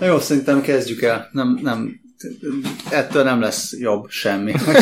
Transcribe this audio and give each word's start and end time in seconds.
Na 0.00 0.06
jó, 0.06 0.18
szerintem 0.18 0.60
kezdjük 0.60 1.02
el. 1.02 1.28
Nem, 1.32 1.58
nem, 1.62 2.00
ettől 2.90 3.22
nem 3.22 3.40
lesz 3.40 3.78
jobb 3.78 4.08
semmi, 4.08 4.52
hogy, 4.52 4.76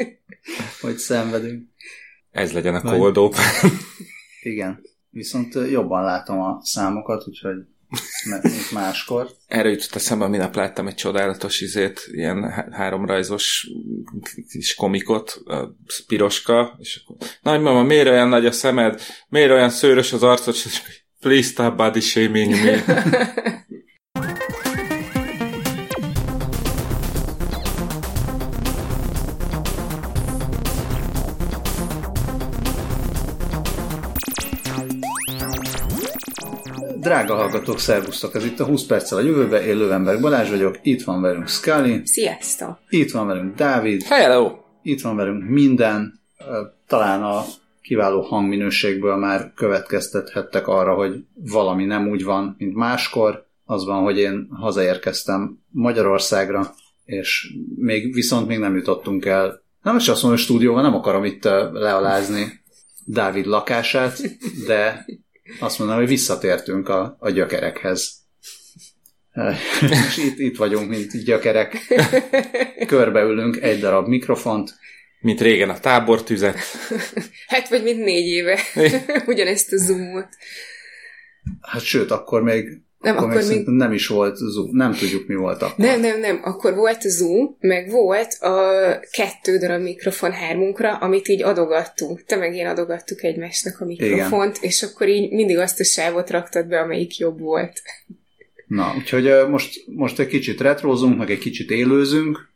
hogy 0.80 0.96
szenvedünk. 0.96 1.68
Ez 2.30 2.52
legyen 2.52 2.74
a 2.74 2.80
cold 2.80 3.16
open. 3.16 3.44
Igen. 4.42 4.82
Viszont 5.10 5.54
jobban 5.54 6.04
látom 6.04 6.40
a 6.40 6.60
számokat, 6.62 7.28
úgyhogy 7.28 7.56
mint 8.42 8.72
máskor. 8.72 9.30
Erre 9.46 9.68
jutott 9.68 9.94
eszembe, 9.94 10.28
minap 10.28 10.54
láttam 10.54 10.86
egy 10.86 10.94
csodálatos 10.94 11.60
izét, 11.60 12.08
ilyen 12.12 12.50
háromrajzos 12.70 13.70
kis 14.50 14.74
komikot, 14.74 15.42
a 15.44 15.76
piroska, 16.06 16.76
és 16.78 17.02
akkor, 17.04 17.28
nagymama, 17.42 17.82
miért 17.82 18.08
olyan 18.08 18.28
nagy 18.28 18.46
a 18.46 18.52
szemed? 18.52 19.00
Miért 19.28 19.50
olyan 19.50 19.70
szőrös 19.70 20.12
az 20.12 20.22
arcod? 20.22 20.54
És 20.54 20.82
please 21.20 21.48
stop 21.48 21.76
body 21.76 22.00
shaming 22.00 22.50
me. 22.50 22.84
Drága 37.06 37.34
hallgatók, 37.34 37.78
szervusztok! 37.78 38.34
Ez 38.34 38.44
itt 38.44 38.60
a 38.60 38.64
20 38.64 38.86
perccel 38.86 39.18
a 39.18 39.20
jövőbe, 39.20 39.66
én 39.66 39.76
Lövenberg 39.76 40.20
Balázs 40.20 40.50
vagyok, 40.50 40.78
itt 40.82 41.02
van 41.02 41.20
velünk 41.20 41.48
Scully. 41.48 42.00
Sziasztok! 42.04 42.78
Itt 42.88 43.10
van 43.10 43.26
velünk 43.26 43.54
Dávid. 43.54 44.02
Hello! 44.02 44.52
Itt 44.82 45.00
van 45.00 45.16
velünk 45.16 45.48
minden. 45.48 46.20
Talán 46.86 47.22
a 47.22 47.44
kiváló 47.82 48.20
hangminőségből 48.20 49.16
már 49.16 49.52
következtethettek 49.54 50.66
arra, 50.66 50.94
hogy 50.94 51.24
valami 51.34 51.84
nem 51.84 52.08
úgy 52.08 52.24
van, 52.24 52.54
mint 52.58 52.74
máskor. 52.74 53.46
Az 53.64 53.84
van, 53.84 54.02
hogy 54.02 54.18
én 54.18 54.48
hazaérkeztem 54.50 55.58
Magyarországra, 55.70 56.74
és 57.04 57.54
még 57.76 58.14
viszont 58.14 58.46
még 58.46 58.58
nem 58.58 58.76
jutottunk 58.76 59.24
el. 59.24 59.62
Nem 59.82 59.96
is 59.96 60.08
azt 60.08 60.22
mondom, 60.22 60.30
hogy 60.30 60.48
stúdióban 60.48 60.82
nem 60.82 60.94
akarom 60.94 61.24
itt 61.24 61.44
lealázni 61.72 62.60
Dávid 63.04 63.46
lakását, 63.46 64.20
de 64.66 65.06
azt 65.60 65.78
mondom, 65.78 65.96
hogy 65.96 66.06
visszatértünk 66.06 66.88
a, 66.88 67.16
a 67.18 67.30
gyökerekhez. 67.30 68.24
És 69.80 70.16
itt, 70.16 70.38
itt 70.38 70.56
vagyunk, 70.56 70.88
mint 70.88 71.24
gyökerek. 71.24 71.76
Körbeülünk 72.86 73.62
egy 73.62 73.80
darab 73.80 74.08
mikrofont. 74.08 74.74
Mint 75.20 75.40
régen 75.40 75.70
a 75.70 75.78
tábortüzet. 75.78 76.58
Hát, 77.46 77.68
vagy 77.68 77.82
mint 77.82 78.04
négy 78.04 78.26
éve. 78.26 78.60
Ugyanezt 79.26 79.72
a 79.72 79.76
zoomot. 79.76 80.28
Hát 81.60 81.82
sőt, 81.82 82.10
akkor 82.10 82.42
még 82.42 82.80
nem, 83.06 83.16
akkor, 83.16 83.30
akkor 83.30 83.48
még, 83.48 83.66
nem 83.66 83.92
is 83.92 84.06
volt 84.06 84.36
Zoom, 84.36 84.70
nem 84.72 84.92
tudjuk 84.92 85.26
mi 85.26 85.34
volt 85.34 85.62
akkor. 85.62 85.84
Nem, 85.84 86.00
nem, 86.00 86.20
nem, 86.20 86.40
akkor 86.42 86.74
volt 86.74 87.04
a 87.04 87.08
Zoom, 87.08 87.56
meg 87.60 87.90
volt 87.90 88.32
a 88.32 88.70
kettő 89.10 89.58
darab 89.58 89.82
mikrofon 89.82 90.32
hármunkra, 90.32 90.96
amit 90.96 91.28
így 91.28 91.42
adogattunk. 91.42 92.24
Te 92.24 92.36
meg 92.36 92.54
én 92.54 92.66
adogattuk 92.66 93.22
egymásnak 93.22 93.80
a 93.80 93.84
mikrofont, 93.84 94.56
Igen. 94.56 94.70
és 94.70 94.82
akkor 94.82 95.08
így 95.08 95.32
mindig 95.32 95.58
azt 95.58 95.80
a 95.80 95.84
sávot 95.84 96.30
raktad 96.30 96.66
be, 96.66 96.80
amelyik 96.80 97.18
jobb 97.18 97.38
volt. 97.38 97.82
Na, 98.66 98.94
úgyhogy 98.96 99.48
most, 99.48 99.84
most 99.86 100.18
egy 100.18 100.26
kicsit 100.26 100.60
retrózunk, 100.60 101.18
meg 101.18 101.30
egy 101.30 101.38
kicsit 101.38 101.70
élőzünk. 101.70 102.48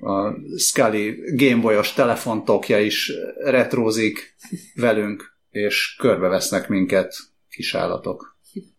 A 0.00 0.32
Scully 0.58 1.14
Gameboy-os 1.36 1.92
telefontokja 1.92 2.78
is 2.78 3.12
retrózik 3.44 4.34
velünk, 4.74 5.36
és 5.50 5.96
körbevesznek 5.98 6.68
minket 6.68 7.16
kisállatok. 7.50 8.36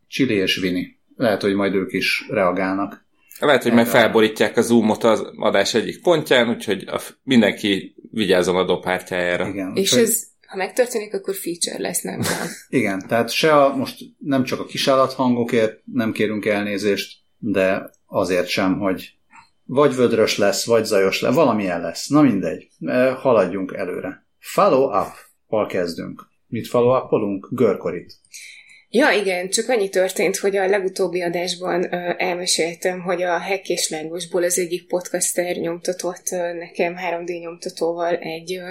Chili 0.07 0.33
és 0.33 0.55
Vini. 0.55 0.98
Lehet, 1.19 1.41
hogy 1.41 1.53
majd 1.53 1.75
ők 1.75 1.93
is 1.93 2.25
reagálnak. 2.29 3.05
Lehet, 3.39 3.63
hogy 3.63 3.73
majd 3.73 3.87
felborítják 3.87 4.57
a 4.57 4.61
zoomot 4.61 5.03
az 5.03 5.31
adás 5.35 5.73
egyik 5.73 6.01
pontján, 6.01 6.49
úgyhogy 6.49 6.83
a, 6.87 7.01
mindenki 7.23 7.95
vigyázzon 8.11 8.55
a 8.55 8.65
dobhártyájára. 8.65 9.47
Igen. 9.47 9.75
És 9.75 9.91
ez, 9.91 10.23
ha 10.47 10.58
megtörténik, 10.58 11.13
akkor 11.13 11.35
feature 11.35 11.79
lesz, 11.79 12.02
nem 12.02 12.21
Igen, 12.79 13.08
tehát 13.08 13.29
se 13.29 13.55
a, 13.55 13.75
most 13.75 13.97
nem 14.17 14.43
csak 14.43 14.59
a 14.59 14.65
kisállathangokért 14.65 15.81
nem 15.93 16.11
kérünk 16.11 16.45
elnézést, 16.45 17.17
de 17.37 17.89
azért 18.05 18.47
sem, 18.47 18.79
hogy 18.79 19.13
vagy 19.65 19.95
vödrös 19.95 20.37
lesz, 20.37 20.65
vagy 20.65 20.85
zajos 20.85 21.21
lesz, 21.21 21.35
valamilyen 21.35 21.81
lesz. 21.81 22.08
Na 22.08 22.21
mindegy, 22.21 22.67
e, 22.85 23.11
haladjunk 23.11 23.73
előre. 23.73 24.25
Follow 24.39 24.99
up, 24.99 25.11
hol 25.47 25.65
kezdünk? 25.65 26.27
Mit 26.47 26.67
follow 26.67 27.03
upolunk? 27.03 27.47
Görkorit. 27.52 28.13
Ja, 28.92 29.11
igen, 29.11 29.50
csak 29.50 29.70
annyi 29.70 29.89
történt, 29.89 30.38
hogy 30.38 30.55
a 30.58 30.67
legutóbbi 30.67 31.22
adásban 31.22 31.94
ö, 31.94 32.14
elmeséltem, 32.17 33.02
hogy 33.02 33.22
a 33.22 33.39
Hack 33.39 33.70
és 33.70 33.89
Lángosból 33.89 34.44
az 34.44 34.60
egyik 34.60 34.88
podcaster 34.88 35.55
nyomtatott 35.55 36.32
ö, 36.32 36.54
nekem 36.54 36.95
3D 37.10 37.39
nyomtatóval 37.39 38.16
egy, 38.16 38.54
ö, 38.54 38.70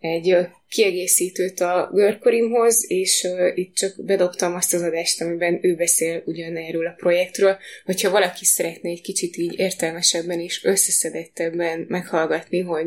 egy 0.00 0.30
ö, 0.30 0.42
kiegészítőt 0.68 1.60
a 1.60 1.90
görkorimhoz, 1.92 2.84
és 2.90 3.24
ö, 3.24 3.50
itt 3.54 3.74
csak 3.74 4.04
bedobtam 4.04 4.54
azt 4.54 4.74
az 4.74 4.82
adást, 4.82 5.20
amiben 5.20 5.58
ő 5.62 5.74
beszél 5.74 6.22
ugyanerről 6.24 6.86
a 6.86 6.94
projektről, 6.96 7.56
hogyha 7.84 8.10
valaki 8.10 8.44
szeretné 8.44 8.90
egy 8.90 9.02
kicsit 9.02 9.36
így 9.36 9.58
értelmesebben 9.58 10.40
és 10.40 10.64
összeszedettebben 10.64 11.84
meghallgatni, 11.88 12.60
hogy 12.60 12.86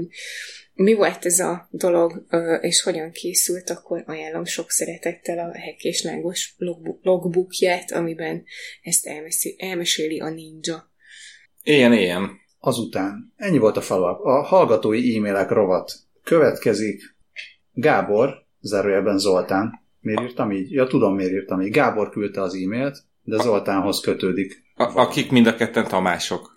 mi 0.82 0.94
volt 0.94 1.26
ez 1.26 1.40
a 1.40 1.68
dolog, 1.72 2.26
és 2.62 2.82
hogyan 2.82 3.12
készült, 3.12 3.70
akkor 3.70 4.04
ajánlom 4.06 4.46
sok 4.46 4.70
szeretettel 4.70 5.40
a 5.40 5.58
Hek 5.58 5.84
és 5.84 6.04
Lángos 6.04 6.56
logbookját, 7.02 7.92
amiben 7.92 8.44
ezt 8.82 9.06
elmeséli, 9.06 9.56
elmeséli 9.60 10.20
a 10.20 10.30
ninja. 10.30 10.92
Ilyen, 11.64 11.94
ilyen. 11.94 12.30
Azután, 12.60 13.34
ennyi 13.36 13.58
volt 13.58 13.78
a 13.78 13.82
falap. 13.82 14.26
A 14.26 14.42
hallgatói 14.42 15.18
e-mailek 15.18 15.50
rovat 15.50 15.94
következik. 16.24 17.16
Gábor, 17.74 18.46
zárójelben 18.60 19.18
Zoltán. 19.18 19.80
Miért 20.00 20.22
írtam 20.22 20.52
így? 20.52 20.72
Ja, 20.72 20.88
tudom, 20.88 21.16
miért 21.16 21.32
írtam 21.32 21.62
így. 21.62 21.72
Gábor 21.72 22.10
küldte 22.10 22.42
az 22.42 22.56
e-mailt, 22.56 22.98
de 23.24 23.38
Zoltánhoz 23.38 24.00
kötődik 24.00 24.64
a, 24.82 25.02
akik 25.02 25.32
mind 25.32 25.48
a 25.48 25.56
ketten 25.56 25.88
Tamások. 25.88 26.56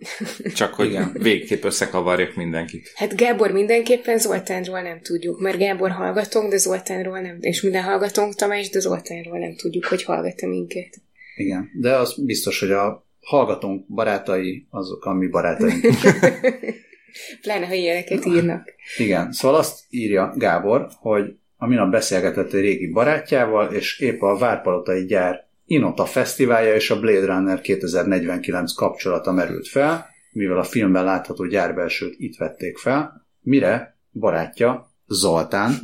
Csak 0.54 0.74
hogy 0.74 0.86
Igen. 0.86 1.10
végképp 1.12 1.64
összekavarjuk 1.64 2.34
mindenkit. 2.34 2.92
Hát 2.94 3.16
Gábor 3.16 3.50
mindenképpen 3.50 4.18
Zoltánról 4.18 4.80
nem 4.80 5.00
tudjuk, 5.00 5.40
mert 5.40 5.58
Gábor 5.58 5.90
hallgatunk, 5.90 6.50
de 6.50 6.56
Zoltánról 6.56 7.20
nem. 7.20 7.36
És 7.40 7.62
minden 7.62 7.82
hallgatónk 7.82 8.34
Tamás, 8.34 8.70
de 8.70 8.80
Zoltánról 8.80 9.38
nem 9.38 9.54
tudjuk, 9.56 9.84
hogy 9.84 10.02
hallgat-e 10.02 10.46
minket. 10.46 11.02
Igen, 11.36 11.70
de 11.80 11.96
az 11.96 12.24
biztos, 12.24 12.60
hogy 12.60 12.70
a 12.70 13.06
hallgatónk 13.20 13.86
barátai 13.88 14.66
azok 14.70 15.04
a 15.04 15.12
mi 15.12 15.26
barátaink. 15.26 15.80
Pláne, 17.42 17.66
ha 17.66 17.74
ilyeneket 17.74 18.24
írnak. 18.24 18.74
Igen, 18.96 19.32
szóval 19.32 19.58
azt 19.58 19.80
írja 19.90 20.34
Gábor, 20.36 20.88
hogy 21.00 21.36
a 21.56 21.66
minap 21.66 21.90
beszélgetett 21.90 22.52
egy 22.52 22.60
régi 22.60 22.90
barátjával, 22.90 23.72
és 23.72 23.98
épp 23.98 24.22
a 24.22 24.36
Várpalotai 24.38 25.04
gyár 25.04 25.46
Inota 25.64 26.04
fesztiválja 26.04 26.74
és 26.74 26.90
a 26.90 27.00
Blade 27.00 27.26
Runner 27.26 27.60
2049 27.60 28.72
kapcsolata 28.72 29.32
merült 29.32 29.68
fel, 29.68 30.06
mivel 30.32 30.58
a 30.58 30.64
filmben 30.64 31.04
látható 31.04 31.46
gyárbelsőt 31.46 32.14
itt 32.18 32.36
vették 32.36 32.78
fel, 32.78 33.26
mire 33.40 33.98
barátja, 34.12 34.92
Zoltán, 35.06 35.74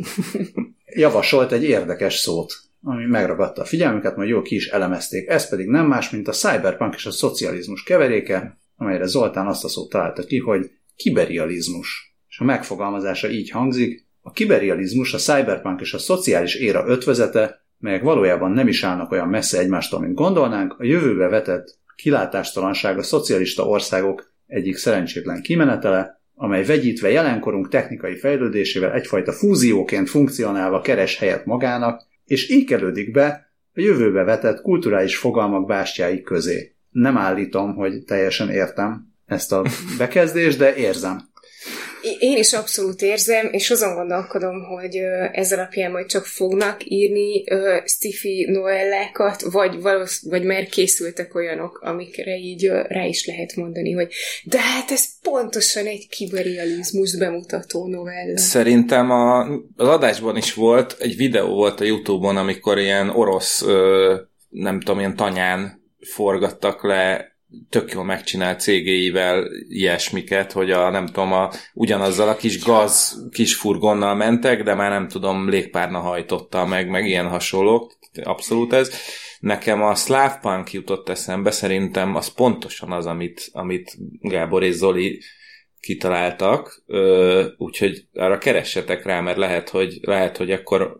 javasolt 0.95 1.53
egy 1.53 1.65
érdekes 1.65 2.15
szót, 2.15 2.53
ami 2.83 3.05
megragadta 3.05 3.63
a 3.63 3.65
figyelmüket, 3.65 4.17
majd 4.17 4.29
jól 4.29 4.43
ki 4.43 4.55
is 4.55 4.69
elemezték. 4.69 5.29
Ez 5.29 5.49
pedig 5.49 5.67
nem 5.67 5.87
más, 5.87 6.11
mint 6.11 6.29
a 6.29 6.33
cyberpunk 6.33 6.95
és 6.95 7.07
a 7.07 7.11
szocializmus 7.11 7.83
keveréke, 7.83 8.59
amelyre 8.77 9.07
Zoltán 9.07 9.47
azt 9.47 9.65
a 9.65 9.69
szót 9.69 9.91
találta 9.91 10.23
ki, 10.23 10.39
hogy 10.39 10.71
kiberializmus. 10.97 12.17
És 12.29 12.39
a 12.39 12.45
megfogalmazása 12.45 13.31
így 13.31 13.51
hangzik, 13.51 14.07
a 14.21 14.31
kiberializmus 14.31 15.15
a 15.15 15.19
cyberpunk 15.19 15.81
és 15.81 15.95
a 15.95 15.99
szociális 15.99 16.55
éra 16.55 16.85
ötvezete, 16.87 17.65
melyek 17.81 18.03
valójában 18.03 18.51
nem 18.51 18.69
is 18.69 18.85
állnak 18.85 19.11
olyan 19.11 19.29
messze 19.29 19.59
egymástól, 19.59 20.01
mint 20.01 20.15
gondolnánk, 20.15 20.75
a 20.79 20.85
jövőbe 20.85 21.29
vetett 21.29 21.79
kilátástalanság 21.97 22.99
a 22.99 23.03
szocialista 23.03 23.67
országok 23.67 24.32
egyik 24.47 24.77
szerencsétlen 24.77 25.43
kimenetele, 25.43 26.21
amely 26.35 26.65
vegyítve 26.65 27.11
jelenkorunk 27.11 27.69
technikai 27.69 28.17
fejlődésével 28.17 28.93
egyfajta 28.93 29.32
fúzióként 29.32 30.09
funkcionálva 30.09 30.81
keres 30.81 31.19
helyet 31.19 31.44
magának, 31.44 32.03
és 32.25 32.49
ékelődik 32.49 33.11
be 33.11 33.53
a 33.75 33.81
jövőbe 33.81 34.23
vetett 34.23 34.61
kulturális 34.61 35.17
fogalmak 35.17 35.67
bástyái 35.67 36.23
közé. 36.23 36.75
Nem 36.91 37.17
állítom, 37.17 37.75
hogy 37.75 38.05
teljesen 38.05 38.50
értem 38.50 39.15
ezt 39.26 39.53
a 39.53 39.65
bekezdést, 39.99 40.59
de 40.59 40.75
érzem. 40.75 41.30
Én 42.19 42.37
is 42.37 42.52
abszolút 42.52 43.02
érzem, 43.02 43.49
és 43.52 43.70
azon 43.70 43.94
gondolkodom, 43.94 44.64
hogy 44.64 44.97
ez 45.32 45.52
alapján 45.52 45.91
majd 45.91 46.06
csak 46.06 46.26
fognak 46.26 46.76
írni 46.85 47.44
uh, 47.52 47.85
sci 47.85 48.47
noellákat, 48.50 49.43
vagy, 49.43 49.81
valósz, 49.81 50.23
vagy 50.23 50.43
már 50.43 50.67
készültek 50.67 51.35
olyanok, 51.35 51.81
amikre 51.85 52.37
így 52.37 52.67
rá 52.88 53.05
is 53.05 53.26
lehet 53.26 53.56
mondani, 53.56 53.93
hogy 53.93 54.12
de 54.44 54.61
hát 54.61 54.91
ez 54.91 55.05
pontosan 55.23 55.87
egy 55.87 56.08
kiberializmus 56.08 57.17
bemutató 57.17 57.87
novella. 57.87 58.38
Szerintem 58.38 59.11
a, 59.11 59.41
az 59.76 59.88
adásban 59.88 60.37
is 60.37 60.55
volt, 60.55 60.97
egy 60.99 61.17
videó 61.17 61.55
volt 61.55 61.81
a 61.81 61.85
Youtube-on, 61.85 62.37
amikor 62.37 62.79
ilyen 62.79 63.08
orosz, 63.08 63.64
nem 64.49 64.81
tudom, 64.81 64.99
ilyen 64.99 65.17
tanyán 65.17 65.82
forgattak 66.00 66.85
le 66.85 67.31
tök 67.69 67.93
jól 67.93 68.05
megcsinált 68.05 68.61
cégéivel 68.61 69.44
ilyesmiket, 69.69 70.52
hogy 70.52 70.70
a, 70.70 70.91
nem 70.91 71.06
tudom, 71.06 71.32
a, 71.32 71.50
ugyanazzal 71.75 72.29
a 72.29 72.37
kis 72.37 72.64
gaz 72.64 73.25
kis 73.32 73.55
furgonnal 73.55 74.14
mentek, 74.14 74.62
de 74.62 74.75
már 74.75 74.91
nem 74.91 75.08
tudom, 75.08 75.49
légpárna 75.49 75.99
hajtotta 75.99 76.67
meg, 76.67 76.88
meg 76.88 77.06
ilyen 77.06 77.29
hasonlók, 77.29 77.99
abszolút 78.23 78.73
ez. 78.73 78.91
Nekem 79.41 79.82
a 79.82 79.94
Slav 79.94 80.41
Punk 80.41 80.73
jutott 80.73 81.08
eszembe, 81.08 81.50
szerintem 81.50 82.14
az 82.14 82.29
pontosan 82.35 82.93
az, 82.93 83.06
amit, 83.06 83.49
amit 83.52 83.97
Gábor 84.20 84.62
és 84.62 84.75
Zoli 84.75 85.20
kitaláltak, 85.81 86.85
úgyhogy 87.56 88.05
arra 88.12 88.38
keressetek 88.38 89.05
rá, 89.05 89.20
mert 89.20 89.37
lehet, 89.37 89.69
hogy, 89.69 89.99
lehet, 90.00 90.37
hogy 90.37 90.50
akkor 90.50 90.99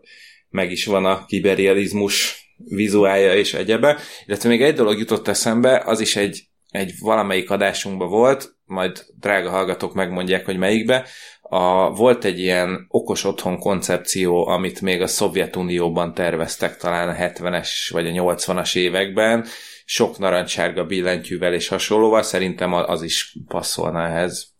meg 0.49 0.71
is 0.71 0.85
van 0.85 1.05
a 1.05 1.25
kiberializmus 1.25 2.45
vizuálja 2.65 3.35
és 3.35 3.53
egyebe. 3.53 3.97
Illetve 4.25 4.49
még 4.49 4.61
egy 4.61 4.75
dolog 4.75 4.99
jutott 4.99 5.27
eszembe, 5.27 5.81
az 5.85 5.99
is 5.99 6.15
egy, 6.15 6.43
egy 6.69 6.93
valamelyik 6.99 7.49
adásunkban 7.49 8.09
volt, 8.09 8.55
majd 8.65 9.05
drága 9.19 9.49
hallgatók 9.49 9.93
megmondják, 9.93 10.45
hogy 10.45 10.57
melyikbe, 10.57 11.05
a, 11.41 11.91
volt 11.91 12.25
egy 12.25 12.39
ilyen 12.39 12.85
okos 12.87 13.23
otthon 13.23 13.59
koncepció, 13.59 14.47
amit 14.47 14.81
még 14.81 15.01
a 15.01 15.07
Szovjetunióban 15.07 16.13
terveztek 16.13 16.77
talán 16.77 17.09
a 17.09 17.13
70-es 17.13 17.69
vagy 17.89 18.07
a 18.07 18.11
80-as 18.11 18.75
években, 18.75 19.45
sok 19.85 20.17
narancssárga 20.17 20.85
billentyűvel 20.85 21.53
és 21.53 21.67
hasonlóval, 21.67 22.23
szerintem 22.23 22.73
az 22.73 23.03
is 23.03 23.37
passzolna 23.47 24.05
ehhez. 24.05 24.53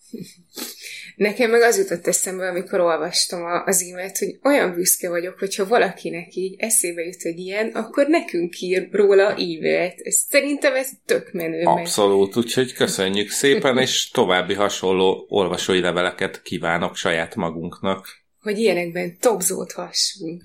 Nekem 1.21 1.50
meg 1.51 1.62
az 1.62 1.77
jutott 1.77 2.07
eszembe, 2.07 2.47
amikor 2.47 2.79
olvastam 2.79 3.44
az 3.65 3.81
e-mailt, 3.81 4.18
hogy 4.18 4.39
olyan 4.44 4.73
büszke 4.73 5.09
vagyok, 5.09 5.39
hogyha 5.39 5.68
valakinek 5.68 6.35
így 6.35 6.56
eszébe 6.57 7.01
jut 7.01 7.21
egy 7.21 7.39
ilyen, 7.39 7.69
akkor 7.69 8.07
nekünk 8.07 8.59
ír 8.59 8.88
róla 8.91 9.29
e-mailt. 9.31 10.00
Ez, 10.00 10.15
szerintem 10.15 10.75
ez 10.75 10.89
tök 11.06 11.31
menő. 11.31 11.63
Abszolút, 11.63 12.35
úgyhogy 12.35 12.73
köszönjük 12.73 13.29
szépen, 13.29 13.77
és 13.77 14.09
további 14.09 14.53
hasonló 14.53 15.25
olvasói 15.29 15.79
leveleket 15.79 16.41
kívánok 16.41 16.95
saját 16.95 17.35
magunknak. 17.35 18.07
Hogy 18.39 18.57
ilyenekben 18.57 19.17
topzódhassunk. 19.19 20.44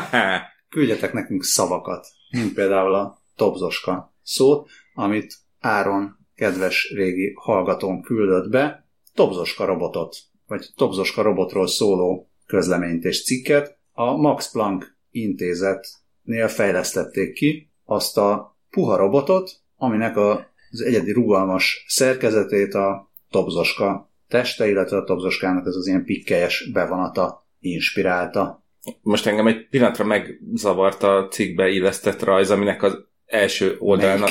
Küldjetek 0.74 1.12
nekünk 1.12 1.44
szavakat, 1.44 2.06
mint 2.30 2.54
például 2.54 2.94
a 2.94 3.22
topzoska 3.36 4.14
szót, 4.22 4.70
amit 4.94 5.34
Áron 5.60 6.16
kedves 6.34 6.92
régi 6.94 7.32
hallgatón 7.36 8.02
küldött 8.02 8.50
be, 8.50 8.83
Tobzoska 9.14 9.64
robotot, 9.64 10.16
vagy 10.46 10.66
Tobzoska 10.76 11.22
robotról 11.22 11.66
szóló 11.66 12.30
közleményt 12.46 13.04
és 13.04 13.24
cikket 13.24 13.78
a 13.92 14.16
Max 14.16 14.52
Planck 14.52 14.96
intézetnél 15.10 16.48
fejlesztették 16.48 17.32
ki 17.32 17.70
azt 17.84 18.18
a 18.18 18.56
puha 18.70 18.96
robotot, 18.96 19.50
aminek 19.76 20.16
az 20.16 20.80
egyedi 20.80 21.12
rugalmas 21.12 21.84
szerkezetét 21.88 22.74
a 22.74 23.10
Tobzoska 23.30 24.12
teste, 24.28 24.68
illetve 24.68 24.96
a 24.96 25.04
Tobzoskának 25.04 25.66
ez 25.66 25.74
az 25.74 25.86
ilyen 25.86 26.04
pikkelyes 26.04 26.70
bevonata 26.72 27.46
inspirálta. 27.58 28.64
Most 29.00 29.26
engem 29.26 29.46
egy 29.46 29.68
pillanatra 29.68 30.04
megzavart 30.04 31.02
a 31.02 31.28
cikkbe 31.30 31.68
illesztett 31.68 32.22
rajz, 32.22 32.50
aminek 32.50 32.82
az 32.82 32.98
első 33.26 33.76
oldalnak 33.78 34.30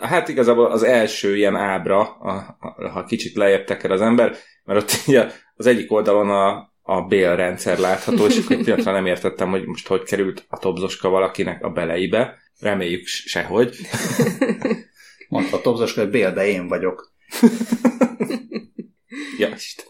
Hát 0.00 0.28
igazából 0.28 0.66
az 0.66 0.82
első 0.82 1.36
ilyen 1.36 1.56
ábra, 1.56 2.00
a, 2.00 2.56
a, 2.60 2.88
ha 2.88 3.04
kicsit 3.04 3.36
lejjebb 3.36 3.64
teker 3.64 3.90
az 3.90 4.00
ember, 4.00 4.36
mert 4.64 4.82
ott 4.82 4.90
ugye 5.06 5.30
az 5.54 5.66
egyik 5.66 5.92
oldalon 5.92 6.30
a, 6.30 6.72
a 6.82 7.02
bélrendszer 7.02 7.78
látható, 7.78 8.26
és 8.26 8.38
akkor 8.38 8.56
egy 8.56 8.62
pillanatra 8.62 8.92
nem 8.92 9.06
értettem, 9.06 9.50
hogy 9.50 9.66
most 9.66 9.86
hogy 9.86 10.02
került 10.02 10.46
a 10.48 10.58
tobzoska 10.58 11.08
valakinek 11.08 11.64
a 11.64 11.70
beleibe. 11.70 12.38
Reméljük 12.60 13.06
sehogy. 13.06 13.76
Mondta 15.28 15.56
a 15.56 15.60
tobzoska, 15.60 16.00
hogy 16.00 16.10
bélbe 16.10 16.46
én 16.46 16.68
vagyok. 16.68 17.12
ja, 19.38 19.48
Isten. 19.54 19.86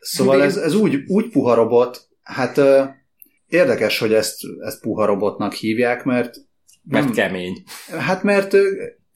Szóval 0.00 0.42
ez, 0.42 0.56
ez 0.56 0.74
úgy, 0.74 1.02
úgy 1.06 1.30
puha 1.30 1.54
robot, 1.54 2.08
hát 2.22 2.56
uh, 2.56 2.88
érdekes, 3.48 3.98
hogy 3.98 4.12
ezt, 4.12 4.40
ezt 4.64 4.80
puha 4.80 5.06
robotnak 5.06 5.52
hívják, 5.52 6.04
mert 6.04 6.36
mert 6.82 7.04
nem, 7.04 7.14
kemény. 7.14 7.62
Hát 7.98 8.22
mert 8.22 8.56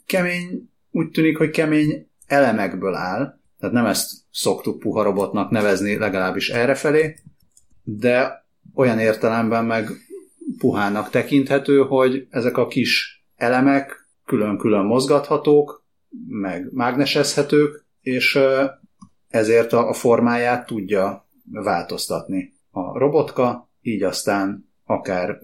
kemény, 0.06 0.70
úgy 0.90 1.10
tűnik, 1.10 1.36
hogy 1.36 1.50
kemény 1.50 2.08
elemekből 2.26 2.94
áll, 2.94 3.38
tehát 3.58 3.74
nem 3.74 3.86
ezt 3.86 4.10
szoktuk 4.30 4.78
puha 4.78 5.02
robotnak 5.02 5.50
nevezni, 5.50 5.96
legalábbis 5.96 6.50
errefelé, 6.50 7.16
de 7.82 8.46
olyan 8.74 8.98
értelemben 8.98 9.64
meg 9.64 9.88
puhának 10.58 11.10
tekinthető, 11.10 11.78
hogy 11.78 12.26
ezek 12.30 12.56
a 12.56 12.66
kis 12.66 13.24
elemek 13.36 14.08
külön-külön 14.24 14.84
mozgathatók, 14.84 15.84
meg 16.28 16.68
mágnesezhetők, 16.72 17.86
és 18.00 18.38
ezért 19.28 19.72
a 19.72 19.92
formáját 19.92 20.66
tudja 20.66 21.28
változtatni 21.52 22.54
a 22.70 22.98
robotka, 22.98 23.70
így 23.80 24.02
aztán 24.02 24.68
akár 24.84 25.38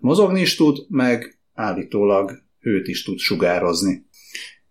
mozogni 0.00 0.40
is 0.40 0.56
tud, 0.56 0.78
meg 0.88 1.41
állítólag 1.62 2.42
őt 2.60 2.88
is 2.88 3.02
tud 3.02 3.18
sugározni. 3.18 4.06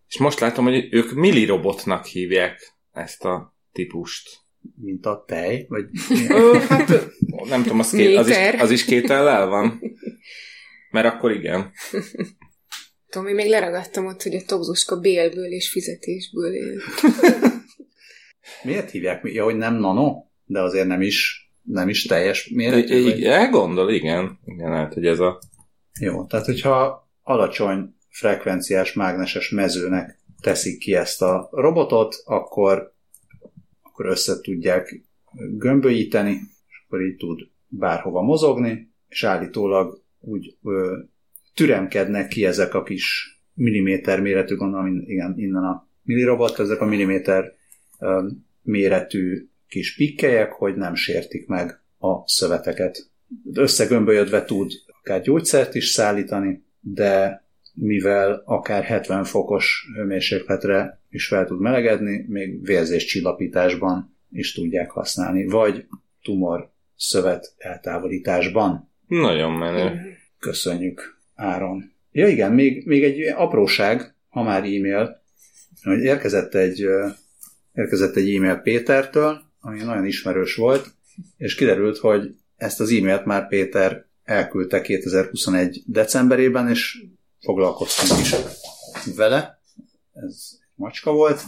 És 0.07 0.17
most 0.17 0.39
látom, 0.39 0.65
hogy 0.65 0.87
ők 0.91 1.11
millirobotnak 1.11 2.05
hívják 2.05 2.75
ezt 2.91 3.23
a 3.23 3.55
típust. 3.71 4.29
Mint 4.75 5.05
a 5.05 5.23
tej? 5.27 5.65
Vagy... 5.67 5.85
Ö, 6.29 6.57
hát 6.69 6.87
nem 7.43 7.63
tudom, 7.63 7.79
az, 7.79 7.89
két, 7.89 8.17
az, 8.17 8.29
is, 8.29 8.35
az 8.57 8.71
is 8.71 8.85
két 8.85 9.09
ellel 9.09 9.47
van? 9.47 9.81
Mert 10.91 11.05
akkor 11.05 11.31
igen. 11.31 11.71
Tudom, 13.09 13.27
én 13.27 13.35
még 13.35 13.49
leragadtam 13.49 14.05
ott, 14.05 14.21
hogy 14.21 14.35
a 14.35 14.41
tobzuska 14.45 14.99
bélből 14.99 15.51
és 15.51 15.69
fizetésből 15.69 16.53
él. 16.53 16.81
Miért 18.63 18.91
hívják? 18.91 19.21
Ja, 19.23 19.43
hogy 19.43 19.57
nem 19.57 19.75
nano? 19.75 20.25
De 20.45 20.61
azért 20.61 20.87
nem 20.87 21.01
is, 21.01 21.49
nem 21.61 21.89
is 21.89 22.03
teljes 22.03 22.47
méretű? 22.47 23.23
Elgondol, 23.23 23.91
igen. 23.91 24.39
Igen, 24.45 24.69
lehet, 24.69 24.93
hogy 24.93 25.05
ez 25.05 25.19
a 25.19 25.39
jó, 25.99 26.25
tehát 26.25 26.45
hogyha 26.45 27.09
alacsony 27.23 27.95
frekvenciás 28.09 28.93
mágneses 28.93 29.49
mezőnek 29.49 30.19
teszik 30.41 30.79
ki 30.79 30.95
ezt 30.95 31.21
a 31.21 31.49
robotot, 31.51 32.15
akkor, 32.25 32.93
akkor 33.81 34.05
össze 34.05 34.41
tudják 34.41 35.03
gömbölyíteni, 35.57 36.31
és 36.67 36.83
akkor 36.85 37.01
így 37.01 37.15
tud 37.15 37.39
bárhova 37.67 38.21
mozogni, 38.21 38.93
és 39.07 39.23
állítólag 39.23 40.01
úgy 40.19 40.57
ö, 40.63 40.97
türemkednek 41.53 42.27
ki 42.27 42.45
ezek 42.45 42.73
a 42.73 42.83
kis 42.83 43.35
milliméter 43.53 44.21
méretű, 44.21 44.55
gondolom, 44.55 45.01
igen, 45.05 45.33
innen 45.37 45.63
a 45.63 45.87
millirobot, 46.03 46.59
ezek 46.59 46.81
a 46.81 46.85
milliméter 46.85 47.53
ö, 47.99 48.27
méretű 48.61 49.49
kis 49.67 49.95
pikkelyek, 49.95 50.51
hogy 50.51 50.75
nem 50.75 50.95
sértik 50.95 51.47
meg 51.47 51.81
a 51.99 52.27
szöveteket. 52.27 53.09
Összegömbölyödve 53.53 54.45
tud 54.45 54.71
akár 55.03 55.21
gyógyszert 55.21 55.75
is 55.75 55.87
szállítani, 55.87 56.63
de 56.79 57.45
mivel 57.73 58.41
akár 58.45 58.83
70 58.83 59.23
fokos 59.23 59.87
hőmérsékletre 59.95 61.01
is 61.09 61.27
fel 61.27 61.45
tud 61.45 61.59
melegedni, 61.59 62.25
még 62.27 62.65
vérzés 62.65 63.05
csillapításban 63.05 64.17
is 64.31 64.53
tudják 64.53 64.91
használni, 64.91 65.45
vagy 65.45 65.85
tumor 66.21 66.71
szövet 66.95 67.53
eltávolításban. 67.57 68.91
Nagyon 69.07 69.51
menő. 69.51 70.17
Köszönjük, 70.39 71.19
Áron. 71.35 71.93
Ja 72.11 72.27
igen, 72.27 72.51
még, 72.51 72.85
még 72.85 73.03
egy 73.03 73.21
apróság, 73.21 74.15
ha 74.29 74.43
már 74.43 74.63
e-mail, 74.63 75.21
hogy 75.83 76.03
érkezett 76.03 76.53
egy, 76.53 76.85
érkezett 77.73 78.15
egy 78.15 78.35
e-mail 78.35 78.55
Pétertől, 78.55 79.41
ami 79.59 79.83
nagyon 79.83 80.05
ismerős 80.05 80.55
volt, 80.55 80.93
és 81.37 81.55
kiderült, 81.55 81.97
hogy 81.97 82.35
ezt 82.55 82.79
az 82.79 82.91
e-mailt 82.91 83.25
már 83.25 83.47
Péter 83.47 84.05
elküldte 84.23 84.81
2021 84.81 85.83
decemberében, 85.85 86.69
és 86.69 87.03
foglalkoztunk 87.39 88.21
is 88.21 88.35
vele. 89.15 89.61
Ez 90.13 90.49
macska 90.75 91.11
volt. 91.11 91.41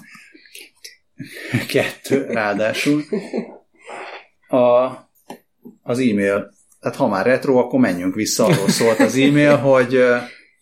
Kettő, 1.74 2.26
ráadásul. 2.26 3.04
A, 4.48 4.92
az 5.82 6.00
e-mail, 6.00 6.54
tehát 6.80 6.98
ha 6.98 7.08
már 7.08 7.26
retro, 7.26 7.58
akkor 7.58 7.80
menjünk 7.80 8.16
vissza, 8.16 8.46
arról 8.46 8.70
szólt 8.70 9.00
az 9.00 9.16
e-mail, 9.16 9.56
hogy, 9.56 10.04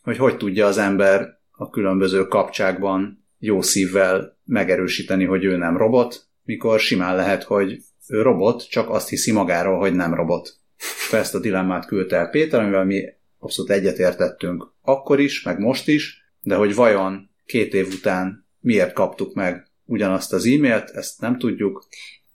hogy 0.02 0.18
hogy 0.18 0.38
tudja 0.38 0.66
az 0.66 0.78
ember 0.78 1.28
a 1.52 1.70
különböző 1.70 2.28
kapcsákban 2.28 3.26
jó 3.38 3.62
szívvel 3.62 4.38
megerősíteni, 4.44 5.26
hogy 5.26 5.44
ő 5.44 5.58
nem 5.58 5.78
robot, 5.78 6.26
mikor 6.44 6.80
simán 6.80 7.16
lehet, 7.16 7.44
hogy 7.44 7.80
ő 8.08 8.22
robot, 8.22 8.70
csak 8.70 8.90
azt 8.90 9.10
hiszi 9.10 9.32
magáról, 9.32 9.80
hogy 9.80 9.94
nem 9.94 10.14
robot 10.14 10.61
ezt 11.12 11.36
a 11.36 11.40
dilemmát 11.40 11.86
küldte 11.86 12.16
el 12.16 12.30
Péter, 12.30 12.60
amivel 12.60 12.86
mi 12.86 13.04
abszolút 13.40 13.72
egyetértettünk 13.72 14.72
akkor 14.82 15.20
is, 15.20 15.44
meg 15.44 15.60
most 15.60 15.88
is, 15.88 16.24
de 16.42 16.56
hogy 16.56 16.76
vajon 16.76 17.30
két 17.46 17.74
év 17.74 17.88
után 17.88 18.48
miért 18.60 18.94
kaptuk 18.94 19.34
meg 19.34 19.68
ugyanazt 19.86 20.34
az 20.34 20.46
e-mailt, 20.46 20.90
ezt 20.90 21.22
nem 21.22 21.38
tudjuk. 21.38 21.88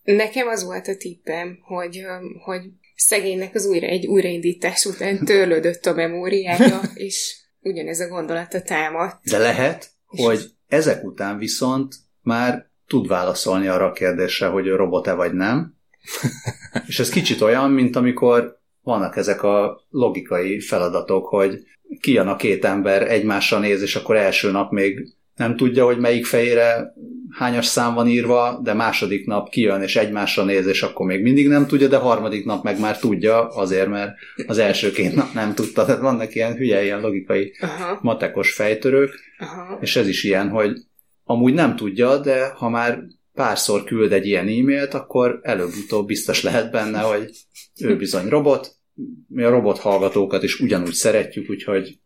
Nekem 0.03 0.49
az 0.49 0.65
volt 0.65 0.89
a 0.89 0.97
tippem, 0.97 1.59
hogy, 1.63 2.05
hogy 2.45 2.63
szegénynek 2.95 3.55
az 3.55 3.67
újra, 3.67 3.87
egy 3.87 4.07
újraindítás 4.07 4.85
után 4.85 5.25
törlődött 5.25 5.87
a 5.87 5.95
memóriája, 5.95 6.81
és 6.95 7.37
ugyanez 7.61 8.01
a 8.01 8.09
gondolata 8.09 8.63
támadt. 8.63 9.25
De 9.25 9.39
lehet, 9.39 9.91
hogy 10.05 10.45
ezek 10.67 11.05
után 11.05 11.39
viszont 11.39 11.95
már 12.23 12.71
tud 12.87 13.07
válaszolni 13.07 13.67
arra 13.67 13.85
a 13.85 13.93
kérdésre, 13.93 14.47
hogy 14.47 14.67
robot-e 14.67 15.13
vagy 15.13 15.33
nem. 15.33 15.76
És 16.87 16.99
ez 16.99 17.09
kicsit 17.09 17.41
olyan, 17.41 17.71
mint 17.71 17.97
amikor 17.97 18.59
vannak 18.83 19.17
ezek 19.17 19.43
a 19.43 19.81
logikai 19.91 20.61
feladatok, 20.61 21.27
hogy 21.27 21.63
kijön 22.01 22.29
a 22.29 22.37
két 22.37 22.65
ember, 22.65 23.11
egymásra 23.11 23.59
néz, 23.59 23.83
és 23.83 23.97
akkor 23.97 24.17
első 24.17 24.51
nap 24.51 24.71
még 24.71 25.15
nem 25.37 25.57
tudja, 25.57 25.85
hogy 25.85 25.99
melyik 25.99 26.27
fejére 26.27 26.95
hányas 27.31 27.67
szám 27.67 27.95
van 27.95 28.09
írva, 28.09 28.61
de 28.63 28.73
második 28.73 29.27
nap 29.27 29.49
kijön 29.49 29.83
és 29.83 29.97
egymásra 29.97 30.45
néz, 30.45 30.67
és 30.67 30.83
akkor 30.83 31.07
még 31.07 31.23
mindig 31.23 31.49
nem 31.49 31.67
tudja, 31.67 31.89
de 31.89 31.97
harmadik 31.97 32.45
nap 32.45 32.65
meg 32.65 32.81
már 32.81 32.99
tudja, 32.99 33.49
azért, 33.49 33.89
mert 33.89 34.15
az 34.47 34.59
első 34.59 34.91
két 34.91 35.15
nap 35.15 35.33
nem 35.33 35.55
tudta. 35.55 35.85
Tehát 35.85 36.01
vannak 36.01 36.35
ilyen 36.35 36.55
hülye, 36.55 36.85
ilyen 36.85 37.01
logikai 37.01 37.53
Aha. 37.61 37.99
matekos 38.03 38.53
fejtörők, 38.53 39.15
Aha. 39.39 39.79
és 39.81 39.97
ez 39.97 40.09
is 40.09 40.25
ilyen, 40.25 40.49
hogy 40.49 40.79
amúgy 41.25 41.55
nem 41.55 41.77
tudja, 41.77 42.19
de 42.19 42.47
ha 42.49 42.69
már 42.69 43.03
párszor 43.37 43.85
küld 43.85 44.13
egy 44.13 44.27
ilyen 44.27 44.49
e-mailt, 44.49 44.95
akkor 44.95 45.41
előbb-utóbb 45.43 46.07
biztos 46.07 46.43
lehet 46.43 46.71
benne, 46.71 47.01
hogy 47.01 47.31
ő 47.81 47.97
bizony 47.97 48.29
robot, 48.29 48.77
mi 49.29 49.43
a 49.43 49.51
robot 49.51 49.79
hallgatókat 49.79 50.43
is 50.43 50.61
ugyanúgy 50.61 50.93
szeretjük, 50.93 51.51
úgyhogy 51.51 51.99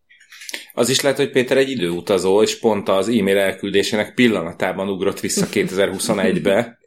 az 0.72 0.88
is 0.88 1.00
lehet, 1.00 1.18
hogy 1.18 1.30
Péter 1.30 1.56
egy 1.56 1.70
időutazó, 1.70 2.42
és 2.42 2.58
pont 2.58 2.88
az 2.88 3.08
e-mail 3.08 3.36
elküldésének 3.36 4.14
pillanatában 4.14 4.88
ugrott 4.88 5.20
vissza 5.20 5.46
2021-be. 5.52 6.78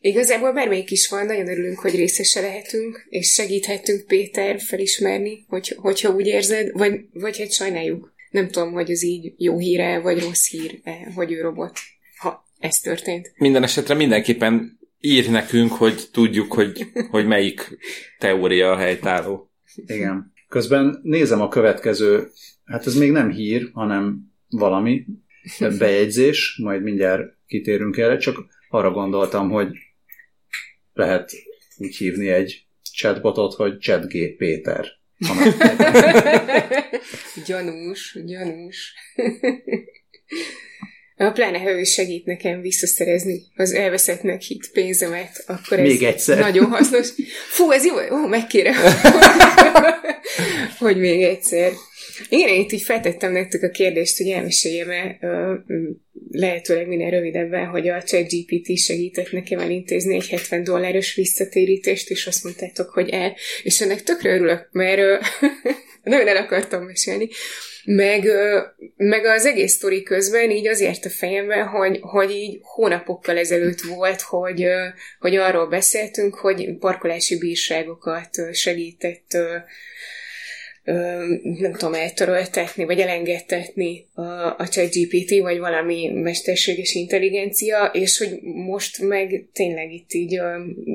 Igazából 0.00 0.52
bármelyik 0.52 0.90
is 0.90 1.08
van, 1.08 1.26
nagyon 1.26 1.48
örülünk, 1.48 1.78
hogy 1.78 1.94
részese 1.94 2.40
lehetünk, 2.40 3.06
és 3.08 3.32
segíthetünk 3.32 4.06
Péter 4.06 4.60
felismerni, 4.60 5.44
hogy, 5.48 5.76
hogyha 5.76 6.14
úgy 6.14 6.26
érzed, 6.26 6.70
vagy, 6.72 7.00
vagy 7.12 7.38
hát 7.38 7.52
sajnáljuk. 7.52 8.14
Nem 8.30 8.48
tudom, 8.48 8.72
hogy 8.72 8.90
az 8.90 9.04
így 9.04 9.32
jó 9.36 9.58
híre, 9.58 9.98
vagy 9.98 10.20
rossz 10.20 10.48
hír, 10.48 10.80
hogy 11.14 11.32
ő 11.32 11.40
robot, 11.40 11.78
ez 12.60 12.78
történt. 12.78 13.32
Minden 13.36 13.62
esetre 13.62 13.94
mindenképpen 13.94 14.78
ír 15.00 15.30
nekünk, 15.30 15.72
hogy 15.72 16.02
tudjuk, 16.12 16.52
hogy, 16.52 16.86
hogy 17.10 17.26
melyik 17.26 17.78
teória 18.18 18.70
a 18.70 18.76
helytálló. 18.76 19.50
Igen. 19.86 20.32
Közben 20.48 21.00
nézem 21.02 21.40
a 21.40 21.48
következő 21.48 22.30
hát 22.70 22.86
ez 22.86 22.94
még 22.94 23.10
nem 23.10 23.30
hír, 23.30 23.70
hanem 23.72 24.32
valami 24.48 25.06
bejegyzés, 25.78 26.58
majd 26.62 26.82
mindjárt 26.82 27.36
kitérünk 27.46 27.96
erre, 27.96 28.16
csak 28.16 28.46
arra 28.68 28.90
gondoltam, 28.90 29.50
hogy 29.50 29.68
lehet 30.92 31.32
úgy 31.76 31.96
hívni 31.96 32.28
egy 32.28 32.66
chatbotot, 32.92 33.54
hogy 33.54 33.78
ChatG 33.78 34.36
Péter. 34.36 34.86
gyanús, 37.46 38.18
gyanús. 38.24 38.94
Pláne, 41.28 41.58
ha 41.58 41.70
ő 41.70 41.84
segít 41.84 42.24
nekem 42.24 42.60
visszaszerezni 42.60 43.42
az 43.56 43.72
elveszettnek 43.72 44.40
hit 44.40 44.70
pénzemet, 44.72 45.44
akkor 45.46 45.78
ez 45.78 45.86
még 45.86 46.02
egyszer. 46.02 46.38
nagyon 46.38 46.64
hasznos. 46.64 47.08
Fú, 47.48 47.70
ez 47.70 47.84
jó, 47.84 47.94
ó, 48.10 48.26
megkérem, 48.26 48.74
hogy 50.78 50.96
még 50.96 51.22
egyszer. 51.22 51.72
Igen, 52.28 52.48
én 52.48 52.60
itt 52.60 52.72
így 52.72 52.82
feltettem 52.82 53.32
nektek 53.32 53.62
a 53.62 53.68
kérdést, 53.68 54.16
hogy 54.16 54.28
elmeséljem-e 54.28 55.18
lehetőleg 56.30 56.86
minél 56.86 57.10
rövidebben, 57.10 57.66
hogy 57.66 57.88
a 57.88 58.02
ChatGPT 58.02 58.78
segített 58.78 59.32
nekem 59.32 59.58
elintézni 59.58 60.14
egy 60.14 60.28
70 60.28 60.64
dolláros 60.64 61.14
visszatérítést, 61.14 62.10
és 62.10 62.26
azt 62.26 62.44
mondtátok, 62.44 62.90
hogy 62.90 63.08
el. 63.08 63.36
És 63.62 63.80
ennek 63.80 64.02
tökre 64.02 64.34
örülök, 64.34 64.68
mert 64.72 65.00
nagyon 66.02 66.28
el 66.28 66.36
akartam 66.36 66.84
mesélni. 66.84 67.28
Meg, 67.84 68.28
meg 68.96 69.24
az 69.24 69.46
egész 69.46 69.72
sztori 69.72 70.02
közben 70.02 70.50
így 70.50 70.66
azért 70.66 71.04
a 71.04 71.10
fejemben, 71.10 71.66
hogy, 71.66 71.98
hogy 72.00 72.30
így 72.30 72.58
hónapokkal 72.62 73.38
ezelőtt 73.38 73.80
volt, 73.80 74.20
hogy, 74.20 74.66
hogy 75.18 75.36
arról 75.36 75.68
beszéltünk, 75.68 76.34
hogy 76.34 76.76
parkolási 76.78 77.38
bírságokat 77.38 78.30
segített 78.52 79.36
nem 81.42 81.72
tudom, 81.72 81.94
eltöröltetni, 81.94 82.84
vagy 82.84 83.00
elengedtetni 83.00 84.06
a, 84.14 84.22
a 84.58 84.68
ChatGPT, 84.70 85.38
vagy 85.38 85.58
valami 85.58 86.10
mesterséges 86.14 86.94
intelligencia, 86.94 87.90
és 87.92 88.18
hogy 88.18 88.38
most 88.42 88.98
meg 88.98 89.46
tényleg 89.52 89.92
itt 89.92 90.12
így 90.12 90.40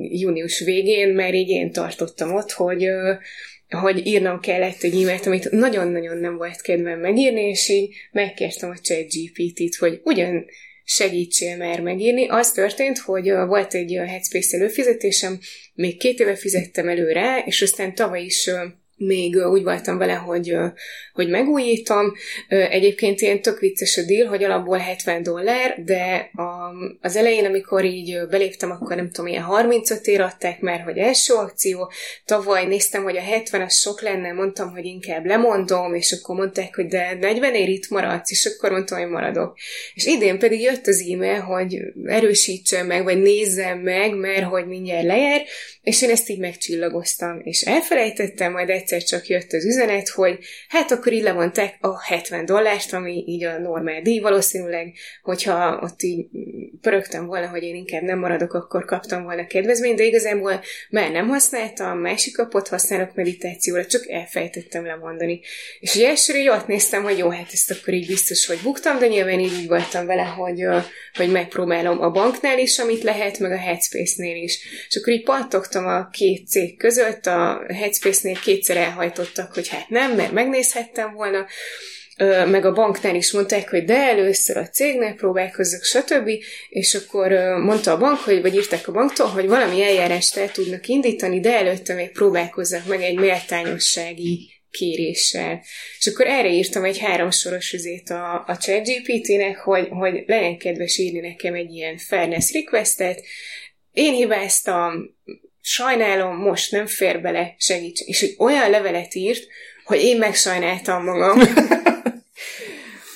június 0.10 0.60
végén, 0.60 1.14
mert 1.14 1.34
így 1.34 1.50
én 1.50 1.72
tartottam 1.72 2.36
ott, 2.36 2.52
hogy 2.52 2.88
hogy 3.70 4.08
írnom 4.08 4.40
kellett 4.40 4.82
egy 4.82 5.02
e-mailt, 5.02 5.26
amit 5.26 5.52
nagyon-nagyon 5.52 6.18
nem 6.18 6.38
volt 6.38 6.62
kedvem 6.62 7.00
megírni, 7.00 7.42
és 7.42 7.70
így 7.70 7.96
megkértem 8.12 8.70
a 8.70 8.80
ChatGPT-t, 8.80 9.76
hogy 9.76 10.00
ugyan 10.04 10.46
segítsél 10.84 11.58
már 11.58 11.82
megírni. 11.82 12.28
Az 12.28 12.52
történt, 12.52 12.98
hogy 12.98 13.32
volt 13.32 13.74
egy 13.74 13.94
Headspace 14.06 14.58
előfizetésem, 14.58 15.40
még 15.74 15.98
két 15.98 16.20
éve 16.20 16.36
fizettem 16.36 16.90
előre, 16.90 17.44
és 17.46 17.62
aztán 17.62 17.96
tavaly 17.96 18.24
is 18.24 18.50
még 18.98 19.36
úgy 19.36 19.64
voltam 19.64 19.98
vele, 19.98 20.14
hogy, 20.14 20.56
hogy 21.14 21.30
megújítom. 21.30 22.14
Egyébként 22.48 23.22
ilyen 23.22 23.42
tök 23.42 23.60
vicces 23.60 23.98
a 23.98 24.02
deal, 24.02 24.28
hogy 24.28 24.44
alapból 24.44 24.78
70 24.78 25.24
dollár, 25.24 25.84
de 25.86 26.32
az 27.02 27.16
elején, 27.16 27.46
amikor 27.46 27.86
így 27.86 28.20
beléptem, 28.30 28.72
akkor 28.72 28.96
nem 28.96 29.10
tudom, 29.12 29.32
ilyen 29.32 29.44
35 29.44 30.08
ér 30.08 30.22
adták 30.22 30.60
már, 30.60 30.82
hogy 30.82 30.98
első 30.98 31.34
akció. 31.34 31.92
Tavaly 32.26 32.66
néztem, 32.66 33.04
hogy 33.04 33.18
a 33.18 33.22
70 33.22 33.62
az 33.62 33.76
sok 33.76 34.02
lenne, 34.02 34.32
mondtam, 34.32 34.72
hogy 34.72 34.86
inkább 34.86 35.26
lemondom, 35.26 35.94
és 35.94 36.12
akkor 36.12 36.36
mondták, 36.36 36.76
hogy 36.76 36.86
de 36.86 37.14
40 37.20 37.54
ér 37.56 37.70
itt 37.70 37.90
maradsz, 37.90 38.32
és 38.32 38.46
akkor 38.46 38.72
mondtam, 38.72 39.00
hogy 39.00 39.10
maradok. 39.10 39.58
És 39.94 40.06
idén 40.06 40.40
pedig 40.40 40.62
jött 40.62 40.88
az 40.88 41.06
e-mail, 41.12 41.40
hogy 41.40 41.78
erősítsem 42.06 42.88
meg, 42.88 43.04
vagy 43.04 43.22
nézzem 43.22 43.80
meg, 43.80 44.16
mert 44.16 44.46
hogy 44.46 44.68
mindjárt 44.68 45.06
lejár, 45.06 45.42
és 45.82 46.02
én 46.02 46.10
ezt 46.10 46.30
így 46.30 46.40
megcsillagoztam, 46.40 47.42
és 47.44 47.62
elfelejtettem, 47.62 48.52
majd 48.52 48.70
egyszer 48.86 49.04
csak 49.04 49.28
jött 49.28 49.54
az 49.54 49.66
üzenet, 49.66 50.10
hogy 50.10 50.40
hát 50.68 50.92
akkor 50.92 51.14
így 51.14 51.24
levonták 51.24 51.78
a 51.80 52.04
70 52.04 52.46
dollárt, 52.46 52.94
ami 52.94 53.24
így 53.28 53.44
a 53.44 53.60
normál 53.60 54.02
díj 54.02 54.20
valószínűleg, 54.20 54.94
hogyha 55.22 55.80
ott 55.84 56.02
így 56.02 56.28
pörögtem 56.82 57.26
volna, 57.26 57.48
hogy 57.48 57.64
én 57.64 57.76
inkább 57.76 58.02
nem 58.02 58.20
maradok, 58.20 58.54
akkor 58.54 58.86
kaptam 58.86 59.24
volna 59.24 59.48
kedvezményt, 59.48 59.98
de 59.98 60.04
igazából 60.04 60.62
már 60.90 61.12
nem 61.12 61.28
használtam, 61.28 61.98
másik 61.98 62.36
kapott 62.36 62.68
használok 62.68 63.16
meditációra, 63.16 63.86
csak 63.86 64.10
elfejtettem 64.10 64.86
lemondani. 64.86 65.40
És 65.80 65.96
ugye 65.96 66.08
elsőre 66.08 66.40
így 66.40 66.50
ott 66.50 66.68
néztem, 66.68 67.04
hogy 67.04 67.18
jó, 67.18 67.30
hát 67.30 67.50
ezt 67.52 67.72
akkor 67.72 67.94
így 67.94 68.08
biztos, 68.08 68.46
hogy 68.46 68.60
buktam, 68.64 69.00
de 69.00 69.08
nyilván 69.08 69.40
így 69.40 69.54
úgy 69.60 69.68
voltam 69.68 70.06
vele, 70.06 70.24
hogy, 70.24 70.66
hogy 71.14 71.32
megpróbálom 71.32 72.02
a 72.02 72.12
banknál 72.12 72.60
is, 72.60 72.80
amit 72.80 73.04
lehet, 73.04 73.40
meg 73.40 73.52
a 73.52 73.58
Headspace-nél 73.58 74.44
is. 74.44 74.60
És 74.90 74.96
akkor 74.96 75.14
így 75.14 75.24
pattogtam 75.24 75.86
a 75.86 76.10
két 76.10 76.48
cég 76.48 76.78
között, 76.78 77.26
a 77.26 77.66
Headspace-nél 77.68 78.40
kétszer 78.40 78.75
elhajtottak, 78.76 79.54
hogy 79.54 79.68
hát 79.68 79.90
nem, 79.90 80.16
mert 80.16 80.32
megnézhettem 80.32 81.14
volna, 81.14 81.46
meg 82.46 82.66
a 82.66 82.74
banknál 82.74 83.16
is 83.16 83.32
mondták, 83.32 83.70
hogy 83.70 83.84
de 83.84 83.98
először 83.98 84.58
a 84.58 84.70
cégnek 84.70 85.16
próbálkozzak, 85.16 85.84
stb. 85.84 86.30
És 86.70 86.96
akkor 86.96 87.32
mondta 87.64 87.92
a 87.92 87.98
bank, 87.98 88.18
hogy, 88.18 88.42
vagy 88.42 88.56
írták 88.56 88.88
a 88.88 88.92
banktól, 88.92 89.28
hogy 89.28 89.48
valami 89.48 89.82
eljárást 89.82 90.38
el 90.38 90.52
tudnak 90.52 90.88
indítani, 90.88 91.40
de 91.40 91.58
előtte 91.58 91.94
még 91.94 92.12
próbálkozzak 92.12 92.86
meg 92.86 93.02
egy 93.02 93.20
méltányossági 93.20 94.50
kéréssel. 94.72 95.62
És 96.00 96.08
akkor 96.08 96.28
erre 96.28 96.50
írtam 96.50 96.84
egy 96.84 96.98
háromsoros 96.98 97.74
üzét 97.74 98.10
a, 98.10 98.44
a 98.48 98.58
ChatGPT-nek, 98.58 99.58
hogy, 99.58 99.88
hogy 99.90 100.24
legyen 100.26 100.58
kedves 100.58 100.98
írni 100.98 101.20
nekem 101.20 101.54
egy 101.54 101.72
ilyen 101.72 101.98
fairness 101.98 102.52
requestet. 102.52 103.24
Én 103.92 104.14
hibáztam, 104.14 105.16
sajnálom, 105.68 106.36
most 106.36 106.72
nem 106.72 106.86
fér 106.86 107.22
bele, 107.22 107.56
segíts. 107.58 108.00
És 108.00 108.20
hogy 108.20 108.36
olyan 108.38 108.70
levelet 108.70 109.16
írt, 109.16 109.48
hogy 109.84 110.02
én 110.02 110.18
megsajnáltam 110.18 111.04
magam. 111.04 111.40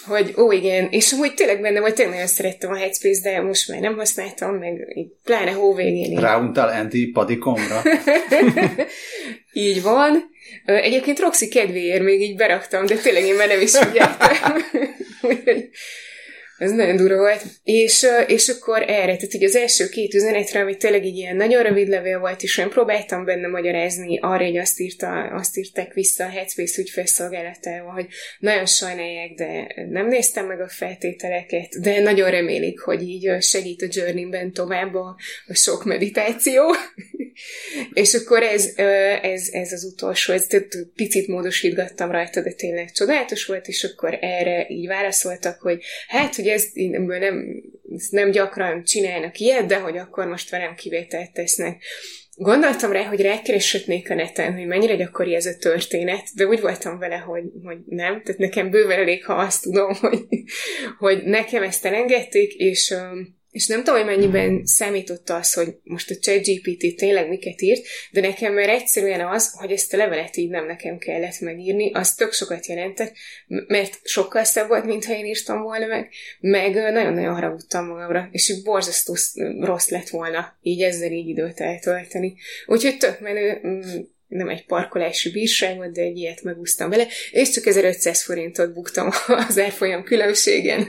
hogy 0.08 0.34
ó, 0.38 0.51
igen, 0.51 0.88
és 0.91 1.12
amúgy 1.12 1.34
tényleg 1.34 1.62
benne 1.62 1.79
volt, 1.79 1.96
tényleg 1.96 2.13
nagyon 2.13 2.29
szerettem 2.29 2.72
a 2.72 2.75
Headspace, 2.75 3.22
de 3.22 3.41
most 3.41 3.68
már 3.68 3.79
nem 3.79 3.96
használtam, 3.98 4.56
meg 4.56 4.94
így 4.94 5.12
pláne 5.24 5.51
hóvégén. 5.51 6.20
Ráuntál 6.20 6.70
Andy 6.70 7.06
Padikomra? 7.06 7.82
így 9.53 9.82
van. 9.82 10.29
Egyébként 10.65 11.20
Roxy 11.20 11.48
kedvéért 11.48 12.03
még 12.03 12.22
így 12.22 12.36
beraktam, 12.36 12.86
de 12.86 12.96
tényleg 12.96 13.24
én 13.24 13.36
már 13.36 13.48
nem 13.48 13.62
is 13.62 13.77
figyeltem. 13.77 14.63
Ez 16.60 16.72
nagyon 16.72 16.96
durva 16.96 17.18
volt. 17.18 17.44
És, 17.63 18.06
és 18.28 18.48
akkor 18.48 18.82
erre, 18.82 19.16
tehát 19.16 19.32
hogy 19.32 19.44
az 19.44 19.56
első 19.56 19.89
két 19.89 20.13
üzenetre, 20.13 20.60
ami 20.60 20.78
tényleg 20.78 21.04
egy 21.06 21.16
ilyen 21.16 21.36
nagyon 21.36 21.63
rövid 21.63 21.88
levél 21.88 22.20
volt, 22.20 22.44
és 22.44 22.58
én 22.58 22.70
próbáltam 22.70 23.25
benne 23.25 23.48
magyarázni, 23.48 24.20
arra, 24.20 24.46
hogy 24.46 24.58
azt, 24.58 24.80
írta, 24.80 25.22
azt 25.24 25.58
írták 25.58 25.94
vissza 25.94 26.24
a 26.24 26.30
Headspace 26.30 26.82
ügyfélszolgálatával, 26.82 27.94
hogy 27.94 28.08
nagyon 28.39 28.66
sajnálják, 28.66 29.32
de 29.36 29.68
nem 29.89 30.08
néztem 30.08 30.46
meg 30.46 30.62
a 30.62 30.70
feltételeket, 30.70 31.80
de 31.82 32.00
nagyon 32.00 32.30
remélik, 32.30 32.80
hogy 32.80 33.01
így 33.01 33.42
segít 33.42 33.82
a 33.82 33.88
journey-ben 33.89 34.54
tovább 34.54 34.96
a, 34.96 35.16
a 35.48 35.56
sok 35.56 35.86
meditáció. 35.86 36.63
és 37.94 38.13
akkor 38.13 38.44
ez, 38.44 38.74
ez, 39.22 39.48
ez 39.51 39.72
az 39.72 39.84
utolsó, 39.84 40.34
ez 40.34 40.48
picit 40.96 41.28
módosítgattam 41.28 42.12
rajta, 42.12 42.42
de 42.42 42.51
tényleg 42.51 42.92
csodálatos 42.92 43.46
volt, 43.46 43.68
és 43.68 43.84
akkor 43.84 44.18
erre 44.22 44.66
így 44.70 44.88
válaszoltak, 44.88 45.62
hogy 45.62 45.84
hát, 46.08 46.36
hogy 46.36 46.48
ez 46.50 46.65
nem, 46.74 47.08
nem 48.10 48.32
gyakran 48.32 48.84
csinálnak 48.84 49.39
ilyet, 49.39 49.65
de 49.65 49.79
hogy 49.79 49.98
akkor 49.98 50.27
most 50.27 50.50
velem 50.50 50.75
kivételt 50.75 51.34
tesznek. 51.34 51.84
Gondoltam 52.36 52.91
rá, 52.91 53.03
hogy 53.03 53.22
rákereshetnék 53.22 54.10
a 54.10 54.13
neten, 54.13 54.53
hogy 54.53 54.65
mennyire 54.65 54.96
gyakori 54.96 55.36
ez 55.36 55.46
a 55.46 55.58
történet, 55.58 56.24
de 56.36 56.46
úgy 56.46 56.62
voltam 56.62 57.00
vele, 57.00 57.15
hogy, 57.15 57.44
hogy 57.63 57.77
nem. 57.86 58.22
Tehát 58.24 58.39
nekem 58.39 58.70
bőven 58.70 59.00
elég, 59.00 59.25
ha 59.25 59.34
azt 59.34 59.63
tudom, 59.63 59.94
hogy, 60.01 60.27
hogy 60.98 61.24
nekem 61.24 61.63
ezt 61.63 61.86
elengedték, 61.86 62.53
és 62.53 62.96
és 63.51 63.68
nem 63.68 63.84
tudom, 63.84 63.96
hogy 64.06 64.15
mennyiben 64.15 64.65
számította 64.65 65.36
az, 65.36 65.53
hogy 65.53 65.75
most 65.84 66.10
a 66.10 66.15
ChatGPT 66.15 66.96
tényleg 66.96 67.29
miket 67.29 67.62
írt, 67.62 67.86
de 68.12 68.22
nekem 68.22 68.53
már 68.53 68.70
egyszerűen 68.70 69.27
az, 69.27 69.51
hogy 69.51 69.72
ezt 69.72 69.94
a 69.94 69.98
levelet 69.98 70.38
így 70.38 70.50
nem 70.50 70.65
nekem 70.65 70.98
kellett 70.98 71.39
megírni, 71.39 71.91
az 71.94 72.15
tök 72.15 72.34
sokat 72.34 72.65
jelentett, 72.65 73.13
mert 73.68 74.00
sokkal 74.03 74.44
szebb 74.44 74.68
volt, 74.68 74.86
mintha 74.86 75.13
én 75.13 75.25
írtam 75.25 75.62
volna 75.62 75.86
meg, 75.86 76.10
meg 76.39 76.74
nagyon-nagyon 76.74 77.34
haragudtam 77.34 77.86
magamra, 77.86 78.29
és 78.32 78.50
így 78.50 78.63
borzasztó 78.63 79.15
rossz 79.60 79.89
lett 79.89 80.10
volna 80.10 80.58
így 80.62 80.82
ezzel 80.82 81.12
így 81.12 81.27
időt 81.27 81.60
eltölteni. 81.60 82.36
Úgyhogy 82.65 82.98
tök 82.98 83.20
menő, 83.20 83.62
nem 84.29 84.50
egy 84.50 84.65
parkolási 84.65 85.31
bírságot, 85.31 85.91
de 85.91 86.01
egy 86.01 86.17
ilyet 86.17 86.43
megúsztam 86.43 86.89
vele, 86.89 87.07
és 87.31 87.50
csak 87.50 87.65
1500 87.65 88.24
forintot 88.24 88.74
buktam 88.74 89.09
az 89.48 89.59
árfolyam 89.59 90.03
különbségen 90.03 90.88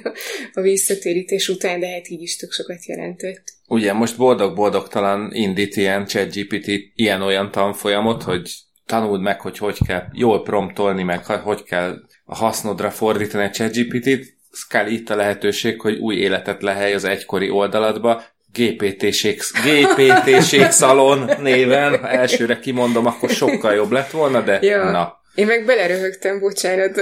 a 0.53 0.61
visszatérítés 0.61 1.49
után, 1.49 1.81
de 1.81 1.89
hát 1.89 2.09
így 2.09 2.23
is 2.23 2.37
tök 2.37 2.53
sokat 2.53 2.85
jelentett. 2.85 3.43
Ugye 3.69 3.93
most 3.93 4.17
boldog-boldogtalan 4.17 5.31
indít 5.33 5.77
ilyen 5.77 6.07
ChatGPT 6.07 6.71
ilyen-olyan 6.95 7.51
tanfolyamot, 7.51 8.23
hogy 8.23 8.51
tanuld 8.87 9.21
meg, 9.21 9.41
hogy 9.41 9.59
hogy 9.59 9.79
kell 9.87 10.05
jól 10.13 10.43
promptolni, 10.43 11.03
meg 11.03 11.25
hogy 11.25 11.63
kell 11.63 11.97
a 12.25 12.35
hasznodra 12.35 12.91
fordítani 12.91 13.45
a 13.45 13.51
ChatGPT-t, 13.51 14.39
kell 14.69 14.87
itt 14.87 15.11
a 15.11 15.17
lehetőség, 15.17 15.81
hogy 15.81 15.99
új 15.99 16.17
életet 16.17 16.63
lehely 16.63 16.95
az 16.95 17.05
egykori 17.05 17.51
oldalatba, 17.51 18.23
GPT-ség, 18.53 19.41
GPT 19.65 20.71
szalon 20.73 21.31
néven, 21.41 21.99
ha 21.99 22.09
elsőre 22.09 22.59
kimondom, 22.59 23.07
akkor 23.07 23.31
sokkal 23.31 23.75
jobb 23.75 23.91
lett 23.91 24.11
volna, 24.11 24.41
de 24.41 24.59
ja. 24.63 24.91
na. 24.91 25.21
Én 25.35 25.47
meg 25.47 25.65
beleröhögtem, 25.65 26.39
bocsánat. 26.41 26.97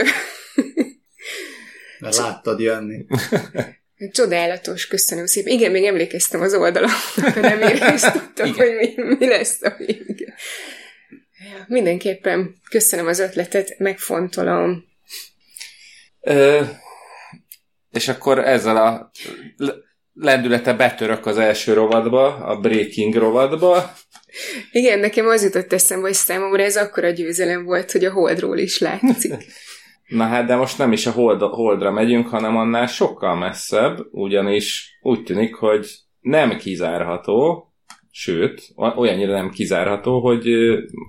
Mert 1.98 2.16
láttad 2.16 2.60
jönni. 2.60 3.06
Csodálatos, 4.12 4.86
köszönöm 4.86 5.26
szépen. 5.26 5.52
Igen, 5.52 5.70
még 5.70 5.84
emlékeztem 5.84 6.40
az 6.40 6.54
oldalon, 6.54 6.90
de 7.34 7.40
nem 7.40 7.60
éreztem, 7.60 8.54
hogy 8.54 8.74
mi, 8.76 9.14
mi 9.18 9.28
lesz 9.28 9.62
a 9.62 9.74
vége. 9.78 10.34
Ja, 11.38 11.64
mindenképpen 11.66 12.54
köszönöm 12.70 13.06
az 13.06 13.18
ötletet, 13.18 13.78
megfontolom. 13.78 14.84
Ö, 16.20 16.62
és 17.90 18.08
akkor 18.08 18.38
ezzel 18.38 18.76
a 18.76 19.10
lendülete 20.20 20.74
betörök 20.74 21.26
az 21.26 21.38
első 21.38 21.72
rovadba, 21.72 22.34
a 22.34 22.60
Breaking 22.60 23.14
rovadba. 23.14 23.92
Igen, 24.70 24.98
nekem 24.98 25.26
az 25.26 25.42
jutott 25.42 25.72
eszembe, 25.72 26.06
hogy 26.06 26.14
számomra 26.14 26.62
ez 26.62 26.76
akkora 26.76 27.10
győzelem 27.10 27.64
volt, 27.64 27.92
hogy 27.92 28.04
a 28.04 28.12
Holdról 28.12 28.58
is 28.58 28.78
látszik. 28.78 29.34
Na 30.08 30.24
hát, 30.24 30.46
de 30.46 30.56
most 30.56 30.78
nem 30.78 30.92
is 30.92 31.06
a 31.06 31.10
hold, 31.10 31.40
Holdra 31.42 31.90
megyünk, 31.90 32.28
hanem 32.28 32.56
annál 32.56 32.86
sokkal 32.86 33.36
messzebb, 33.36 33.98
ugyanis 34.10 34.98
úgy 35.02 35.22
tűnik, 35.22 35.54
hogy 35.54 35.88
nem 36.20 36.56
kizárható, 36.56 37.72
sőt, 38.10 38.62
olyannyira 38.76 39.32
nem 39.32 39.50
kizárható, 39.50 40.20
hogy 40.20 40.48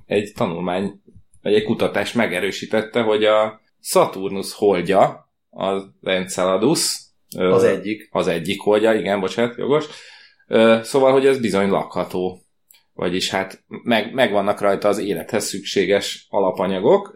egy 0.05 0.31
tanulmány, 0.35 1.01
vagy 1.41 1.53
egy 1.53 1.63
kutatás 1.63 2.13
megerősítette, 2.13 3.01
hogy 3.01 3.23
a 3.23 3.61
Saturnus 3.81 4.53
holdja, 4.53 5.29
az 5.49 5.83
Enceladus, 6.03 7.08
az 7.37 7.63
egyik. 7.63 8.09
Az 8.11 8.27
egyik 8.27 8.65
oldja, 8.65 8.93
igen, 8.93 9.19
bocsánat, 9.19 9.57
jogos. 9.57 9.85
Szóval, 10.81 11.11
hogy 11.11 11.25
ez 11.25 11.39
bizony 11.39 11.69
lakható. 11.69 12.41
Vagyis 12.93 13.29
hát 13.29 13.63
meg, 13.67 14.13
megvannak 14.13 14.61
rajta 14.61 14.87
az 14.87 14.99
élethez 14.99 15.45
szükséges 15.45 16.25
alapanyagok. 16.29 17.13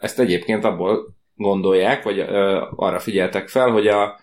Ezt 0.00 0.18
egyébként 0.18 0.64
abból 0.64 1.16
gondolják, 1.34 2.02
vagy 2.02 2.20
arra 2.76 2.98
figyeltek 2.98 3.48
fel, 3.48 3.70
hogy 3.70 3.86
a 3.86 4.20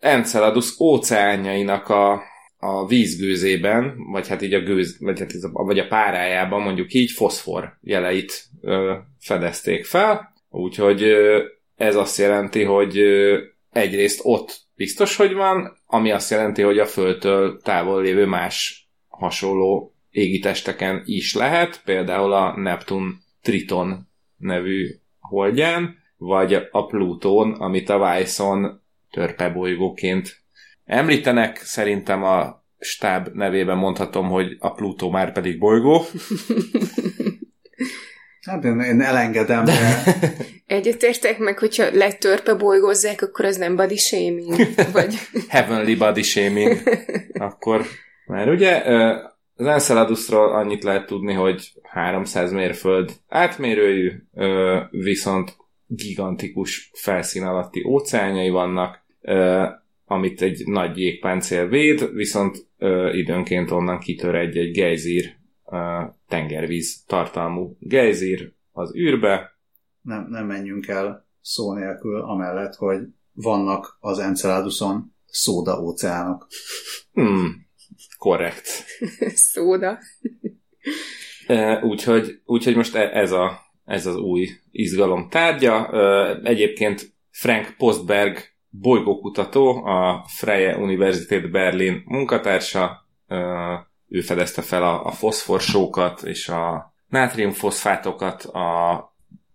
Enceladus 0.00 0.80
óceánjainak 0.80 1.88
a, 1.88 2.22
a 2.58 2.86
vízgőzében, 2.86 3.94
vagy 4.10 4.28
hát 4.28 4.42
így 4.42 4.54
a 4.54 4.60
gőz, 4.60 4.96
vagy, 5.00 5.18
hát 5.18 5.32
a, 5.52 5.64
vagy 5.64 5.78
a 5.78 5.86
párájában 5.86 6.62
mondjuk 6.62 6.92
így 6.92 7.10
foszfor 7.10 7.78
jeleit 7.80 8.44
ö, 8.60 8.94
fedezték 9.20 9.84
fel, 9.84 10.32
úgyhogy 10.50 11.02
ö, 11.02 11.44
ez 11.76 11.96
azt 11.96 12.18
jelenti, 12.18 12.62
hogy 12.62 12.98
ö, 12.98 13.38
egyrészt 13.70 14.20
ott 14.22 14.60
biztos, 14.74 15.16
hogy 15.16 15.32
van, 15.32 15.82
ami 15.86 16.10
azt 16.10 16.30
jelenti, 16.30 16.62
hogy 16.62 16.78
a 16.78 16.86
Földtől 16.86 17.60
távol 17.62 18.02
lévő 18.02 18.26
más 18.26 18.88
hasonló 19.08 19.94
égitesteken 20.10 21.02
is 21.04 21.34
lehet, 21.34 21.82
például 21.84 22.32
a 22.32 22.56
Neptun 22.56 23.18
Triton 23.42 24.08
nevű 24.36 24.94
holdján, 25.20 25.96
vagy 26.16 26.54
a 26.70 26.86
Plutón, 26.86 27.52
amit 27.52 27.88
a 27.88 27.98
Wyson 27.98 28.82
törpebolygóként 29.10 30.42
említenek. 30.84 31.56
Szerintem 31.56 32.22
a 32.22 32.64
stáb 32.78 33.28
nevében 33.32 33.76
mondhatom, 33.76 34.28
hogy 34.28 34.56
a 34.58 34.72
Plutó 34.72 35.10
már 35.10 35.32
pedig 35.32 35.58
bolygó. 35.58 36.02
Hát 38.42 38.64
én, 38.64 38.80
én 38.80 39.00
elengedem. 39.00 39.64
De... 39.64 40.02
Egyetértek 40.66 41.38
meg, 41.38 41.58
hogyha 41.58 41.86
letörpe 41.92 42.54
bolygózzák, 42.54 43.22
akkor 43.22 43.44
az 43.44 43.56
nem 43.56 43.76
body 43.76 43.96
shaming? 43.96 44.56
Vagy... 44.92 45.14
Heavenly 45.48 45.94
body 45.94 46.22
shaming. 46.22 46.78
Akkor, 47.32 47.84
mert 48.26 48.48
ugye 48.48 48.82
az 49.54 49.66
Enceladusról 49.66 50.52
annyit 50.52 50.84
lehet 50.84 51.06
tudni, 51.06 51.32
hogy 51.32 51.72
300 51.82 52.52
mérföld 52.52 53.12
átmérőjű, 53.28 54.12
viszont 54.90 55.56
gigantikus 55.86 56.90
felszín 56.94 57.44
alatti 57.44 57.84
óceánjai 57.86 58.50
vannak, 58.50 59.04
amit 60.04 60.42
egy 60.42 60.62
nagy 60.66 60.98
jégpáncél 60.98 61.68
véd, 61.68 62.14
viszont 62.14 62.66
időnként 63.12 63.70
onnan 63.70 63.98
kitör 63.98 64.34
egy-egy 64.34 64.70
gejzír 64.70 65.36
tengervíz 66.28 67.04
tartalmú 67.06 67.76
gejzír 67.80 68.52
az 68.72 68.96
űrbe. 68.96 69.58
Nem, 70.00 70.26
nem 70.28 70.46
menjünk 70.46 70.86
el 70.86 71.26
szó 71.40 71.74
nélkül, 71.74 72.20
amellett, 72.20 72.74
hogy 72.74 73.00
vannak 73.32 73.96
az 74.00 74.18
Enceladuson 74.18 75.14
szóda 75.26 75.80
óceánok. 75.80 76.46
Hmm, 77.12 77.66
korrekt. 78.18 78.66
szóda. 79.52 79.98
úgyhogy, 81.82 82.40
úgyhogy 82.44 82.76
most 82.76 82.94
e, 82.94 83.10
ez, 83.12 83.32
a, 83.32 83.60
ez 83.84 84.06
az 84.06 84.16
új 84.16 84.48
izgalom 84.70 85.28
tárgya. 85.28 85.90
Egyébként 86.42 87.16
Frank 87.30 87.74
Postberg 87.76 88.38
bolygókutató, 88.68 89.84
a 89.84 90.24
Freie 90.28 90.76
Universität 90.76 91.50
Berlin 91.50 92.02
munkatársa, 92.04 93.06
ő 94.08 94.20
fedezte 94.20 94.62
fel 94.62 94.82
a, 94.82 95.06
a 95.06 95.10
foszforsókat 95.10 96.22
és 96.22 96.48
a 96.48 96.92
nátriumfoszfátokat 97.08 98.42
a 98.42 99.12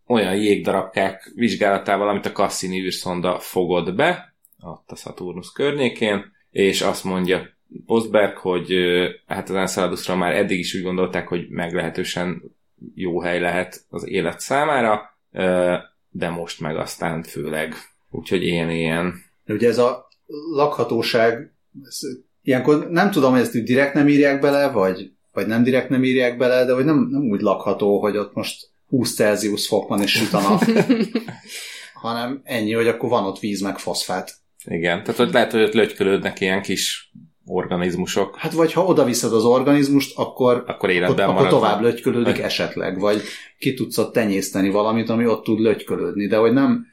olyan 0.07 0.35
jégdarabkák 0.35 1.31
vizsgálatával, 1.35 2.09
amit 2.09 2.25
a 2.25 2.31
Cassini 2.31 2.79
űrszonda 2.79 3.39
fogott 3.39 3.95
be, 3.95 4.33
ott 4.61 4.91
a 4.91 4.95
Saturnus 4.95 5.51
környékén, 5.51 6.31
és 6.51 6.81
azt 6.81 7.03
mondja 7.03 7.49
Postberg, 7.85 8.37
hogy 8.37 8.73
hát 9.27 9.49
az 9.49 9.55
Enceladusra 9.55 10.15
már 10.15 10.35
eddig 10.35 10.59
is 10.59 10.75
úgy 10.75 10.81
gondolták, 10.81 11.27
hogy 11.27 11.49
meglehetősen 11.49 12.41
jó 12.95 13.21
hely 13.21 13.39
lehet 13.39 13.85
az 13.89 14.07
élet 14.07 14.39
számára, 14.39 15.17
de 16.09 16.29
most 16.29 16.59
meg 16.59 16.77
aztán 16.77 17.23
főleg. 17.23 17.75
Úgyhogy 18.09 18.43
ilyen-ilyen. 18.43 19.23
Ugye 19.47 19.67
ez 19.67 19.77
a 19.77 20.07
lakhatóság, 20.51 21.53
ez 21.85 21.99
ilyenkor 22.43 22.89
nem 22.89 23.11
tudom, 23.11 23.31
hogy 23.31 23.41
ezt 23.41 23.63
direkt 23.63 23.93
nem 23.93 24.07
írják 24.07 24.39
bele, 24.41 24.71
vagy, 24.71 25.11
vagy 25.31 25.47
nem 25.47 25.63
direkt 25.63 25.89
nem 25.89 26.03
írják 26.03 26.37
bele, 26.37 26.65
de 26.65 26.73
hogy 26.73 26.85
nem, 26.85 27.07
nem 27.09 27.21
úgy 27.21 27.41
lakható, 27.41 27.99
hogy 27.99 28.17
ott 28.17 28.33
most 28.33 28.69
20 28.87 29.15
Celsius 29.15 29.67
fok 29.67 29.87
van 29.87 30.01
és 30.01 30.11
süt 30.11 30.33
a 30.33 30.41
nap, 30.41 30.63
hanem 32.03 32.41
ennyi, 32.43 32.73
hogy 32.73 32.87
akkor 32.87 33.09
van 33.09 33.25
ott 33.25 33.39
víz 33.39 33.61
meg 33.61 33.77
foszfát. 33.77 34.33
Igen, 34.65 35.03
tehát 35.03 35.19
hogy 35.19 35.33
lehet, 35.33 35.51
hogy 35.51 35.61
ott 35.61 35.73
lögykölődnek 35.73 36.41
ilyen 36.41 36.61
kis 36.61 37.11
organizmusok. 37.45 38.37
Hát 38.37 38.53
vagy 38.53 38.73
ha 38.73 38.85
oda 38.85 39.03
viszed 39.03 39.33
az 39.33 39.43
organizmust, 39.43 40.17
akkor, 40.17 40.63
akkor, 40.67 40.89
életben 40.89 41.29
akkor, 41.29 41.35
akkor 41.35 41.49
tovább 41.49 41.81
lögykölődik 41.81 42.39
esetleg, 42.39 42.99
vagy 42.99 43.21
ki 43.57 43.73
tudsz 43.73 43.97
ott 43.97 44.13
tenyészteni 44.13 44.69
valamit, 44.69 45.09
ami 45.09 45.27
ott 45.27 45.43
tud 45.43 45.59
lögykölődni, 45.59 46.27
de 46.27 46.37
hogy 46.37 46.53
nem, 46.53 46.85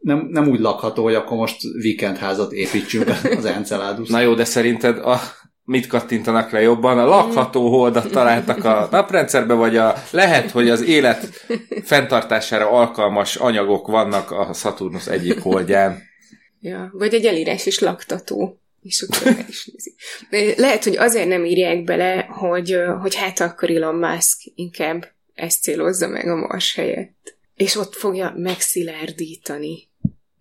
nem, 0.00 0.28
nem 0.30 0.48
úgy 0.48 0.60
lakható, 0.60 1.02
hogy 1.02 1.14
akkor 1.14 1.36
most 1.36 1.64
weekendházat 1.82 2.52
építsünk 2.52 3.08
az 3.36 3.44
Enceladus. 3.44 4.08
Na 4.08 4.20
jó, 4.20 4.34
de 4.34 4.44
szerinted 4.44 4.98
a, 4.98 5.20
mit 5.64 5.86
kattintanak 5.86 6.50
le 6.50 6.60
jobban, 6.60 6.98
a 6.98 7.06
lakható 7.06 7.68
holdat 7.68 8.10
találtak 8.10 8.64
a 8.64 8.88
naprendszerbe, 8.90 9.54
vagy 9.54 9.76
a, 9.76 9.94
lehet, 10.10 10.50
hogy 10.50 10.70
az 10.70 10.82
élet 10.82 11.46
fenntartására 11.82 12.70
alkalmas 12.70 13.36
anyagok 13.36 13.86
vannak 13.86 14.30
a 14.30 14.52
Saturnus 14.54 15.06
egyik 15.06 15.40
holdján. 15.40 16.02
Ja, 16.60 16.90
vagy 16.92 17.14
egy 17.14 17.24
elírás 17.24 17.66
is 17.66 17.78
laktató. 17.78 18.60
És 18.82 19.02
akkor 19.08 19.44
is 19.48 19.70
nézi. 19.72 19.94
De 20.30 20.60
lehet, 20.60 20.84
hogy 20.84 20.96
azért 20.96 21.28
nem 21.28 21.44
írják 21.44 21.84
bele, 21.84 22.26
hogy, 22.28 22.76
hogy 23.00 23.14
hát 23.14 23.40
akkor 23.40 23.70
Elon 23.70 23.94
Musk 23.94 24.38
inkább 24.54 25.12
ezt 25.34 25.62
célozza 25.62 26.08
meg 26.08 26.28
a 26.28 26.36
Mars 26.36 26.74
helyett. 26.74 27.37
És 27.58 27.76
ott 27.76 27.94
fogja 27.94 28.32
megszilárdítani 28.36 29.88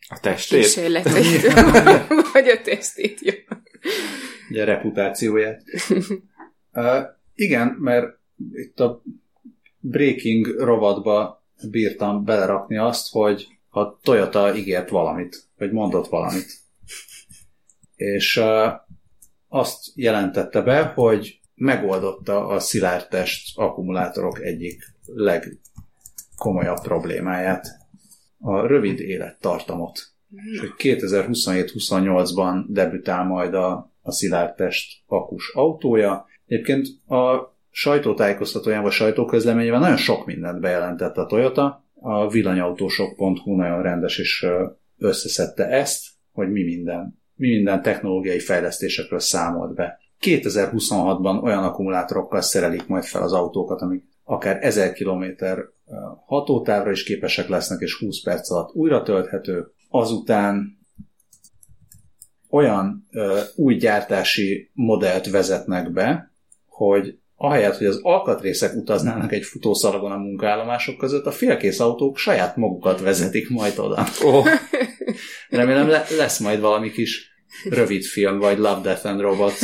a 0.09 0.19
testét? 0.19 0.61
Kísérleteit. 0.61 1.53
vagy 2.33 2.47
a 2.47 2.61
testét, 2.61 3.19
jó. 3.21 3.33
Ugye 4.49 4.61
a 4.61 4.65
reputációját. 4.65 5.63
uh, 6.73 7.01
igen, 7.35 7.67
mert 7.79 8.17
itt 8.53 8.79
a 8.79 9.03
Breaking 9.79 10.47
rovatba 10.47 11.43
bírtam 11.69 12.23
belerakni 12.23 12.77
azt, 12.77 13.11
hogy 13.11 13.47
a 13.69 13.99
Toyota 13.99 14.55
ígért 14.55 14.89
valamit, 14.89 15.43
vagy 15.57 15.71
mondott 15.71 16.07
valamit. 16.07 16.51
És 17.95 18.37
uh, 18.37 18.71
azt 19.47 19.85
jelentette 19.95 20.61
be, 20.61 20.83
hogy 20.83 21.39
megoldotta 21.55 22.47
a 22.47 22.59
szilárdtest 22.59 23.57
akkumulátorok 23.57 24.41
egyik 24.41 24.83
legkomolyabb 26.37 26.79
problémáját, 26.81 27.67
a 28.39 28.65
rövid 28.67 28.99
élettartamot. 28.99 29.99
És 30.51 30.59
hogy 30.59 30.73
2027-28-ban 30.77 32.63
debütál 32.67 33.23
majd 33.23 33.53
a, 33.53 33.91
a 34.01 34.11
szilárdtest 34.11 35.03
akus 35.05 35.51
autója. 35.53 36.25
Egyébként 36.45 36.87
a 37.07 37.55
sajtótájékoztatóján 37.69 38.81
vagy 38.81 38.91
sajtóközleményében 38.91 39.79
nagyon 39.79 39.97
sok 39.97 40.25
mindent 40.25 40.59
bejelentett 40.59 41.17
a 41.17 41.25
Toyota. 41.25 41.85
A 41.93 42.29
villanyautósok.hu 42.29 43.55
nagyon 43.55 43.81
rendes 43.81 44.17
és 44.17 44.45
összeszedte 44.97 45.67
ezt, 45.67 46.05
hogy 46.31 46.51
mi 46.51 46.63
minden, 46.63 47.21
mi 47.35 47.47
minden 47.47 47.81
technológiai 47.81 48.39
fejlesztésekről 48.39 49.19
számolt 49.19 49.73
be. 49.73 49.99
2026-ban 50.21 51.43
olyan 51.43 51.63
akkumulátorokkal 51.63 52.41
szerelik 52.41 52.87
majd 52.87 53.03
fel 53.03 53.21
az 53.21 53.33
autókat, 53.33 53.81
amik 53.81 54.03
akár 54.23 54.57
1000 54.61 54.93
km 54.93 55.23
hatótávra 56.25 56.91
is 56.91 57.03
képesek 57.03 57.47
lesznek, 57.47 57.79
és 57.79 57.97
20 57.99 58.21
perc 58.23 58.51
alatt 58.51 58.73
újra 58.73 59.03
tölthető. 59.03 59.71
Azután 59.89 60.77
olyan 62.49 63.07
ö, 63.11 63.39
új 63.55 63.75
gyártási 63.75 64.71
modellt 64.73 65.29
vezetnek 65.29 65.91
be, 65.91 66.31
hogy 66.65 67.17
ahelyett, 67.35 67.77
hogy 67.77 67.87
az 67.87 67.99
alkatrészek 68.01 68.75
utaznának 68.75 69.31
egy 69.31 69.43
futószalagon 69.43 70.11
a 70.11 70.17
munkállomások 70.17 70.97
között, 70.97 71.25
a 71.25 71.31
félkész 71.31 71.79
autók 71.79 72.17
saját 72.17 72.55
magukat 72.55 73.01
vezetik 73.01 73.49
majd 73.49 73.79
oda. 73.79 74.03
Oh. 74.23 74.47
Remélem 75.49 75.87
lesz 76.17 76.39
majd 76.39 76.59
valami 76.59 76.91
kis 76.91 77.36
rövid 77.69 78.03
film, 78.03 78.39
vagy 78.39 78.57
Love, 78.57 78.81
Death 78.81 79.05
and 79.05 79.21
Robots 79.21 79.61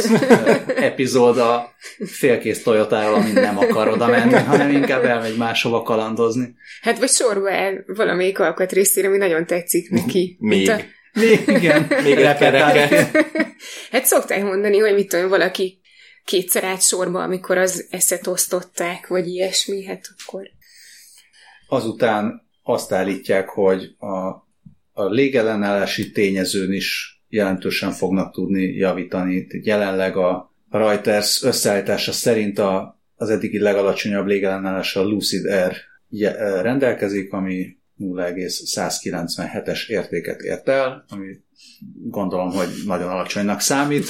epizód 0.75 1.37
a 1.37 1.71
félkész 2.05 2.63
Toyotáról, 2.63 3.15
amit 3.15 3.33
nem 3.33 3.57
akar 3.57 3.87
oda 3.87 4.07
menni, 4.07 4.33
hanem 4.33 4.69
inkább 4.69 5.03
elmegy 5.03 5.37
máshova 5.37 5.81
kalandozni. 5.81 6.55
Hát 6.81 6.99
vagy 6.99 7.09
sorba 7.09 7.49
el 7.49 7.83
valamelyik 7.87 8.39
alkatrészére, 8.39 9.07
ami 9.07 9.17
nagyon 9.17 9.45
tetszik 9.45 9.89
neki. 9.89 10.37
Még. 10.39 10.69
A... 10.69 10.79
Még, 11.13 11.43
igen. 11.47 11.87
Még 12.03 12.15
kereket. 12.15 13.17
hát 13.91 14.05
szokták 14.05 14.43
mondani, 14.43 14.77
hogy 14.77 14.93
mit 14.93 15.09
tudom, 15.09 15.29
valaki 15.29 15.81
kétszer 16.25 16.63
át 16.63 16.81
sorba, 16.81 17.23
amikor 17.23 17.57
az 17.57 17.87
eszet 17.89 18.27
osztották, 18.27 19.07
vagy 19.07 19.27
ilyesmi, 19.27 19.85
hát 19.85 20.07
akkor... 20.25 20.41
Azután 21.67 22.47
azt 22.63 22.91
állítják, 22.91 23.49
hogy 23.49 23.95
a, 23.97 24.15
a 24.91 25.09
légellenállási 25.09 26.11
tényezőn 26.11 26.71
is 26.71 27.21
jelentősen 27.33 27.91
fognak 27.91 28.33
tudni 28.33 28.63
javítani. 28.63 29.47
Jelenleg 29.49 30.17
a 30.17 30.53
Reuters 30.69 31.43
összeállítása 31.43 32.11
szerint 32.11 32.59
a, 32.59 32.99
az 33.15 33.29
eddigi 33.29 33.59
legalacsonyabb 33.59 34.25
légellenállás 34.25 34.95
a 34.95 35.03
Lucid 35.03 35.45
Air 35.45 35.75
rendelkezik, 36.61 37.33
ami 37.33 37.77
0,197-es 37.99 39.87
értéket 39.87 40.41
ért 40.41 40.67
el, 40.67 41.05
ami 41.09 41.39
gondolom, 42.03 42.51
hogy 42.51 42.69
nagyon 42.85 43.09
alacsonynak 43.09 43.59
számít. 43.59 44.05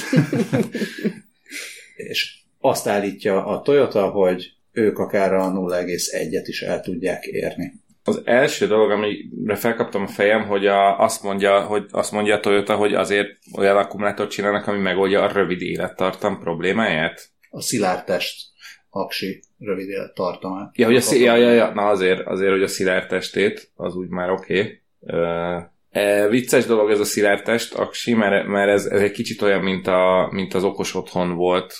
és 2.10 2.38
azt 2.60 2.86
állítja 2.86 3.46
a 3.46 3.62
Toyota, 3.62 4.08
hogy 4.08 4.52
ők 4.72 4.98
akár 4.98 5.32
a 5.32 5.52
0,1-et 5.52 6.44
is 6.46 6.62
el 6.62 6.80
tudják 6.80 7.24
érni. 7.24 7.83
Az 8.06 8.22
első 8.24 8.66
dolog, 8.66 8.90
amire 8.90 9.54
felkaptam 9.54 10.02
a 10.02 10.06
fejem, 10.06 10.46
hogy 10.46 10.66
a, 10.66 10.98
azt, 10.98 11.22
mondja, 11.22 11.60
hogy 11.60 11.84
azt 11.90 12.12
mondja 12.12 12.34
a 12.34 12.40
Toyota, 12.40 12.76
hogy 12.76 12.94
azért 12.94 13.28
olyan 13.56 13.76
akkumulátort 13.76 14.30
csinálnak, 14.30 14.66
ami 14.66 14.78
megoldja 14.78 15.22
a 15.22 15.32
rövid 15.32 15.60
élettartam 15.60 16.38
problémáját. 16.38 17.28
A 17.50 17.60
szilárd 17.60 18.04
test 18.04 18.52
aksi 18.90 19.42
rövid 19.58 19.88
élettartamát. 19.88 20.76
Ja, 20.76 20.86
hogy 20.86 20.96
a, 20.96 21.00
szí- 21.00 21.20
ja, 21.20 21.36
ja, 21.36 21.50
ja, 21.50 21.74
na 21.74 21.86
azért, 21.86 22.26
azért, 22.26 22.50
hogy 22.50 22.62
a 22.62 22.68
szilárd 22.68 23.08
testét, 23.08 23.70
az 23.74 23.94
úgy 23.94 24.08
már 24.08 24.30
oké. 24.30 24.82
Okay. 25.00 25.62
E, 25.94 26.28
vicces 26.28 26.66
dolog 26.66 26.90
ez 26.90 27.00
a 27.00 27.04
szilárdtest, 27.04 27.74
aksi, 27.74 28.14
mert, 28.14 28.46
mert 28.46 28.70
ez, 28.70 28.86
ez 28.86 29.00
egy 29.00 29.10
kicsit 29.10 29.42
olyan, 29.42 29.62
mint, 29.62 29.86
a, 29.86 30.28
mint 30.32 30.54
az 30.54 30.64
okos 30.64 30.94
otthon 30.94 31.34
volt 31.34 31.74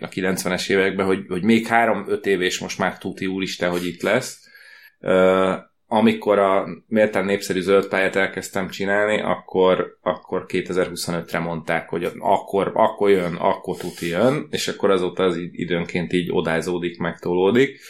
a 0.00 0.08
90-es 0.08 0.70
években, 0.70 1.06
hogy, 1.06 1.24
hogy 1.28 1.42
még 1.42 1.66
három-öt 1.66 2.26
év, 2.26 2.40
és 2.40 2.58
most 2.58 2.78
már 2.78 2.98
tuti 2.98 3.26
úristen, 3.26 3.70
hogy 3.70 3.86
itt 3.86 4.02
lesz 4.02 4.41
amikor 5.86 6.38
a 6.38 6.66
méltán 6.86 7.24
népszerű 7.24 7.60
zöld 7.60 7.88
pályát 7.88 8.16
elkezdtem 8.16 8.68
csinálni, 8.68 9.20
akkor, 9.20 9.98
akkor 10.00 10.44
2025-re 10.48 11.38
mondták, 11.38 11.88
hogy 11.88 12.10
akkor, 12.18 12.70
akkor 12.74 13.10
jön, 13.10 13.34
akkor 13.34 13.76
tuti 13.76 14.08
jön, 14.08 14.46
és 14.50 14.68
akkor 14.68 14.90
azóta 14.90 15.22
az 15.22 15.36
időnként 15.36 16.12
így 16.12 16.28
odázódik, 16.30 16.98
megtolódik. 16.98 17.80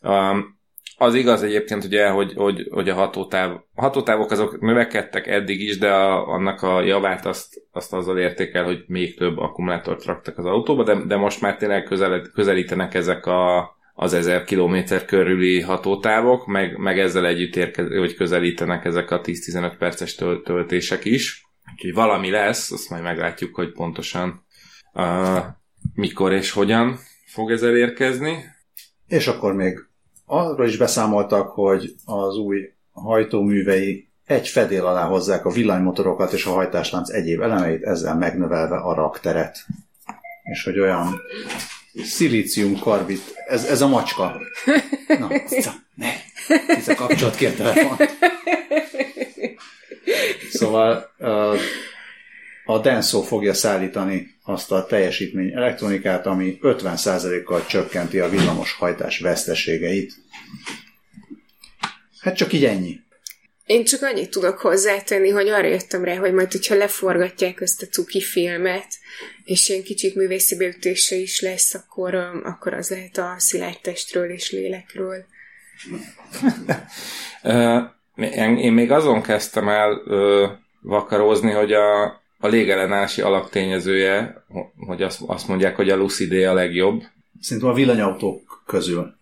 Um, 0.00 0.58
az 0.96 1.14
igaz 1.14 1.42
egyébként 1.42 1.84
ugye, 1.84 2.08
hogy, 2.08 2.32
hogy, 2.34 2.68
hogy 2.70 2.88
a 2.88 2.94
hatótáv, 2.94 3.60
hatótávok 3.74 4.30
azok 4.30 4.60
növekedtek 4.60 5.26
eddig 5.26 5.60
is, 5.60 5.78
de 5.78 5.92
a, 5.92 6.28
annak 6.28 6.62
a 6.62 6.82
javát 6.82 7.26
azt, 7.26 7.62
azt 7.70 7.92
azzal 7.92 8.18
érték 8.18 8.56
hogy 8.56 8.84
még 8.86 9.16
több 9.16 9.38
akkumulátort 9.38 10.04
raktak 10.04 10.38
az 10.38 10.44
autóba, 10.44 10.82
de, 10.82 11.04
de 11.06 11.16
most 11.16 11.40
már 11.40 11.56
tényleg 11.56 11.82
közel, 11.82 12.30
közelítenek 12.34 12.94
ezek 12.94 13.26
a, 13.26 13.58
az 13.94 14.12
ezer 14.12 14.44
kilométer 14.44 15.04
körüli 15.04 15.60
hatótávok, 15.60 16.46
meg, 16.46 16.76
meg 16.76 16.98
ezzel 16.98 17.26
együtt 17.26 17.56
érkez, 17.56 17.88
hogy 17.88 18.14
közelítenek 18.14 18.84
ezek 18.84 19.10
a 19.10 19.20
10-15 19.20 19.74
perces 19.78 20.14
töltések 20.44 21.04
is. 21.04 21.48
Úgyhogy 21.72 21.94
valami 21.94 22.30
lesz, 22.30 22.72
azt 22.72 22.90
majd 22.90 23.02
meglátjuk, 23.02 23.54
hogy 23.54 23.72
pontosan 23.72 24.44
uh, 24.92 25.38
mikor 25.94 26.32
és 26.32 26.50
hogyan 26.50 26.98
fog 27.24 27.50
ez 27.50 27.62
elérkezni. 27.62 28.44
És 29.06 29.26
akkor 29.26 29.54
még 29.54 29.78
arról 30.26 30.66
is 30.66 30.76
beszámoltak, 30.76 31.50
hogy 31.50 31.94
az 32.04 32.36
új 32.36 32.72
hajtóművei 32.92 34.08
egy 34.24 34.48
fedél 34.48 34.86
alá 34.86 35.06
hozzák 35.06 35.44
a 35.44 35.50
villanymotorokat 35.50 36.32
és 36.32 36.46
a 36.46 36.50
hajtáslánc 36.50 37.10
egyéb 37.10 37.40
elemeit, 37.40 37.82
ezzel 37.82 38.16
megnövelve 38.16 38.76
a 38.76 38.94
rakteret. 38.94 39.66
És 40.42 40.64
hogy 40.64 40.78
olyan 40.78 41.20
Szilícium 41.94 42.78
karbit. 42.78 43.22
Ez, 43.46 43.64
ez 43.64 43.80
a 43.80 43.88
macska. 43.88 44.40
Na, 45.06 45.28
cica, 45.46 45.72
ne. 45.94 46.12
Cica, 46.74 46.94
kapcsolat 46.94 47.36
ki 47.36 47.46
a 47.46 47.54
telefon. 47.54 47.96
Szóval 50.50 51.14
a 52.64 52.78
Denso 52.78 53.22
fogja 53.22 53.54
szállítani 53.54 54.38
azt 54.42 54.72
a 54.72 54.86
teljesítmény 54.86 55.52
elektronikát, 55.52 56.26
ami 56.26 56.58
50%-kal 56.62 57.66
csökkenti 57.66 58.18
a 58.18 58.28
villamos 58.28 58.72
hajtás 58.72 59.18
veszteségeit. 59.18 60.14
Hát 62.20 62.36
csak 62.36 62.52
így 62.52 62.64
ennyi. 62.64 63.00
Én 63.70 63.84
csak 63.84 64.02
annyit 64.02 64.30
tudok 64.30 64.58
hozzátenni, 64.58 65.28
hogy 65.28 65.48
arra 65.48 65.66
jöttem 65.66 66.04
rá, 66.04 66.16
hogy 66.16 66.32
majd, 66.32 66.52
hogyha 66.52 66.74
leforgatják 66.74 67.60
ezt 67.60 67.82
a 67.82 67.86
cuki 67.86 68.20
filmet, 68.20 68.86
és 69.44 69.68
ilyen 69.68 69.82
kicsit 69.82 70.14
művészi 70.14 70.56
beütése 70.56 71.16
is 71.16 71.40
lesz, 71.40 71.74
akkor, 71.74 72.14
akkor 72.44 72.74
az 72.74 72.90
lehet 72.90 73.18
a 73.18 73.34
szilárd 73.36 73.80
testről 73.82 74.30
és 74.30 74.50
lélekről. 74.50 75.24
Én 78.56 78.72
még 78.72 78.90
azon 78.90 79.22
kezdtem 79.22 79.68
el 79.68 80.02
vakarózni, 80.80 81.50
hogy 81.50 81.72
a, 81.72 82.04
a 82.38 82.46
légellenállási 82.46 83.20
alaptényezője, 83.20 84.44
hogy 84.86 85.02
azt, 85.02 85.20
azt 85.26 85.48
mondják, 85.48 85.76
hogy 85.76 85.90
a 85.90 85.96
Lucidé 85.96 86.44
a 86.44 86.54
legjobb. 86.54 87.02
Szerintem 87.40 87.72
a 87.72 87.74
villanyautók 87.74 88.62
közül. 88.66 89.18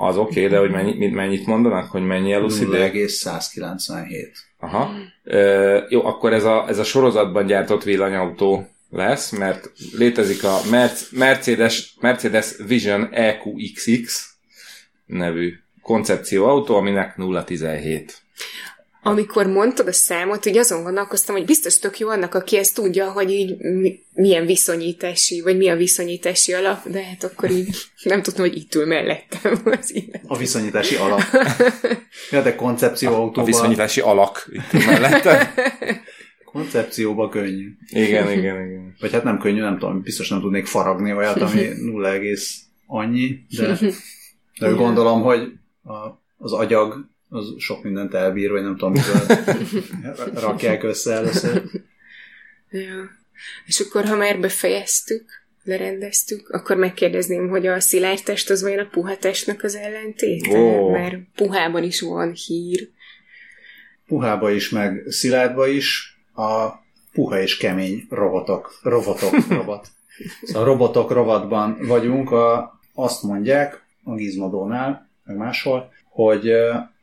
Az 0.00 0.16
oké, 0.16 0.30
okay, 0.30 0.46
de 0.46 0.58
hogy 0.58 0.70
mennyit, 0.70 1.14
mennyit 1.14 1.46
mondanak, 1.46 1.90
hogy 1.90 2.06
mennyi 2.06 2.34
Lucy 2.34 2.64
0,197. 2.64 4.32
Aha. 4.58 4.90
E, 5.24 5.38
jó, 5.88 6.06
akkor 6.06 6.32
ez 6.32 6.44
a, 6.44 6.64
ez 6.68 6.78
a 6.78 6.84
sorozatban 6.84 7.46
gyártott 7.46 7.82
villanyautó 7.82 8.68
lesz, 8.90 9.30
mert 9.30 9.70
létezik 9.96 10.44
a 10.44 10.58
Mercedes, 11.10 11.94
Mercedes 12.00 12.56
Vision 12.66 13.08
EQXX 13.12 14.34
nevű 15.06 15.54
koncepcióautó, 15.82 16.76
aminek 16.76 17.16
017 17.44 18.22
amikor 19.08 19.46
mondtad 19.46 19.86
a 19.86 19.92
számot, 19.92 20.46
így 20.46 20.56
azon 20.56 20.82
gondolkoztam, 20.82 21.34
hogy 21.34 21.44
biztos 21.44 21.78
tök 21.78 21.98
jó 21.98 22.08
annak, 22.08 22.34
aki 22.34 22.56
ezt 22.56 22.74
tudja, 22.74 23.10
hogy 23.10 23.30
így 23.30 23.56
milyen 24.14 24.46
viszonyítási, 24.46 25.40
vagy 25.40 25.56
mi 25.56 25.68
a 25.68 25.76
viszonyítási 25.76 26.52
alap, 26.52 26.88
de 26.88 27.02
hát 27.04 27.24
akkor 27.24 27.50
így 27.50 27.76
nem 28.02 28.22
tudtam, 28.22 28.44
hogy 28.44 28.56
itt 28.56 28.74
ül 28.74 28.86
mellettem 28.86 29.60
az 29.64 29.94
illető. 29.94 30.20
A 30.26 30.36
viszonyítási 30.36 30.94
alap. 30.94 31.20
ja, 32.30 32.42
de 32.42 32.54
koncepcióautóban... 32.54 33.42
A 33.42 33.46
viszonyítási 33.46 34.00
alak 34.00 34.48
itt 34.52 34.72
ül 34.72 34.86
mellettem. 34.86 35.46
Koncepcióba 36.52 37.28
könnyű. 37.28 37.76
Igen, 37.88 38.30
igen, 38.30 38.66
igen. 38.66 38.96
Vagy 39.00 39.12
hát 39.12 39.24
nem 39.24 39.38
könnyű, 39.38 39.60
nem 39.60 39.78
tudom, 39.78 40.02
biztos 40.02 40.28
nem 40.28 40.40
tudnék 40.40 40.66
faragni 40.66 41.12
olyat, 41.12 41.40
ami 41.40 41.68
0, 41.80 42.12
annyi, 42.86 43.46
de, 43.56 43.78
de 44.58 44.68
gondolom, 44.68 45.22
hogy 45.22 45.52
a, 45.82 46.20
az 46.38 46.52
agyag 46.52 47.08
az 47.28 47.54
sok 47.58 47.82
mindent 47.82 48.14
elbír, 48.14 48.50
vagy 48.50 48.62
nem 48.62 48.76
tudom, 48.76 48.94
rakják 50.34 50.82
össze 50.82 51.12
először. 51.12 51.62
Ja. 52.70 53.10
És 53.66 53.80
akkor, 53.80 54.04
ha 54.04 54.16
már 54.16 54.40
befejeztük, 54.40 55.24
lerendeztük, 55.64 56.48
akkor 56.48 56.76
megkérdezném, 56.76 57.48
hogy 57.48 57.66
a 57.66 57.80
szilárd 57.80 58.22
test 58.22 58.50
az 58.50 58.62
vajon 58.62 58.78
a 58.78 58.88
puha 58.90 59.16
testnek 59.16 59.62
az 59.62 59.74
ellentéte? 59.74 60.58
Oh. 60.58 60.90
Mert 60.90 61.16
puhában 61.34 61.82
is 61.82 62.00
van 62.00 62.32
hír. 62.32 62.88
Puhába 64.06 64.50
is, 64.50 64.70
meg 64.70 65.04
szilárdba 65.08 65.66
is 65.66 66.18
a 66.34 66.68
puha 67.12 67.40
és 67.40 67.56
kemény 67.56 68.06
robotok, 68.10 68.78
robotok, 68.82 69.48
robot. 69.48 69.88
Szóval 70.42 70.64
robotok 70.64 71.10
rovatban 71.10 71.78
vagyunk, 71.86 72.30
a, 72.30 72.78
azt 72.94 73.22
mondják 73.22 73.82
a 74.04 74.14
Gizmodónál, 74.14 75.08
meg 75.24 75.36
máshol, 75.36 75.92
hogy 76.08 76.52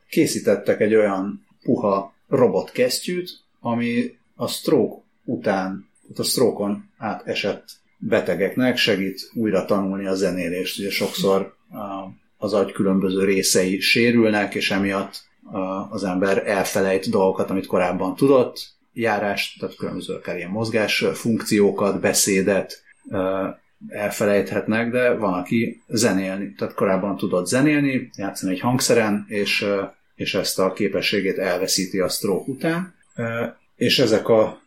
készítettek 0.09 0.81
egy 0.81 0.95
olyan 0.95 1.45
puha 1.63 2.13
robotkesztyűt, 2.27 3.39
ami 3.59 4.17
a 4.35 4.47
stroke 4.47 5.01
után, 5.25 5.89
a 6.15 6.23
stroke-on 6.23 6.89
átesett 6.97 7.65
betegeknek 7.97 8.77
segít 8.77 9.31
újra 9.33 9.65
tanulni 9.65 10.05
a 10.05 10.15
zenélést. 10.15 10.79
Ugye 10.79 10.89
sokszor 10.89 11.55
az 12.37 12.53
agy 12.53 12.71
különböző 12.71 13.23
részei 13.23 13.79
sérülnek, 13.79 14.55
és 14.55 14.71
emiatt 14.71 15.23
az 15.89 16.03
ember 16.03 16.47
elfelejt 16.47 17.09
dolgokat, 17.09 17.49
amit 17.49 17.65
korábban 17.65 18.15
tudott, 18.15 18.73
járást, 18.93 19.59
tehát 19.59 19.75
különböző 19.75 20.13
akár 20.13 20.37
ilyen 20.37 20.49
mozgás 20.49 21.05
funkciókat, 21.13 21.99
beszédet 21.99 22.83
elfelejthetnek, 23.87 24.91
de 24.91 25.13
van, 25.13 25.33
aki 25.33 25.81
zenélni, 25.87 26.53
tehát 26.53 26.73
korábban 26.73 27.17
tudott 27.17 27.47
zenélni, 27.47 28.09
játszani 28.17 28.51
egy 28.51 28.59
hangszeren, 28.59 29.25
és 29.27 29.65
és 30.15 30.33
ezt 30.33 30.59
a 30.59 30.73
képességét 30.73 31.37
elveszíti 31.37 31.99
a 31.99 32.09
stroke 32.09 32.51
után. 32.51 32.95
És 33.75 33.99
ezek 33.99 34.27
a 34.27 34.61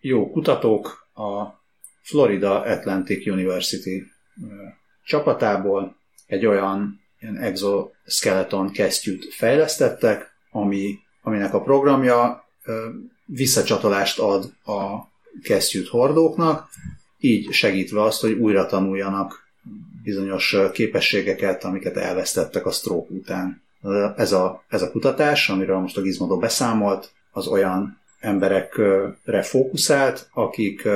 jó 0.00 0.30
kutatók 0.30 1.08
a 1.14 1.60
Florida 2.02 2.60
Atlantic 2.60 3.26
University 3.26 4.02
csapatából 5.04 5.96
egy 6.26 6.46
olyan 6.46 7.00
ilyen 7.20 7.36
exoskeleton 7.36 8.70
kesztyűt 8.70 9.34
fejlesztettek, 9.34 10.30
ami, 10.50 10.98
aminek 11.22 11.54
a 11.54 11.62
programja 11.62 12.48
visszacsatolást 13.24 14.18
ad 14.18 14.44
a 14.64 15.10
kesztyűt 15.42 15.88
hordóknak, 15.88 16.68
így 17.24 17.52
segítve 17.52 18.02
azt, 18.02 18.20
hogy 18.20 18.32
újra 18.32 18.66
tanuljanak 18.66 19.46
bizonyos 20.02 20.56
képességeket, 20.72 21.64
amiket 21.64 21.96
elvesztettek 21.96 22.66
a 22.66 22.70
stroke 22.70 23.12
után 23.14 23.62
ez 24.16 24.32
a, 24.32 24.64
ez 24.68 24.82
a 24.82 24.90
kutatás, 24.90 25.48
amiről 25.48 25.78
most 25.78 25.96
a 25.96 26.00
Gizmodo 26.00 26.36
beszámolt, 26.36 27.12
az 27.30 27.46
olyan 27.46 28.00
emberekre 28.20 29.42
fókuszált, 29.42 30.28
akik, 30.32 30.88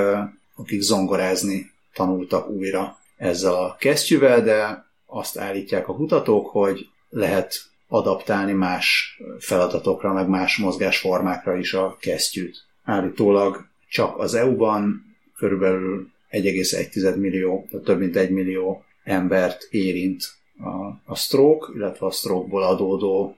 akik 0.56 0.80
zongorázni 0.80 1.72
tanultak 1.94 2.48
újra 2.48 2.98
ezzel 3.16 3.54
a 3.54 3.76
kesztyűvel, 3.78 4.42
de 4.42 4.84
azt 5.06 5.38
állítják 5.38 5.88
a 5.88 5.94
kutatók, 5.94 6.46
hogy 6.46 6.88
lehet 7.08 7.54
adaptálni 7.88 8.52
más 8.52 9.18
feladatokra, 9.38 10.12
meg 10.12 10.28
más 10.28 10.56
mozgásformákra 10.56 11.56
is 11.56 11.74
a 11.74 11.96
kesztyűt. 12.00 12.64
Állítólag 12.84 13.66
csak 13.88 14.18
az 14.18 14.34
EU-ban 14.34 15.04
körülbelül 15.36 16.10
1,1 16.42 17.16
millió, 17.16 17.66
tehát 17.70 17.86
több 17.86 17.98
mint 17.98 18.16
1 18.16 18.30
millió 18.30 18.84
embert 19.04 19.66
érint 19.70 20.22
a, 20.58 21.12
a 21.12 21.14
stroke, 21.14 21.72
illetve 21.74 22.06
a 22.06 22.10
stroke-ból 22.10 22.62
adódó 22.62 23.36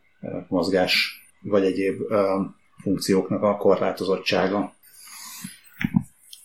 mozgás 0.48 1.22
vagy 1.40 1.64
egyéb 1.64 1.96
funkcióknak 2.82 3.42
a 3.42 3.56
korlátozottsága. 3.56 4.76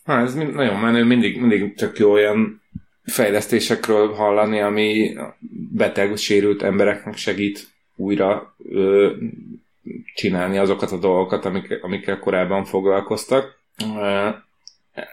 Ha, 0.04 0.18
ez 0.18 0.34
nagyon 0.34 0.80
menő, 0.80 1.04
mindig, 1.04 1.40
mindig 1.40 1.76
csak 1.76 1.98
jó 1.98 2.12
olyan 2.12 2.62
fejlesztésekről 3.04 4.12
hallani, 4.12 4.60
ami 4.60 5.16
beteg, 5.72 6.16
sérült 6.16 6.62
embereknek 6.62 7.16
segít 7.16 7.72
újra 7.96 8.56
ö, 8.68 9.12
csinálni 10.14 10.58
azokat 10.58 10.92
a 10.92 10.98
dolgokat, 10.98 11.44
amik, 11.44 11.78
amikkel 11.82 12.18
korábban 12.18 12.64
foglalkoztak. 12.64 13.62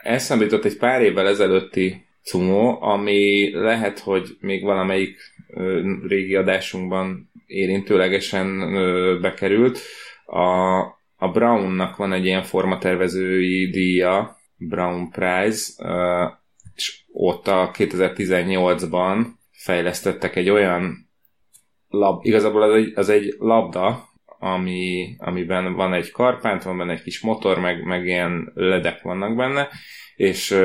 Eszembe 0.02 0.44
jutott 0.44 0.64
egy 0.64 0.76
pár 0.76 1.02
évvel 1.02 1.28
ezelőtti 1.28 2.06
cumó, 2.22 2.82
ami 2.82 3.50
lehet, 3.52 3.98
hogy 3.98 4.36
még 4.40 4.62
valamelyik 4.62 5.18
régi 6.06 6.34
adásunkban 6.34 7.30
érintőlegesen 7.46 8.72
bekerült. 9.20 9.78
A, 10.26 10.78
a 11.16 11.28
Brownnak 11.32 11.96
van 11.96 12.12
egy 12.12 12.24
ilyen 12.24 12.42
formatervezői 12.42 13.70
díja, 13.70 14.36
Brown 14.56 15.10
Prize, 15.10 15.72
és 16.74 17.00
ott 17.12 17.48
a 17.48 17.70
2018-ban 17.74 19.26
fejlesztettek 19.50 20.36
egy 20.36 20.50
olyan 20.50 21.10
lab, 21.88 22.24
igazából 22.24 22.62
az 22.62 22.74
egy, 22.74 22.92
az 22.94 23.08
egy 23.08 23.34
labda, 23.38 24.11
ami, 24.42 25.14
amiben 25.18 25.74
van 25.74 25.94
egy 25.94 26.10
karpánt, 26.10 26.62
van 26.62 26.78
benne 26.78 26.92
egy 26.92 27.02
kis 27.02 27.20
motor, 27.20 27.58
meg, 27.58 27.84
meg 27.84 28.06
ilyen 28.06 28.52
ledek 28.54 29.02
vannak 29.02 29.36
benne, 29.36 29.68
és 30.16 30.56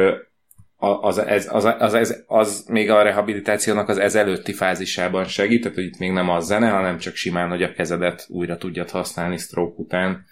az, 0.77 1.17
ez, 1.17 1.53
az, 1.53 1.65
az, 1.65 1.93
az, 1.93 2.23
az 2.27 2.65
még 2.69 2.89
a 2.89 3.01
rehabilitációnak 3.01 3.89
az 3.89 3.97
ezelőtti 3.97 4.53
fázisában 4.53 5.25
segít, 5.25 5.61
tehát 5.61 5.77
hogy 5.77 5.85
itt 5.85 5.97
még 5.97 6.11
nem 6.11 6.29
az 6.29 6.45
zene, 6.45 6.69
hanem 6.69 6.97
csak 6.97 7.15
simán, 7.15 7.49
hogy 7.49 7.63
a 7.63 7.71
kezedet 7.71 8.25
újra 8.29 8.57
tudjad 8.57 8.89
használni 8.89 9.37
stroke 9.37 9.81
után, 9.81 10.25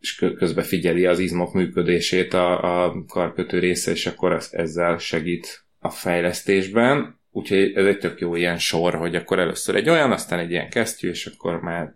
és 0.00 0.24
közben 0.36 0.64
figyeli 0.64 1.06
az 1.06 1.18
izmok 1.18 1.52
működését 1.52 2.34
a, 2.34 2.84
a 2.84 3.04
karkötő 3.08 3.58
része, 3.58 3.90
és 3.90 4.06
akkor 4.06 4.42
ezzel 4.50 4.98
segít 4.98 5.64
a 5.78 5.90
fejlesztésben. 5.90 7.20
Úgyhogy 7.30 7.72
ez 7.74 7.86
egy 7.86 7.98
tök 7.98 8.20
jó 8.20 8.34
ilyen 8.34 8.58
sor, 8.58 8.94
hogy 8.94 9.14
akkor 9.14 9.38
először 9.38 9.74
egy 9.74 9.88
olyan, 9.88 10.12
aztán 10.12 10.38
egy 10.38 10.50
ilyen 10.50 10.70
kesztyű, 10.70 11.08
és 11.08 11.26
akkor 11.26 11.60
már 11.60 11.92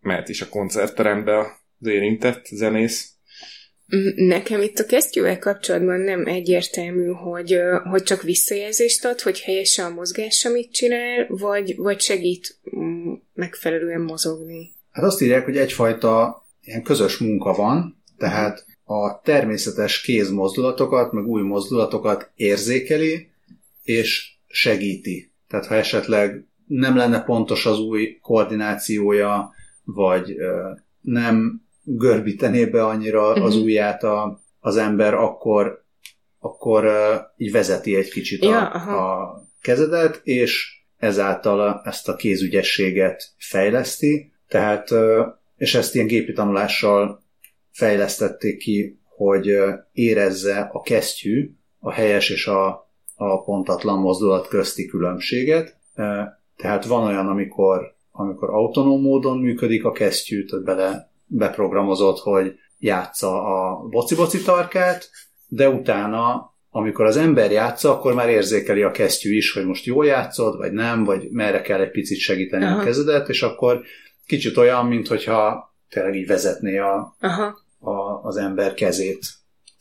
mehet 0.00 0.28
is 0.28 0.40
a 0.40 0.48
koncertterembe 0.48 1.38
az 1.80 1.86
érintett 1.86 2.46
zenész. 2.46 3.12
Nekem 4.14 4.62
itt 4.62 4.78
a 4.78 4.84
kesztyűvel 4.84 5.38
kapcsolatban 5.38 6.00
nem 6.00 6.26
egyértelmű, 6.26 7.06
hogy, 7.10 7.58
hogy 7.90 8.02
csak 8.02 8.22
visszajelzést 8.22 9.04
ad, 9.04 9.20
hogy 9.20 9.40
helyes 9.40 9.78
a 9.78 9.90
mozgás, 9.90 10.44
amit 10.44 10.72
csinál, 10.72 11.26
vagy, 11.28 11.76
vagy 11.76 12.00
segít 12.00 12.60
megfelelően 13.34 14.00
mozogni. 14.00 14.72
Hát 14.90 15.04
azt 15.04 15.22
írják, 15.22 15.44
hogy 15.44 15.56
egyfajta 15.56 16.44
ilyen 16.60 16.82
közös 16.82 17.18
munka 17.18 17.52
van, 17.52 18.02
tehát 18.16 18.64
a 18.84 19.20
természetes 19.20 20.00
kézmozdulatokat, 20.00 21.12
meg 21.12 21.26
új 21.26 21.42
mozdulatokat 21.42 22.30
érzékeli, 22.34 23.28
és 23.82 24.32
segíti. 24.46 25.32
Tehát 25.48 25.66
ha 25.66 25.74
esetleg 25.74 26.44
nem 26.66 26.96
lenne 26.96 27.22
pontos 27.22 27.66
az 27.66 27.78
új 27.78 28.18
koordinációja, 28.22 29.52
vagy 29.84 30.36
nem 31.00 31.62
görbítené 31.84 32.64
be 32.64 32.84
annyira 32.84 33.30
uh-huh. 33.30 33.44
az 33.44 33.54
mhm. 33.54 33.62
ujját 33.64 34.02
a, 34.02 34.40
az 34.60 34.76
ember, 34.76 35.14
akkor, 35.14 35.84
akkor 36.38 36.86
így 37.36 37.52
vezeti 37.52 37.96
egy 37.96 38.10
kicsit 38.10 38.44
ja, 38.44 38.68
a, 38.68 39.22
a 39.22 39.42
kezedet, 39.60 40.20
és 40.22 40.80
ezáltal 40.96 41.80
ezt 41.84 42.08
a 42.08 42.14
kézügyességet 42.14 43.32
fejleszti, 43.36 44.32
tehát, 44.48 44.88
és 45.56 45.74
ezt 45.74 45.94
ilyen 45.94 46.06
gépi 46.06 46.32
tanulással 46.32 47.22
fejlesztették 47.70 48.58
ki, 48.58 49.00
hogy 49.04 49.56
érezze 49.92 50.70
a 50.72 50.80
kesztyű 50.80 51.50
a 51.78 51.92
helyes 51.92 52.30
és 52.30 52.46
a, 52.46 52.90
a 53.14 53.42
pontatlan 53.42 53.98
mozdulat 53.98 54.48
közti 54.48 54.86
különbséget. 54.86 55.76
Tehát 56.56 56.84
van 56.84 57.06
olyan, 57.06 57.28
amikor, 57.28 57.96
amikor 58.12 58.50
autonóm 58.50 59.00
módon 59.00 59.38
működik 59.38 59.84
a 59.84 59.92
kesztyű, 59.92 60.44
tehát 60.44 60.64
bele 60.64 61.10
beprogramozott, 61.26 62.18
hogy 62.18 62.54
játsza 62.78 63.44
a 63.44 63.86
boci-boci 63.88 64.42
tarkát, 64.42 65.10
de 65.48 65.68
utána, 65.68 66.52
amikor 66.70 67.04
az 67.04 67.16
ember 67.16 67.50
játsza, 67.50 67.90
akkor 67.90 68.14
már 68.14 68.28
érzékeli 68.28 68.82
a 68.82 68.90
kesztyű 68.90 69.36
is, 69.36 69.52
hogy 69.52 69.64
most 69.64 69.84
jól 69.84 70.06
játszod, 70.06 70.56
vagy 70.56 70.72
nem, 70.72 71.04
vagy 71.04 71.30
merre 71.30 71.60
kell 71.60 71.80
egy 71.80 71.90
picit 71.90 72.18
segíteni 72.18 72.64
Aha. 72.64 72.80
a 72.80 72.84
kezedet, 72.84 73.28
és 73.28 73.42
akkor 73.42 73.82
kicsit 74.26 74.56
olyan, 74.56 74.86
mint 74.86 75.08
hogyha 75.08 75.70
tényleg 75.88 76.14
így 76.14 76.26
vezetné 76.26 76.78
a, 76.78 77.16
Aha. 77.20 77.58
a, 77.78 78.26
az 78.26 78.36
ember 78.36 78.74
kezét 78.74 79.20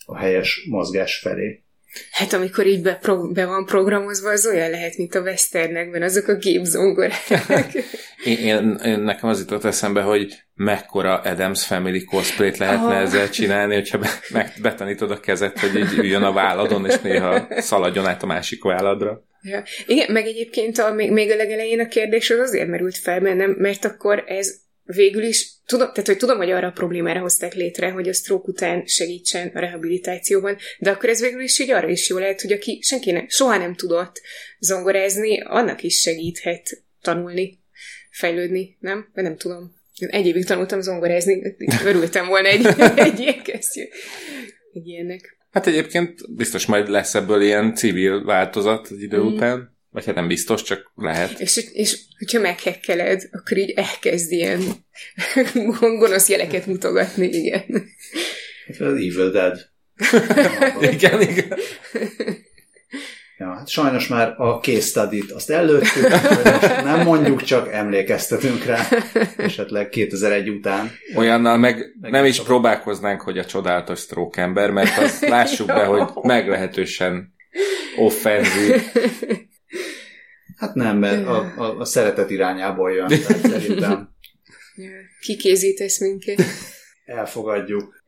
a 0.06 0.18
helyes 0.18 0.68
mozgás 0.70 1.20
felé. 1.20 1.64
Hát 2.12 2.34
amikor 2.34 2.66
így 2.66 2.82
be, 2.82 2.96
pro, 2.96 3.28
be 3.28 3.46
van 3.46 3.66
programozva, 3.66 4.30
az 4.30 4.46
olyan 4.46 4.70
lehet, 4.70 4.98
mint 4.98 5.16
a 5.16 5.22
westernekben, 5.22 6.02
azok 6.02 6.28
a 6.28 6.36
gépzongorák. 6.36 7.28
én, 8.26 8.38
én, 8.38 8.80
én, 8.84 9.00
nekem 9.00 9.30
az 9.30 9.40
jutott 9.40 9.64
eszembe, 9.64 10.02
hogy 10.02 10.44
mekkora 10.54 11.20
Adams 11.20 11.66
Family 11.66 12.04
cosplayt 12.04 12.58
lehetne 12.58 12.96
oh. 12.96 13.02
ezzel 13.02 13.30
csinálni, 13.30 13.74
hogyha 13.74 13.98
be, 13.98 14.10
meg, 14.30 14.54
betanítod 14.62 15.12
a 15.12 15.20
kezet, 15.20 15.60
hogy 15.60 15.76
így 15.76 15.98
üljön 15.98 16.24
a 16.24 16.34
válladon, 16.34 16.86
és 16.86 17.00
néha 17.00 17.48
szaladjon 17.50 18.06
át 18.06 18.24
a 18.24 18.26
másik 18.26 18.64
válladra. 18.64 19.24
Ja. 19.42 19.64
Igen, 19.88 20.12
meg 20.12 20.26
egyébként 20.26 20.78
a, 20.78 20.94
még, 20.94 21.12
még 21.12 21.32
a 21.32 21.36
legelején 21.36 21.80
a 21.80 21.88
kérdés 21.88 22.30
az 22.30 22.40
azért 22.40 22.68
merült 22.68 22.98
fel 22.98 23.20
bennem, 23.20 23.56
mert 23.58 23.86
akkor 23.86 24.24
ez 24.28 24.54
végül 24.84 25.24
is, 25.24 25.51
tudom, 25.66 25.88
tehát 25.88 26.08
hogy 26.08 26.18
tudom, 26.18 26.38
hogy 26.38 26.52
arra 26.52 26.68
a 26.68 26.72
problémára 26.72 27.20
hozták 27.20 27.54
létre, 27.54 27.90
hogy 27.90 28.10
a 28.10 28.14
stroke 28.14 28.50
után 28.50 28.86
segítsen 28.86 29.52
a 29.54 29.60
rehabilitációban, 29.60 30.58
de 30.80 30.92
akkor 30.92 31.10
ez 31.10 31.22
végül 31.22 31.42
is 31.42 31.60
így 31.60 31.72
arra 31.72 31.90
is 31.90 32.10
jó 32.10 32.18
lehet, 32.18 32.42
hogy 32.42 32.52
aki 32.52 32.80
senki 32.82 33.12
nem, 33.12 33.26
soha 33.30 33.58
nem 33.58 33.76
tudott 33.76 34.22
zongorázni, 34.60 35.42
annak 35.42 35.84
is 35.84 36.00
segíthet 36.00 36.84
tanulni, 37.02 37.60
fejlődni, 38.10 38.78
nem? 38.80 39.10
Vagy 39.14 39.24
nem 39.24 39.38
tudom. 39.38 39.80
Egy 39.98 40.28
évig 40.28 40.46
tanultam 40.46 40.82
zongorázni, 40.82 41.56
örültem 41.86 42.28
volna 42.28 42.48
egy, 42.48 42.66
egy 43.08 43.20
ilyen 43.20 43.44
kesztyű. 43.44 43.82
Egy 44.74 44.88
ilyennek. 44.88 45.38
Hát 45.52 45.68
egyébként 45.68 46.36
biztos 46.36 46.66
majd 46.66 46.90
lesz 46.90 47.16
ebből 47.16 47.42
ilyen 47.42 47.76
civil 47.76 48.24
változat 48.24 48.88
az 48.88 49.02
idő 49.02 49.18
mm. 49.18 49.26
után. 49.26 49.78
Vagy 49.92 50.06
hát 50.06 50.16
nem 50.16 50.28
biztos, 50.28 50.64
csak 50.64 50.92
lehet. 50.96 51.40
És, 51.40 51.70
és 51.74 52.00
hogyha 52.18 52.40
meghekkeled, 52.40 53.30
akkor 53.32 53.58
így 53.58 53.70
elkezd 53.70 54.32
ilyen 54.32 54.62
gonosz 56.00 56.30
jeleket 56.30 56.66
mutogatni, 56.66 57.28
igen. 57.28 57.64
Hát 58.68 58.80
az 58.80 58.94
Evil 58.94 59.32
Dead. 59.32 59.70
igen, 60.94 61.22
igen. 61.22 61.58
Ja, 63.38 63.54
hát 63.54 63.70
sajnos 63.70 64.08
már 64.08 64.34
a 64.38 64.60
case 64.60 64.82
study 64.82 65.24
azt 65.34 65.50
előttük, 65.50 66.10
nem 66.84 67.02
mondjuk, 67.04 67.44
csak 67.44 67.74
emlékeztetünk 67.74 68.64
rá, 68.66 68.88
esetleg 69.38 69.90
2001 69.90 70.50
után. 70.50 70.92
Olyannal 71.16 71.58
meg, 71.58 71.96
meg 72.02 72.12
nem 72.12 72.26
is 72.26 72.40
a... 72.40 72.44
próbálkoznánk, 72.44 73.22
hogy 73.22 73.38
a 73.38 73.46
csodálatos 73.46 74.00
stroke 74.00 74.42
ember, 74.42 74.72
mert 74.72 74.98
azt 74.98 75.28
lássuk 75.28 75.68
be, 75.68 75.84
hogy 75.84 76.04
meglehetősen 76.24 77.34
offenzív. 77.98 78.76
Hát 80.62 80.74
nem, 80.74 80.98
mert 80.98 81.28
a, 81.28 81.54
a, 81.58 81.80
a 81.80 81.86
szeretet 81.86 82.30
irányából 82.30 82.92
jön, 82.92 83.08
tehát 83.08 83.48
szerintem. 83.52 84.10
Kikézítesz 85.20 86.00
minket. 86.00 86.42
Elfogadjuk. 87.06 88.04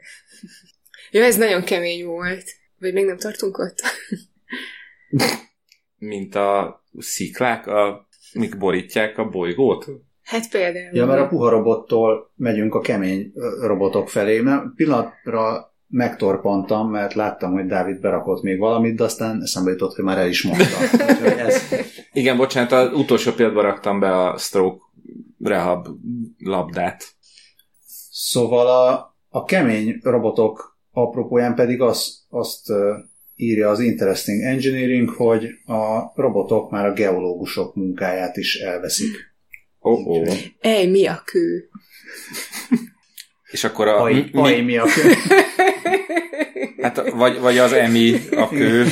Ja, 1.12 1.24
ez 1.24 1.38
nagyon 1.38 1.64
kemény 1.64 2.06
volt. 2.06 2.44
Vagy 2.80 2.94
még 2.94 3.06
nem 3.06 3.18
tartunk 3.18 3.58
ott? 3.58 3.82
Mint 5.98 6.36
a 6.36 6.84
sziklák, 6.98 7.68
a, 7.68 8.08
mik 8.34 8.58
borítják 8.58 9.18
a 9.18 9.30
bolygót? 9.30 9.86
Hát 10.24 10.50
például. 10.50 10.96
Ja, 10.96 11.06
mert 11.06 11.22
a 11.22 11.28
puha 11.28 11.50
robottól 11.50 12.32
megyünk 12.36 12.76
a 12.76 12.82
kemény 12.82 13.32
robotok 13.62 14.10
felé, 14.10 14.40
mert 14.40 14.64
pillanatra 14.76 15.73
megtorpantam, 15.94 16.90
mert 16.90 17.14
láttam, 17.14 17.52
hogy 17.52 17.66
Dávid 17.66 18.00
berakott 18.00 18.42
még 18.42 18.60
valamit, 18.60 18.96
de 18.96 19.04
aztán 19.04 19.42
eszembe 19.42 19.72
jutott, 19.72 19.96
hogy 19.96 20.04
már 20.04 20.18
el 20.18 20.28
is 20.28 20.44
mondta. 20.44 20.66
ez... 21.38 21.62
Igen, 22.14 22.38
bocsánat, 22.38 22.72
az 22.72 22.94
utolsó 22.94 23.32
pillanatban 23.32 23.66
raktam 23.66 24.00
be 24.00 24.20
a 24.20 24.38
stroke 24.38 24.84
rehab 25.44 25.88
labdát. 26.38 27.16
Szóval 28.12 28.68
a, 28.68 29.16
a 29.30 29.44
kemény 29.44 30.00
robotok 30.04 30.78
apropóján 30.92 31.56
pedig 31.56 31.82
azt, 31.82 32.14
azt 32.30 32.72
írja 33.36 33.70
az 33.70 33.80
Interesting 33.80 34.42
Engineering, 34.42 35.10
hogy 35.10 35.46
a 35.66 36.12
robotok 36.16 36.72
már 36.72 36.86
a 36.86 36.94
geológusok 36.94 37.76
munkáját 37.76 38.38
is 38.38 38.56
elveszik. 38.56 39.12
Oh, 39.80 40.08
oh. 40.08 40.34
Ej, 40.60 40.88
mi 40.88 41.06
a 41.06 41.22
kő? 41.26 41.70
És 43.54 43.64
akkor 43.64 43.88
a... 43.88 44.02
Ai, 44.02 44.30
mi, 44.32 44.42
ai, 44.42 44.62
mi 44.62 44.78
a 44.78 44.84
kő? 44.84 45.12
Hát, 46.82 47.10
vagy, 47.10 47.40
vagy 47.40 47.58
az 47.58 47.74
emi 47.74 48.16
a 48.32 48.50
kő. 48.50 48.86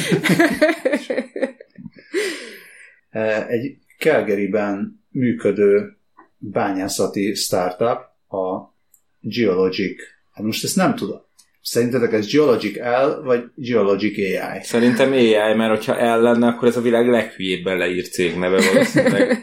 Egy 3.48 3.78
Calgaryben 3.98 5.04
működő 5.10 5.98
bányászati 6.38 7.34
startup, 7.34 8.00
a 8.30 8.76
Geologic. 9.20 10.02
Hát 10.32 10.46
most 10.46 10.64
ezt 10.64 10.76
nem 10.76 10.96
tudom. 10.96 11.22
Szerintetek 11.62 12.14
ez 12.14 12.32
Geologic 12.32 12.78
L, 12.78 13.22
vagy 13.24 13.44
Geologic 13.56 14.18
AI? 14.18 14.64
Szerintem 14.64 15.12
AI, 15.12 15.54
mert 15.56 15.70
hogyha 15.70 16.18
L 16.18 16.22
lenne, 16.22 16.48
akkor 16.48 16.68
ez 16.68 16.78
a 16.78 16.82
világ 16.82 17.08
leghülyébben 17.08 17.78
leírt 17.78 18.12
cégneve 18.12 18.72
valószínűleg. 18.72 19.40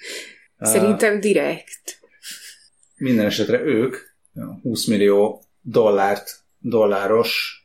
Szerintem 0.60 1.20
direkt. 1.20 1.98
Minden 2.96 3.26
esetre 3.26 3.60
ők 3.60 3.96
20 4.62 4.86
millió 4.86 5.42
dollárt, 5.60 6.44
dolláros, 6.58 7.64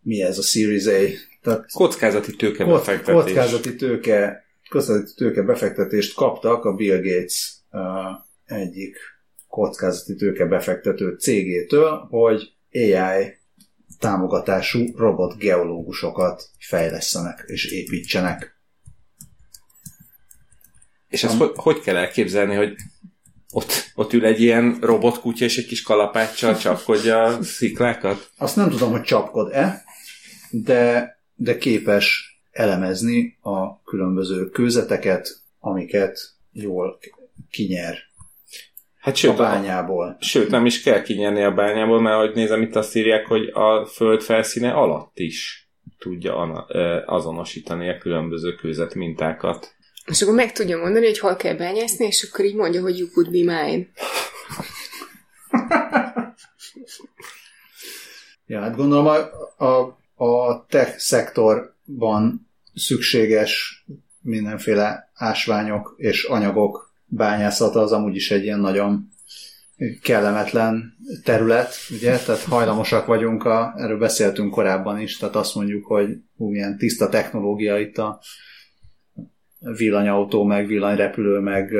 mi 0.00 0.22
ez 0.22 0.38
a 0.38 0.42
Series 0.42 0.86
A? 0.86 1.12
Tehát 1.42 1.72
kockázati 1.72 2.36
tőke 2.36 2.64
befektetés. 2.64 3.24
Kockázati 3.24 3.76
tőke, 3.76 4.44
kockázati 4.68 5.14
tőke 5.14 5.42
befektetést 5.42 6.14
kaptak 6.14 6.64
a 6.64 6.74
Bill 6.74 7.00
Gates 7.00 7.56
egyik 8.44 8.96
kockázati 9.48 10.14
tőke 10.14 10.44
befektető 10.44 11.16
cégétől, 11.18 12.06
hogy 12.10 12.52
AI 12.72 13.40
támogatású 13.98 14.96
robotgeológusokat 14.96 16.50
fejlesztenek 16.58 17.44
és 17.46 17.64
építsenek. 17.64 18.60
És 21.08 21.24
ezt 21.24 21.36
hogy, 21.36 21.50
hogy 21.54 21.80
kell 21.80 21.96
elképzelni, 21.96 22.54
hogy 22.54 22.74
ott, 23.52 23.92
ott 23.94 24.12
ül 24.12 24.24
egy 24.24 24.40
ilyen 24.40 24.78
robotkutya 24.80 25.44
és 25.44 25.58
egy 25.58 25.66
kis 25.66 25.82
kalapáccsal 25.82 26.56
csapkodja 26.64 27.22
a 27.22 27.42
sziklákat? 27.42 28.30
Azt 28.36 28.56
nem 28.56 28.70
tudom, 28.70 28.90
hogy 28.90 29.02
csapkod-e, 29.02 29.84
de, 30.50 31.10
de 31.34 31.58
képes 31.58 32.36
elemezni 32.50 33.38
a 33.40 33.82
különböző 33.82 34.48
kőzeteket, 34.48 35.42
amiket 35.58 36.18
jól 36.52 36.98
kinyer 37.50 38.10
Hát 39.02 39.16
sőt, 39.16 39.30
a 39.30 39.36
bányából. 39.36 40.16
A, 40.20 40.24
sőt, 40.24 40.50
nem 40.50 40.66
is 40.66 40.82
kell 40.82 41.02
kinyerni 41.02 41.42
a 41.42 41.54
bányából, 41.54 42.00
mert 42.00 42.16
ahogy 42.16 42.34
nézem, 42.34 42.62
itt 42.62 42.76
azt 42.76 42.96
írják, 42.96 43.26
hogy 43.26 43.48
a 43.52 43.86
föld 43.86 44.22
felszíne 44.22 44.72
alatt 44.72 45.18
is 45.18 45.68
tudja 45.98 46.64
azonosítani 47.06 47.88
a 47.88 47.98
különböző 47.98 48.54
kőzet 48.54 48.94
mintákat. 48.94 49.74
És 50.06 50.22
akkor 50.22 50.34
meg 50.34 50.52
tudja 50.52 50.78
mondani, 50.78 51.06
hogy 51.06 51.18
hol 51.18 51.36
kell 51.36 51.54
bányászni, 51.54 52.06
és 52.06 52.28
akkor 52.30 52.44
így 52.44 52.54
mondja, 52.54 52.80
hogy 52.80 52.98
you 52.98 53.08
could 53.10 53.30
be 53.30 53.38
mine. 53.38 53.86
ja, 58.46 58.60
hát 58.60 58.76
gondolom 58.76 59.06
a, 59.06 59.16
a, 59.64 59.98
a 60.24 60.66
tech 60.68 60.98
szektorban 60.98 62.50
szükséges 62.74 63.84
mindenféle 64.20 65.10
ásványok 65.14 65.94
és 65.96 66.24
anyagok 66.24 66.94
bányászata 67.04 67.80
az 67.80 67.92
amúgy 67.92 68.16
is 68.16 68.30
egy 68.30 68.44
ilyen 68.44 68.60
nagyon 68.60 69.08
kellemetlen 70.02 70.96
terület, 71.24 71.74
ugye, 71.90 72.18
tehát 72.18 72.42
hajlamosak 72.42 73.06
vagyunk, 73.06 73.44
a, 73.44 73.74
erről 73.76 73.98
beszéltünk 73.98 74.50
korábban 74.50 75.00
is, 75.00 75.16
tehát 75.16 75.34
azt 75.34 75.54
mondjuk, 75.54 75.86
hogy 75.86 76.16
hú, 76.36 76.48
milyen 76.48 76.78
tiszta 76.78 77.08
technológia 77.08 77.78
itt 77.78 77.98
a 77.98 78.20
villanyautó, 79.76 80.44
meg 80.44 80.66
villanyrepülő, 80.66 81.38
meg, 81.38 81.72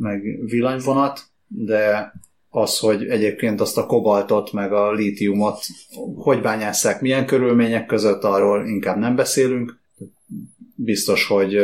meg 0.00 0.22
villanyvonat, 0.44 1.20
de 1.46 2.12
az, 2.48 2.78
hogy 2.78 3.08
egyébként 3.08 3.60
azt 3.60 3.78
a 3.78 3.86
kobaltot, 3.86 4.52
meg 4.52 4.72
a 4.72 4.92
lítiumot 4.92 5.58
hogy 6.16 6.40
bányásszák, 6.40 7.00
milyen 7.00 7.26
körülmények 7.26 7.86
között, 7.86 8.24
arról 8.24 8.66
inkább 8.66 8.96
nem 8.96 9.16
beszélünk. 9.16 9.78
Biztos, 10.74 11.26
hogy 11.26 11.56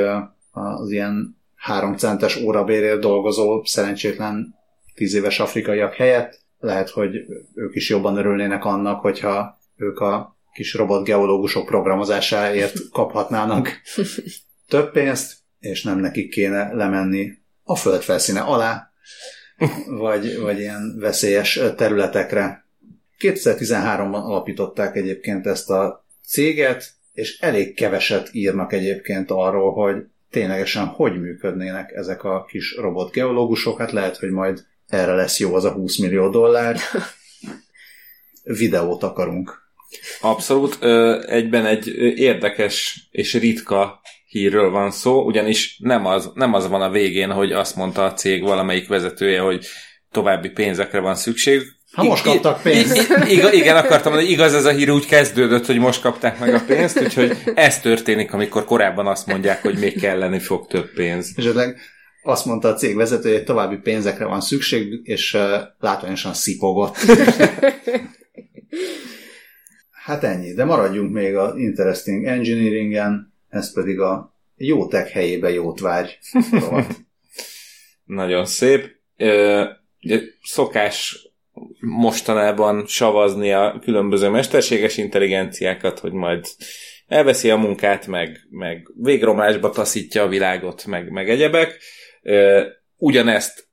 az 0.51 0.91
ilyen 0.91 1.37
három 1.55 1.97
centes 1.97 2.37
órabérért 2.37 3.01
dolgozó 3.01 3.65
szerencsétlen 3.65 4.55
tíz 4.95 5.15
éves 5.15 5.41
afrikaiak 5.41 5.95
helyett 5.95 6.41
lehet, 6.59 6.91
hogy 6.91 7.15
ők 7.55 7.75
is 7.75 7.89
jobban 7.89 8.17
örülnének 8.17 8.65
annak, 8.65 9.01
hogyha 9.01 9.59
ők 9.77 9.99
a 9.99 10.37
kis 10.53 10.75
robotgeológusok 10.75 11.67
programozásáért 11.67 12.91
kaphatnának 12.91 13.81
több 14.69 14.91
pénzt, 14.91 15.42
és 15.63 15.83
nem 15.83 15.99
nekik 15.99 16.31
kéne 16.31 16.73
lemenni 16.73 17.33
a 17.63 17.77
föld 17.77 18.03
felszíne 18.03 18.41
alá, 18.41 18.93
vagy, 19.87 20.39
vagy 20.39 20.59
ilyen 20.59 20.97
veszélyes 20.99 21.61
területekre. 21.77 22.67
2013-ban 23.19 24.23
alapították 24.23 24.97
egyébként 24.97 25.47
ezt 25.47 25.71
a 25.71 26.07
céget, 26.27 26.91
és 27.13 27.39
elég 27.41 27.75
keveset 27.75 28.29
írnak 28.33 28.73
egyébként 28.73 29.31
arról, 29.31 29.73
hogy 29.73 30.05
ténylegesen 30.31 30.87
hogy 30.87 31.21
működnének 31.21 31.93
ezek 31.93 32.25
a 32.25 32.45
kis 32.45 32.77
robotgeológusok. 32.77 33.79
Hát 33.79 33.93
lehet, 33.93 34.17
hogy 34.17 34.31
majd 34.31 34.67
erre 34.89 35.15
lesz 35.15 35.39
jó 35.39 35.55
az 35.55 35.65
a 35.65 35.73
20 35.73 35.99
millió 35.99 36.29
dollár. 36.29 36.77
Videót 38.43 39.03
akarunk. 39.03 39.63
Abszolút. 40.21 40.85
Egyben 41.25 41.67
egy 41.67 41.89
érdekes 42.17 43.09
és 43.11 43.35
ritka 43.35 44.01
hírről 44.33 44.71
van 44.71 44.91
szó, 44.91 45.25
ugyanis 45.25 45.77
nem 45.79 46.07
az, 46.07 46.31
nem 46.35 46.55
az 46.55 46.69
van 46.69 46.83
a 46.83 46.91
végén, 46.91 47.31
hogy 47.31 47.53
azt 47.53 47.77
mondta 47.77 48.05
a 48.05 48.13
cég 48.13 48.43
valamelyik 48.43 48.89
vezetője, 48.89 49.41
hogy 49.41 49.67
további 50.11 50.49
pénzekre 50.49 51.01
van 51.01 51.15
szükség. 51.15 51.63
Ha 51.93 52.03
most 52.03 52.23
kaptak 52.23 52.63
pénzt. 52.63 53.15
Igen, 53.53 53.77
akartam 53.77 54.13
mondani, 54.13 54.33
igaz 54.33 54.55
ez 54.55 54.65
a 54.65 54.71
hír 54.71 54.91
úgy 54.91 55.07
kezdődött, 55.07 55.67
hogy 55.67 55.79
most 55.79 56.01
kapták 56.01 56.39
meg 56.39 56.55
a 56.55 56.63
pénzt, 56.67 57.01
úgyhogy 57.01 57.37
ez 57.55 57.81
történik, 57.81 58.33
amikor 58.33 58.65
korábban 58.65 59.07
azt 59.07 59.27
mondják, 59.27 59.63
hogy 59.63 59.79
még 59.79 60.01
kelleni 60.01 60.39
fog 60.39 60.67
több 60.67 60.93
pénz. 60.95 61.33
Esetleg 61.37 61.81
azt 62.23 62.45
mondta 62.45 62.69
a 62.69 62.75
cég 62.75 62.97
vezetője, 62.97 63.37
hogy 63.37 63.45
további 63.45 63.77
pénzekre 63.77 64.25
van 64.25 64.41
szükség, 64.41 65.01
és 65.03 65.35
uh, 65.35 65.41
látványosan 65.79 66.35
szipogott. 66.35 66.97
hát 70.05 70.25
ennyi, 70.25 70.55
de 70.55 70.65
maradjunk 70.65 71.13
még 71.13 71.37
a 71.37 71.55
Interesting 71.57 72.27
Engineeringen, 72.27 73.32
ez 73.53 73.73
pedig 73.73 74.01
a 74.01 74.37
jó 74.57 74.87
tech 74.87 75.13
helyébe 75.13 75.51
jót 75.51 75.81
várj. 75.81 76.11
Nagyon 78.05 78.45
szép. 78.45 78.91
Ö, 79.17 79.65
szokás 80.43 81.29
mostanában 81.81 82.87
savazni 82.87 83.53
a 83.53 83.79
különböző 83.83 84.29
mesterséges 84.29 84.97
intelligenciákat, 84.97 85.99
hogy 85.99 86.13
majd 86.13 86.47
elveszi 87.07 87.51
a 87.51 87.57
munkát, 87.57 88.07
meg, 88.07 88.47
meg 88.51 88.91
végromlásba 89.03 89.71
taszítja 89.71 90.23
a 90.23 90.29
világot, 90.29 90.87
meg, 90.87 91.11
meg 91.11 91.31
egyebek. 91.31 91.79
Ugyanezt 92.97 93.69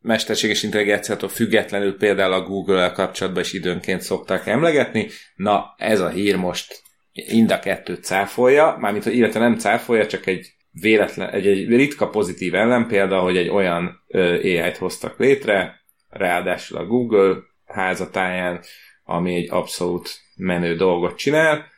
mesterséges 0.00 0.62
intelligenciától 0.62 1.28
függetlenül 1.28 1.96
például 1.96 2.32
a 2.32 2.42
Google-el 2.42 2.92
kapcsolatban 2.92 3.42
is 3.42 3.52
időnként 3.52 4.00
szokták 4.00 4.46
emlegetni. 4.46 5.08
Na, 5.34 5.74
ez 5.76 6.00
a 6.00 6.08
hír 6.08 6.36
most 6.36 6.82
mind 7.12 7.50
a 7.50 7.58
kettőt 7.58 8.04
cáfolja, 8.04 8.76
mármint, 8.80 9.04
hogy 9.04 9.16
illetve 9.16 9.40
nem 9.40 9.58
cáfolja, 9.58 10.06
csak 10.06 10.26
egy 10.26 10.54
véletlen, 10.70 11.30
egy, 11.30 11.46
egy 11.46 11.68
ritka 11.68 12.08
pozitív 12.08 12.54
ellenpélda, 12.54 13.20
hogy 13.20 13.36
egy 13.36 13.48
olyan 13.48 14.04
AI-t 14.12 14.76
hoztak 14.76 15.18
létre, 15.18 15.80
ráadásul 16.08 16.78
a 16.78 16.86
Google 16.86 17.36
házatáján, 17.64 18.60
ami 19.04 19.34
egy 19.34 19.50
abszolút 19.50 20.20
menő 20.36 20.76
dolgot 20.76 21.16
csinál, 21.16 21.70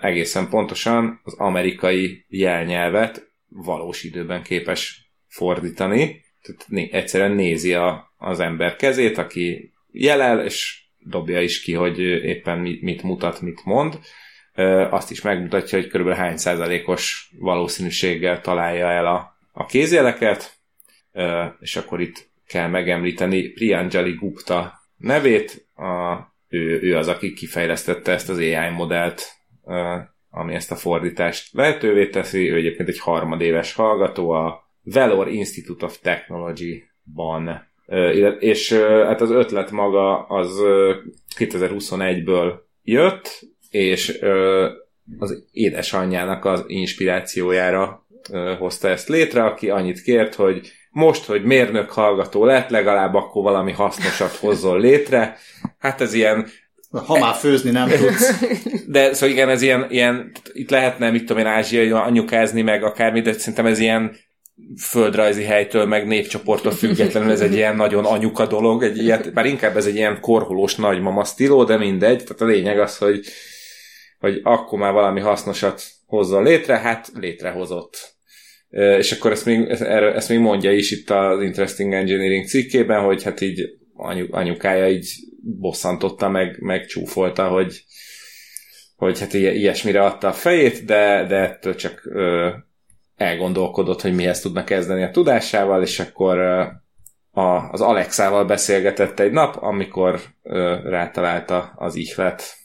egészen 0.00 0.48
pontosan 0.48 1.20
az 1.24 1.34
amerikai 1.34 2.24
jelnyelvet 2.28 3.32
valós 3.48 4.02
időben 4.02 4.42
képes 4.42 5.10
fordítani, 5.26 6.24
tehát 6.42 6.92
egyszerűen 6.92 7.32
nézi 7.32 7.74
a, 7.74 8.12
az 8.16 8.40
ember 8.40 8.76
kezét, 8.76 9.18
aki 9.18 9.72
jelel, 9.90 10.44
és 10.44 10.82
dobja 10.98 11.40
is 11.40 11.62
ki, 11.62 11.72
hogy 11.72 11.98
éppen 11.98 12.58
mit 12.58 13.02
mutat, 13.02 13.40
mit 13.40 13.64
mond. 13.64 13.98
Azt 14.90 15.10
is 15.10 15.22
megmutatja, 15.22 15.78
hogy 15.78 15.88
körülbelül 15.88 16.20
hány 16.20 16.36
százalékos 16.36 17.30
valószínűséggel 17.38 18.40
találja 18.40 18.90
el 18.90 19.06
a, 19.06 19.36
a 19.52 19.66
kézjeleket, 19.66 20.58
és 21.60 21.76
akkor 21.76 22.00
itt 22.00 22.28
kell 22.46 22.68
megemlíteni 22.68 23.48
Priyanjali 23.48 24.12
Gupta 24.12 24.72
nevét, 24.96 25.68
a, 25.74 26.16
ő, 26.48 26.80
ő 26.82 26.96
az, 26.96 27.08
aki 27.08 27.32
kifejlesztette 27.32 28.12
ezt 28.12 28.28
az 28.28 28.38
AI 28.38 28.70
modellt, 28.74 29.22
ami 30.30 30.54
ezt 30.54 30.70
a 30.70 30.76
fordítást 30.76 31.54
lehetővé 31.54 32.08
teszi, 32.08 32.50
ő 32.50 32.56
egyébként 32.56 32.88
egy 32.88 32.98
harmadéves 32.98 33.72
hallgató 33.72 34.30
a 34.30 34.62
Valor 34.82 35.28
Institute 35.28 35.84
of 35.84 35.98
Technology-ban, 35.98 37.68
és 38.38 38.72
hát 39.06 39.20
az 39.20 39.30
ötlet 39.30 39.70
maga 39.70 40.26
az 40.26 40.60
2021-ből 41.38 42.52
jött, 42.82 43.40
és 43.74 44.18
az 45.18 45.44
édesanyjának 45.52 46.44
az 46.44 46.64
inspirációjára 46.66 48.06
hozta 48.58 48.88
ezt 48.88 49.08
létre, 49.08 49.44
aki 49.44 49.70
annyit 49.70 50.02
kért, 50.02 50.34
hogy 50.34 50.72
most, 50.90 51.24
hogy 51.24 51.44
mérnök 51.44 51.90
hallgató 51.90 52.44
lett, 52.44 52.70
legalább 52.70 53.14
akkor 53.14 53.42
valami 53.42 53.72
hasznosat 53.72 54.36
hozzon 54.36 54.80
létre. 54.80 55.36
Hát 55.78 56.00
ez 56.00 56.14
ilyen 56.14 56.46
ha 57.06 57.18
már 57.18 57.34
főzni 57.34 57.70
nem 57.70 57.88
tudsz. 57.88 58.44
De 58.86 59.14
szóval 59.14 59.34
igen, 59.34 59.48
ez 59.48 59.62
ilyen, 59.62 59.86
ilyen 59.90 60.32
itt 60.52 60.70
lehetne, 60.70 61.10
mit 61.10 61.24
tudom 61.24 61.38
én, 61.38 61.48
ázsiai 61.48 61.90
anyukázni, 61.90 62.62
meg 62.62 62.82
akármi, 62.84 63.20
de 63.20 63.32
szerintem 63.32 63.66
ez 63.66 63.78
ilyen 63.78 64.16
földrajzi 64.78 65.42
helytől, 65.42 65.86
meg 65.86 66.06
népcsoporttól 66.06 66.72
függetlenül 66.72 67.30
ez 67.30 67.40
egy 67.40 67.54
ilyen 67.54 67.76
nagyon 67.76 68.04
anyuka 68.04 68.46
dolog, 68.46 68.82
egy 68.82 68.98
ilyet, 68.98 69.32
bár 69.32 69.46
inkább 69.46 69.76
ez 69.76 69.86
egy 69.86 69.94
ilyen 69.94 70.20
korholós 70.20 70.74
nagymama 70.74 71.24
sztiló, 71.24 71.64
de 71.64 71.76
mindegy, 71.76 72.24
tehát 72.24 72.40
a 72.40 72.44
lényeg 72.44 72.78
az, 72.78 72.98
hogy, 72.98 73.26
hogy 74.18 74.40
akkor 74.42 74.78
már 74.78 74.92
valami 74.92 75.20
hasznosat 75.20 75.82
hozzon 76.06 76.42
létre, 76.42 76.78
hát 76.78 77.10
létrehozott. 77.14 78.14
És 78.98 79.12
akkor 79.12 79.30
ezt 79.30 79.44
még, 79.44 79.68
ezt 79.68 80.28
még 80.28 80.38
mondja 80.38 80.72
is 80.72 80.90
itt 80.90 81.10
az 81.10 81.42
Interesting 81.42 81.92
Engineering 81.92 82.46
cikkében, 82.46 83.04
hogy 83.04 83.22
hát 83.22 83.40
így 83.40 83.60
anyu, 83.94 84.26
anyukája 84.30 84.88
így 84.88 85.06
bosszantotta, 85.60 86.28
meg, 86.28 86.56
meg 86.60 86.86
csúfolta, 86.86 87.48
hogy, 87.48 87.84
hogy 88.96 89.20
hát 89.20 89.32
ilyesmire 89.32 90.04
adta 90.04 90.28
a 90.28 90.32
fejét, 90.32 90.84
de, 90.84 91.26
de 91.28 91.36
ettől 91.36 91.74
csak 91.74 92.02
ö, 92.04 92.50
elgondolkodott, 93.16 94.00
hogy 94.00 94.14
mihez 94.14 94.40
tudna 94.40 94.64
kezdeni 94.64 95.02
a 95.02 95.10
tudásával, 95.10 95.82
és 95.82 96.00
akkor 96.00 96.38
a, 97.30 97.70
az 97.70 97.80
Alexával 97.80 98.44
beszélgetett 98.44 99.20
egy 99.20 99.32
nap, 99.32 99.56
amikor 99.62 100.20
ö, 100.42 100.76
rátalálta 100.84 101.72
az 101.76 101.94
ihlet, 101.94 102.56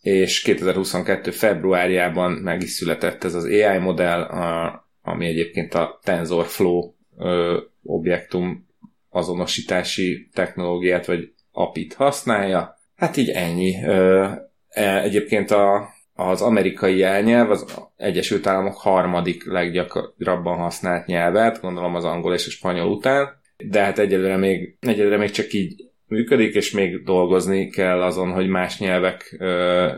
és 0.00 0.42
2022. 0.42 1.30
februárjában 1.30 2.32
meg 2.32 2.62
is 2.62 2.70
született 2.70 3.24
ez 3.24 3.34
az 3.34 3.44
AI 3.44 3.78
modell, 3.78 4.20
a, 4.22 4.88
ami 5.02 5.26
egyébként 5.26 5.74
a 5.74 5.98
TensorFlow 6.02 6.92
ö, 7.18 7.58
objektum 7.82 8.66
azonosítási 9.10 10.28
technológiát, 10.32 11.06
vagy 11.06 11.32
API-t 11.52 11.94
használja. 11.94 12.78
Hát 12.96 13.16
így 13.16 13.30
ennyi. 13.30 13.84
Ö, 13.84 14.28
e, 14.68 15.02
egyébként 15.02 15.50
a, 15.50 15.88
az 16.14 16.42
amerikai 16.42 16.96
jelnyelv 16.96 17.50
az 17.50 17.64
Egyesült 17.96 18.46
Államok 18.46 18.76
harmadik 18.76 19.46
leggyakrabban 19.46 20.58
használt 20.58 21.06
nyelvet, 21.06 21.60
gondolom 21.60 21.94
az 21.94 22.04
angol 22.04 22.34
és 22.34 22.46
a 22.46 22.50
spanyol 22.50 22.88
után, 22.88 23.28
de 23.56 23.82
hát 23.82 23.98
egyelőre 23.98 24.36
még, 24.36 24.76
egyelőre 24.80 25.16
még 25.16 25.30
csak 25.30 25.52
így 25.52 25.87
működik, 26.08 26.54
és 26.54 26.70
még 26.70 27.02
dolgozni 27.02 27.70
kell 27.70 28.02
azon, 28.02 28.30
hogy 28.30 28.48
más 28.48 28.78
nyelvek 28.78 29.36
ö, 29.38 29.88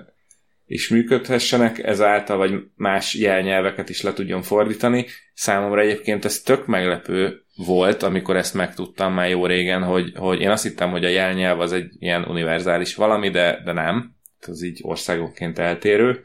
is 0.66 0.88
működhessenek 0.88 1.78
ezáltal, 1.78 2.36
vagy 2.36 2.54
más 2.76 3.14
jelnyelveket 3.14 3.88
is 3.88 4.02
le 4.02 4.12
tudjon 4.12 4.42
fordítani. 4.42 5.06
Számomra 5.34 5.80
egyébként 5.80 6.24
ez 6.24 6.40
tök 6.40 6.66
meglepő 6.66 7.42
volt, 7.56 8.02
amikor 8.02 8.36
ezt 8.36 8.54
megtudtam 8.54 9.12
már 9.12 9.28
jó 9.28 9.46
régen, 9.46 9.82
hogy, 9.82 10.12
hogy 10.16 10.40
én 10.40 10.50
azt 10.50 10.62
hittem, 10.62 10.90
hogy 10.90 11.04
a 11.04 11.08
jelnyelv 11.08 11.60
az 11.60 11.72
egy 11.72 11.92
ilyen 11.98 12.24
univerzális 12.24 12.94
valami, 12.94 13.30
de, 13.30 13.62
de 13.64 13.72
nem. 13.72 14.14
Ez 14.46 14.62
így 14.62 14.78
országonként 14.82 15.58
eltérő. 15.58 16.20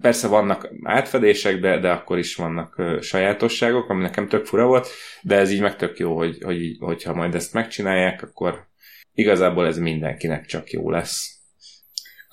Persze 0.00 0.28
vannak 0.28 0.68
átfedések, 0.82 1.60
de, 1.60 1.78
de 1.78 1.90
akkor 1.90 2.18
is 2.18 2.34
vannak 2.34 2.78
ö, 2.78 2.98
sajátosságok, 3.00 3.88
ami 3.88 4.02
nekem 4.02 4.28
tök 4.28 4.44
fura 4.44 4.66
volt, 4.66 4.88
de 5.22 5.36
ez 5.36 5.50
így 5.50 5.60
meg 5.60 5.76
tök 5.76 5.98
jó, 5.98 6.16
hogy, 6.16 6.38
hogy, 6.42 6.76
hogyha 6.78 7.14
majd 7.14 7.34
ezt 7.34 7.52
megcsinálják, 7.52 8.22
akkor 8.22 8.66
igazából 9.14 9.66
ez 9.66 9.78
mindenkinek 9.78 10.46
csak 10.46 10.70
jó 10.70 10.90
lesz 10.90 11.34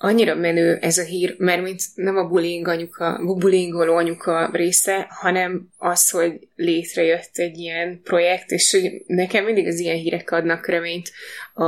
annyira 0.04 0.34
menő 0.34 0.76
ez 0.80 0.98
a 0.98 1.02
hír, 1.02 1.34
mert 1.38 1.62
mint 1.62 1.80
nem 1.94 2.16
a 2.16 2.24
bullying 2.24 2.68
anyuka, 2.68 3.20
bullyingoló 3.38 3.94
anyuka 3.94 4.50
része, 4.52 5.06
hanem 5.10 5.68
az, 5.78 6.10
hogy 6.10 6.48
létrejött 6.56 7.30
egy 7.32 7.58
ilyen 7.58 8.00
projekt, 8.04 8.50
és 8.50 8.70
hogy 8.70 9.02
nekem 9.06 9.44
mindig 9.44 9.66
az 9.66 9.78
ilyen 9.78 9.96
hírek 9.96 10.30
adnak 10.30 10.66
reményt. 10.66 11.10
A, 11.54 11.64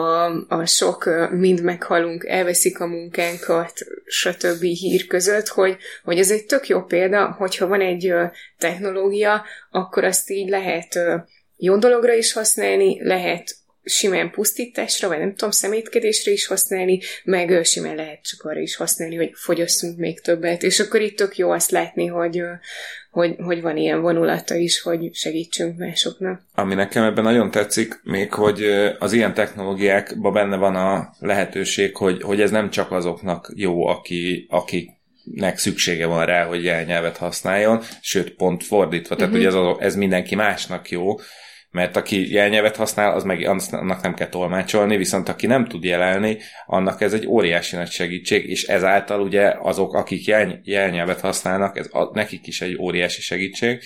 a 0.48 0.66
sok 0.66 1.10
mind 1.30 1.62
meghalunk, 1.62 2.24
elveszik 2.26 2.80
a 2.80 2.86
munkánkat, 2.86 3.72
stb. 4.04 4.62
hír 4.62 5.06
között, 5.06 5.48
hogy, 5.48 5.76
hogy 6.04 6.18
ez 6.18 6.30
egy 6.30 6.46
tök 6.46 6.68
jó 6.68 6.82
példa, 6.82 7.34
hogyha 7.38 7.66
van 7.66 7.80
egy 7.80 8.14
technológia, 8.58 9.44
akkor 9.70 10.04
azt 10.04 10.30
így 10.30 10.48
lehet 10.48 10.98
jó 11.56 11.76
dologra 11.76 12.14
is 12.14 12.32
használni, 12.32 13.04
lehet 13.04 13.56
simán 13.84 14.30
pusztításra, 14.30 15.08
vagy 15.08 15.18
nem 15.18 15.34
tudom, 15.34 15.50
szemétkedésre 15.50 16.32
is 16.32 16.46
használni, 16.46 17.00
meg 17.24 17.64
simán 17.64 17.94
lehet 17.94 18.22
csak 18.22 18.44
arra 18.44 18.60
is 18.60 18.76
használni, 18.76 19.16
hogy 19.16 19.30
fogyasszunk 19.34 19.98
még 19.98 20.20
többet. 20.20 20.62
És 20.62 20.80
akkor 20.80 21.00
itt 21.00 21.16
tök 21.16 21.36
jó 21.36 21.50
azt 21.50 21.70
látni, 21.70 22.06
hogy, 22.06 22.42
hogy, 23.10 23.34
hogy 23.38 23.60
van 23.60 23.76
ilyen 23.76 24.00
vonulata 24.00 24.54
is, 24.54 24.80
hogy 24.80 25.14
segítsünk 25.14 25.78
másoknak. 25.78 26.42
Ami 26.54 26.74
nekem 26.74 27.04
ebben 27.04 27.24
nagyon 27.24 27.50
tetszik, 27.50 28.00
még 28.02 28.32
hogy 28.32 28.64
az 28.98 29.12
ilyen 29.12 29.34
technológiákban 29.34 30.32
benne 30.32 30.56
van 30.56 30.76
a 30.76 31.14
lehetőség, 31.18 31.96
hogy, 31.96 32.22
hogy 32.22 32.40
ez 32.40 32.50
nem 32.50 32.70
csak 32.70 32.92
azoknak 32.92 33.52
jó, 33.54 33.86
aki, 33.86 34.46
akik 34.50 34.90
nek 35.24 35.58
szüksége 35.58 36.06
van 36.06 36.26
rá, 36.26 36.44
hogy 36.44 36.64
jelnyelvet 36.64 37.16
használjon, 37.16 37.82
sőt, 38.00 38.30
pont 38.30 38.64
fordítva, 38.64 39.16
tehát 39.16 39.34
uh-huh. 39.34 39.52
hogy 39.52 39.76
ez, 39.78 39.86
ez 39.86 39.96
mindenki 39.96 40.34
másnak 40.34 40.90
jó, 40.90 41.16
mert 41.74 41.96
aki 41.96 42.32
jelnyelvet 42.32 42.76
használ, 42.76 43.12
az 43.12 43.24
meg 43.24 43.46
annak 43.46 44.02
nem 44.02 44.14
kell 44.14 44.28
tolmácsolni, 44.28 44.96
viszont 44.96 45.28
aki 45.28 45.46
nem 45.46 45.64
tud 45.64 45.84
jelelni, 45.84 46.38
annak 46.66 47.00
ez 47.00 47.12
egy 47.12 47.26
óriási 47.26 47.76
nagy 47.76 47.90
segítség, 47.90 48.48
és 48.48 48.66
ezáltal 48.66 49.20
ugye 49.20 49.54
azok, 49.60 49.94
akik 49.94 50.26
jel, 50.26 50.60
jelnyelvet 50.62 51.20
használnak, 51.20 51.78
ez 51.78 51.88
a, 51.92 52.10
nekik 52.12 52.46
is 52.46 52.60
egy 52.60 52.76
óriási 52.76 53.20
segítség. 53.20 53.82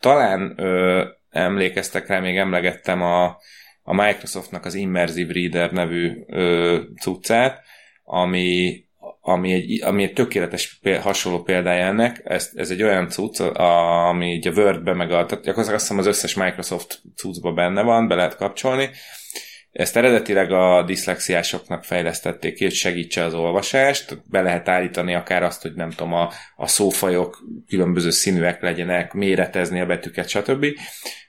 Talán 0.00 0.54
ö, 0.56 1.04
emlékeztek 1.30 2.06
rá, 2.06 2.20
még 2.20 2.36
emlegettem 2.36 3.02
a, 3.02 3.24
a 3.82 3.94
Microsoftnak 3.94 4.64
az 4.64 4.74
Immersive 4.74 5.32
Reader 5.32 5.72
nevű 5.72 6.12
ö, 6.26 6.80
cuccát, 7.00 7.62
ami 8.04 8.84
ami 9.28 9.52
egy, 9.52 9.82
ami 9.82 10.02
egy 10.02 10.12
tökéletes 10.12 10.78
péld, 10.82 11.00
hasonló 11.00 11.42
példája 11.42 11.86
ennek, 11.86 12.20
ez, 12.24 12.50
ez 12.54 12.70
egy 12.70 12.82
olyan 12.82 13.08
cucc, 13.08 13.40
ami 13.40 14.32
így 14.32 14.48
a 14.48 14.52
Word-be, 14.52 14.94
meg 14.94 15.10
a, 15.10 15.26
tehát 15.26 15.46
azt 15.46 15.70
hiszem 15.70 15.98
az 15.98 16.06
összes 16.06 16.34
Microsoft 16.34 17.00
cuccba 17.16 17.52
benne 17.52 17.82
van, 17.82 18.08
be 18.08 18.14
lehet 18.14 18.36
kapcsolni. 18.36 18.90
Ezt 19.72 19.96
eredetileg 19.96 20.52
a 20.52 20.82
diszlexiásoknak 20.82 21.84
fejlesztették 21.84 22.54
ki, 22.54 22.64
hogy 22.64 22.72
segítse 22.72 23.24
az 23.24 23.34
olvasást, 23.34 24.22
be 24.30 24.42
lehet 24.42 24.68
állítani 24.68 25.14
akár 25.14 25.42
azt, 25.42 25.62
hogy 25.62 25.74
nem 25.74 25.90
tudom, 25.90 26.12
a, 26.12 26.32
a 26.56 26.66
szófajok 26.66 27.44
különböző 27.68 28.10
színűek 28.10 28.62
legyenek, 28.62 29.12
méretezni 29.12 29.80
a 29.80 29.86
betűket, 29.86 30.28
stb. 30.28 30.66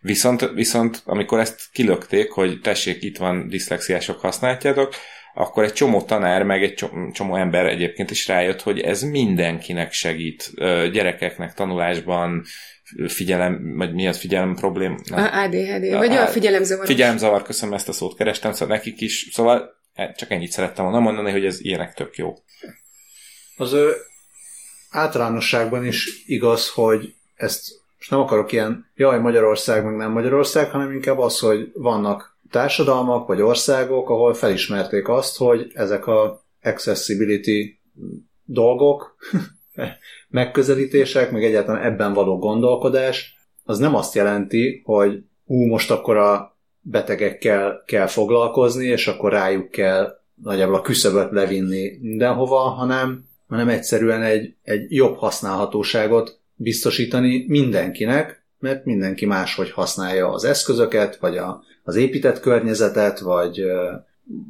Viszont, 0.02 0.50
viszont 0.54 1.02
amikor 1.06 1.40
ezt 1.40 1.62
kilökték, 1.72 2.32
hogy 2.32 2.60
tessék, 2.62 3.04
itt 3.04 3.18
van 3.18 3.48
diszlexiások, 3.48 4.20
használjátok, 4.20 4.96
akkor 5.38 5.64
egy 5.64 5.74
csomó 5.74 6.02
tanár, 6.02 6.44
meg 6.44 6.64
egy 6.64 6.86
csomó 7.12 7.36
ember 7.36 7.66
egyébként 7.66 8.12
is 8.12 8.28
rájött, 8.28 8.62
hogy 8.62 8.80
ez 8.80 9.02
mindenkinek 9.02 9.92
segít. 9.92 10.52
Gyerekeknek 10.92 11.54
tanulásban, 11.54 12.44
figyelem, 13.08 13.76
vagy 13.76 13.94
mi 13.94 14.08
az 14.08 14.18
figyelem 14.18 14.56
problém? 14.56 15.00
A 15.12 15.20
ADHD, 15.20 15.92
vagy 15.92 16.12
a, 16.12 16.22
a 16.22 16.28
figyelemzavar. 16.28 16.86
Figyelemzavar, 16.86 17.42
köszönöm, 17.42 17.74
ezt 17.74 17.90
a 17.90 17.92
szót 17.92 18.18
kerestem, 18.18 18.52
szóval 18.52 18.76
nekik 18.76 19.02
is, 19.02 19.30
szóval 19.32 19.76
e, 19.94 20.12
csak 20.12 20.32
ennyit 20.32 20.52
szerettem 20.52 20.84
volna 20.84 21.00
mondani, 21.00 21.32
hogy 21.32 21.46
ez 21.46 21.62
ilyenek 21.62 21.94
tök 21.94 22.16
jó. 22.16 22.34
Az 23.58 23.74
ő 23.74 23.94
általánosságban 24.90 25.86
is 25.86 26.24
igaz, 26.26 26.70
hogy 26.70 27.14
ezt 27.36 27.62
most 27.98 28.10
nem 28.10 28.20
akarok 28.20 28.52
ilyen, 28.52 28.92
jaj, 28.96 29.20
Magyarország, 29.20 29.84
meg 29.84 29.96
nem 29.96 30.12
Magyarország, 30.12 30.70
hanem 30.70 30.92
inkább 30.92 31.20
az, 31.20 31.40
hogy 31.40 31.72
vannak 31.74 32.37
társadalmak 32.50 33.28
vagy 33.28 33.42
országok, 33.42 34.10
ahol 34.10 34.34
felismerték 34.34 35.08
azt, 35.08 35.38
hogy 35.38 35.72
ezek 35.74 36.08
a 36.08 36.46
accessibility 36.62 37.80
dolgok, 38.44 39.16
megközelítések, 40.30 41.32
meg 41.32 41.44
egyáltalán 41.44 41.84
ebben 41.84 42.14
való 42.14 42.38
gondolkodás, 42.38 43.36
az 43.64 43.78
nem 43.78 43.96
azt 43.96 44.16
jelenti, 44.16 44.82
hogy 44.86 45.24
hú, 45.46 45.66
most 45.66 45.92
akkor 45.92 46.18
a 46.18 46.58
betegekkel 46.80 47.84
kell 47.86 48.08
foglalkozni, 48.08 48.86
és 48.86 49.08
akkor 49.08 49.32
rájuk 49.32 49.72
kell 49.72 50.20
nagyjából 50.44 50.76
a 50.76 50.82
küszöböt 50.82 51.32
levinni 51.32 51.98
mindenhova, 52.02 52.58
hanem, 52.58 53.26
hanem 53.48 53.70
egyszerűen 53.70 54.22
egy, 54.22 54.56
egy 54.64 54.92
jobb 54.92 55.16
használhatóságot 55.16 56.40
biztosítani 56.56 57.46
mindenkinek, 57.48 58.46
mert 58.60 58.86
mindenki 58.86 59.26
máshogy 59.26 59.72
használja 59.72 60.32
az 60.32 60.44
eszközöket, 60.44 61.18
vagy 61.18 61.38
a, 61.38 61.64
az 61.88 61.96
épített 61.96 62.40
környezetet, 62.40 63.20
vagy, 63.20 63.64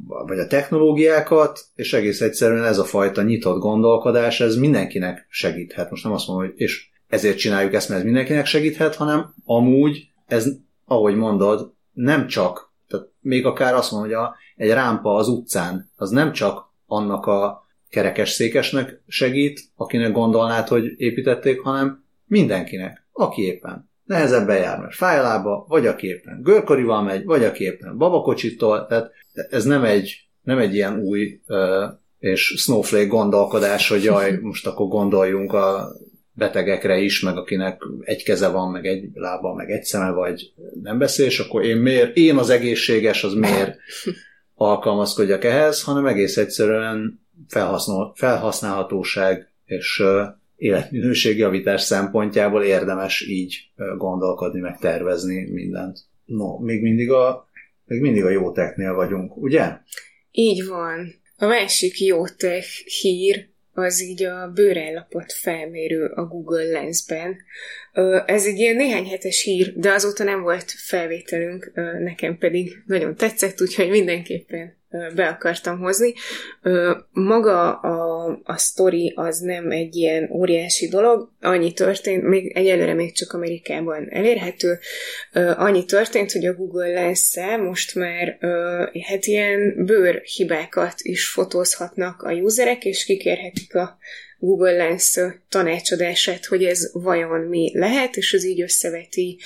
vagy 0.06 0.38
a 0.38 0.46
technológiákat, 0.46 1.60
és 1.74 1.92
egész 1.92 2.20
egyszerűen 2.20 2.64
ez 2.64 2.78
a 2.78 2.84
fajta 2.84 3.22
nyitott 3.22 3.60
gondolkodás, 3.60 4.40
ez 4.40 4.56
mindenkinek 4.56 5.26
segíthet. 5.28 5.90
Most 5.90 6.04
nem 6.04 6.12
azt 6.12 6.26
mondom, 6.26 6.46
hogy 6.46 6.54
és 6.60 6.88
ezért 7.08 7.38
csináljuk 7.38 7.74
ezt, 7.74 7.88
mert 7.88 8.00
ez 8.00 8.06
mindenkinek 8.06 8.46
segíthet, 8.46 8.94
hanem 8.94 9.34
amúgy 9.44 10.08
ez, 10.26 10.46
ahogy 10.84 11.16
mondod, 11.16 11.72
nem 11.92 12.26
csak, 12.26 12.72
tehát 12.88 13.06
még 13.20 13.46
akár 13.46 13.74
azt 13.74 13.90
mondom, 13.90 14.10
hogy 14.10 14.18
a, 14.18 14.34
egy 14.56 14.70
rámpa 14.70 15.14
az 15.14 15.28
utcán, 15.28 15.90
az 15.96 16.10
nem 16.10 16.32
csak 16.32 16.72
annak 16.86 17.26
a 17.26 17.66
kerekes 17.88 18.30
székesnek 18.30 19.02
segít, 19.06 19.60
akinek 19.76 20.12
gondolnád, 20.12 20.68
hogy 20.68 20.94
építették, 20.96 21.60
hanem 21.60 22.04
mindenkinek, 22.26 23.06
aki 23.12 23.42
éppen 23.42 23.87
nehezebben 24.08 24.56
jár, 24.56 24.78
mert 24.78 24.94
fáj 24.94 25.18
a 25.18 25.22
lába, 25.22 25.64
vagy 25.68 25.86
aki 25.86 26.06
éppen 26.06 26.42
görkorival 26.42 27.02
megy, 27.02 27.24
vagy 27.24 27.44
aki 27.44 27.64
éppen 27.64 27.96
babakocsitól, 27.96 28.86
tehát 28.86 29.10
ez 29.50 29.64
nem 29.64 29.84
egy, 29.84 30.28
nem 30.42 30.58
egy 30.58 30.74
ilyen 30.74 30.98
új 30.98 31.40
és 32.18 32.54
snowflake 32.56 33.06
gondolkodás, 33.06 33.88
hogy 33.88 34.02
jaj, 34.04 34.38
most 34.42 34.66
akkor 34.66 34.88
gondoljunk 34.88 35.52
a 35.52 35.88
betegekre 36.32 36.98
is, 36.98 37.20
meg 37.20 37.36
akinek 37.36 37.82
egy 38.00 38.22
keze 38.22 38.48
van, 38.48 38.70
meg 38.70 38.86
egy 38.86 39.08
lába, 39.14 39.54
meg 39.54 39.70
egy 39.70 39.82
szeme, 39.82 40.10
vagy 40.10 40.52
nem 40.82 40.98
beszél, 40.98 41.26
és 41.26 41.38
akkor 41.38 41.64
én 41.64 41.76
miért, 41.76 42.16
én 42.16 42.36
az 42.36 42.50
egészséges, 42.50 43.24
az 43.24 43.32
miért 43.32 43.76
alkalmazkodjak 44.54 45.44
ehhez, 45.44 45.82
hanem 45.82 46.06
egész 46.06 46.36
egyszerűen 46.36 47.20
felhasznál, 47.48 48.12
felhasználhatóság 48.14 49.52
és 49.64 50.02
életminőségjavítás 50.58 51.82
szempontjából 51.82 52.62
érdemes 52.62 53.26
így 53.28 53.70
gondolkodni, 53.96 54.60
meg 54.60 54.78
tervezni 54.78 55.50
mindent. 55.50 55.98
No, 56.24 56.58
még 56.58 56.82
mindig 56.82 57.10
a, 57.10 57.48
még 57.84 58.00
mindig 58.00 58.24
a 58.24 58.30
jó 58.30 58.52
technél 58.52 58.94
vagyunk, 58.94 59.36
ugye? 59.36 59.72
Így 60.30 60.66
van. 60.66 61.14
A 61.36 61.46
másik 61.46 62.00
jó 62.00 62.26
tech 62.26 62.68
hír 63.00 63.48
az 63.72 64.02
így 64.02 64.22
a 64.22 64.50
bőrellapot 64.54 65.32
felmérő 65.32 66.04
a 66.04 66.26
Google 66.26 66.64
Lensben. 66.64 67.36
Ez 68.26 68.46
egy 68.46 68.58
ilyen 68.58 68.76
néhány 68.76 69.06
hetes 69.06 69.42
hír, 69.42 69.72
de 69.76 69.92
azóta 69.92 70.24
nem 70.24 70.42
volt 70.42 70.70
felvételünk, 70.70 71.72
nekem 71.98 72.38
pedig 72.38 72.82
nagyon 72.86 73.16
tetszett, 73.16 73.60
úgyhogy 73.60 73.88
mindenképpen 73.88 74.77
be 75.14 75.26
akartam 75.26 75.78
hozni. 75.78 76.14
Maga 77.10 77.72
a, 77.72 78.26
a 78.44 78.56
sztori 78.56 79.12
az 79.16 79.38
nem 79.38 79.70
egy 79.70 79.96
ilyen 79.96 80.30
óriási 80.32 80.88
dolog, 80.88 81.30
annyi 81.40 81.72
történt, 81.72 82.22
még 82.22 82.56
egyelőre 82.56 82.94
még 82.94 83.14
csak 83.14 83.32
Amerikában 83.32 84.06
elérhető, 84.10 84.78
annyi 85.56 85.84
történt, 85.84 86.32
hogy 86.32 86.46
a 86.46 86.54
Google 86.54 86.88
lens 86.88 87.36
most 87.60 87.94
már 87.94 88.38
hát 89.06 89.26
ilyen 89.26 89.84
bőrhibákat 89.84 90.94
is 90.96 91.28
fotózhatnak 91.28 92.22
a 92.22 92.32
userek, 92.32 92.84
és 92.84 93.04
kikérhetik 93.04 93.74
a 93.74 93.98
Google 94.38 94.72
Lens 94.72 95.18
tanácsadását, 95.48 96.44
hogy 96.44 96.64
ez 96.64 96.90
vajon 96.92 97.40
mi 97.40 97.70
lehet, 97.74 98.16
és 98.16 98.32
az 98.32 98.44
így 98.44 98.62
összeveti 98.62 99.38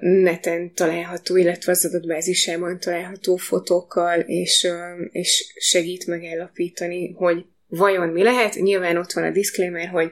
neten 0.00 0.74
található, 0.74 1.36
illetve 1.36 1.72
az 1.72 1.84
adatbázisában 1.84 2.78
található 2.78 3.36
fotókkal, 3.36 4.20
és, 4.20 4.68
és 5.10 5.52
segít 5.58 6.06
megállapítani, 6.06 7.12
hogy 7.12 7.44
vajon 7.66 8.08
mi 8.08 8.22
lehet. 8.22 8.54
Nyilván 8.54 8.96
ott 8.96 9.12
van 9.12 9.24
a 9.24 9.30
disclaimer, 9.30 9.88
hogy 9.88 10.10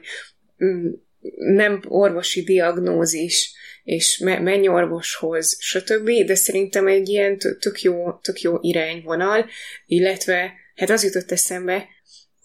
mm, 0.65 0.89
nem 1.35 1.81
orvosi 1.87 2.43
diagnózis, 2.43 3.53
és 3.83 4.17
menj 4.17 4.67
orvoshoz, 4.67 5.57
stb., 5.59 6.09
de 6.25 6.35
szerintem 6.35 6.87
egy 6.87 7.09
ilyen 7.09 7.37
tök 7.37 7.81
jó, 7.81 8.11
tök 8.21 8.41
jó 8.41 8.57
irányvonal, 8.61 9.45
illetve 9.85 10.53
hát 10.75 10.89
az 10.89 11.03
jutott 11.03 11.31
eszembe, 11.31 11.87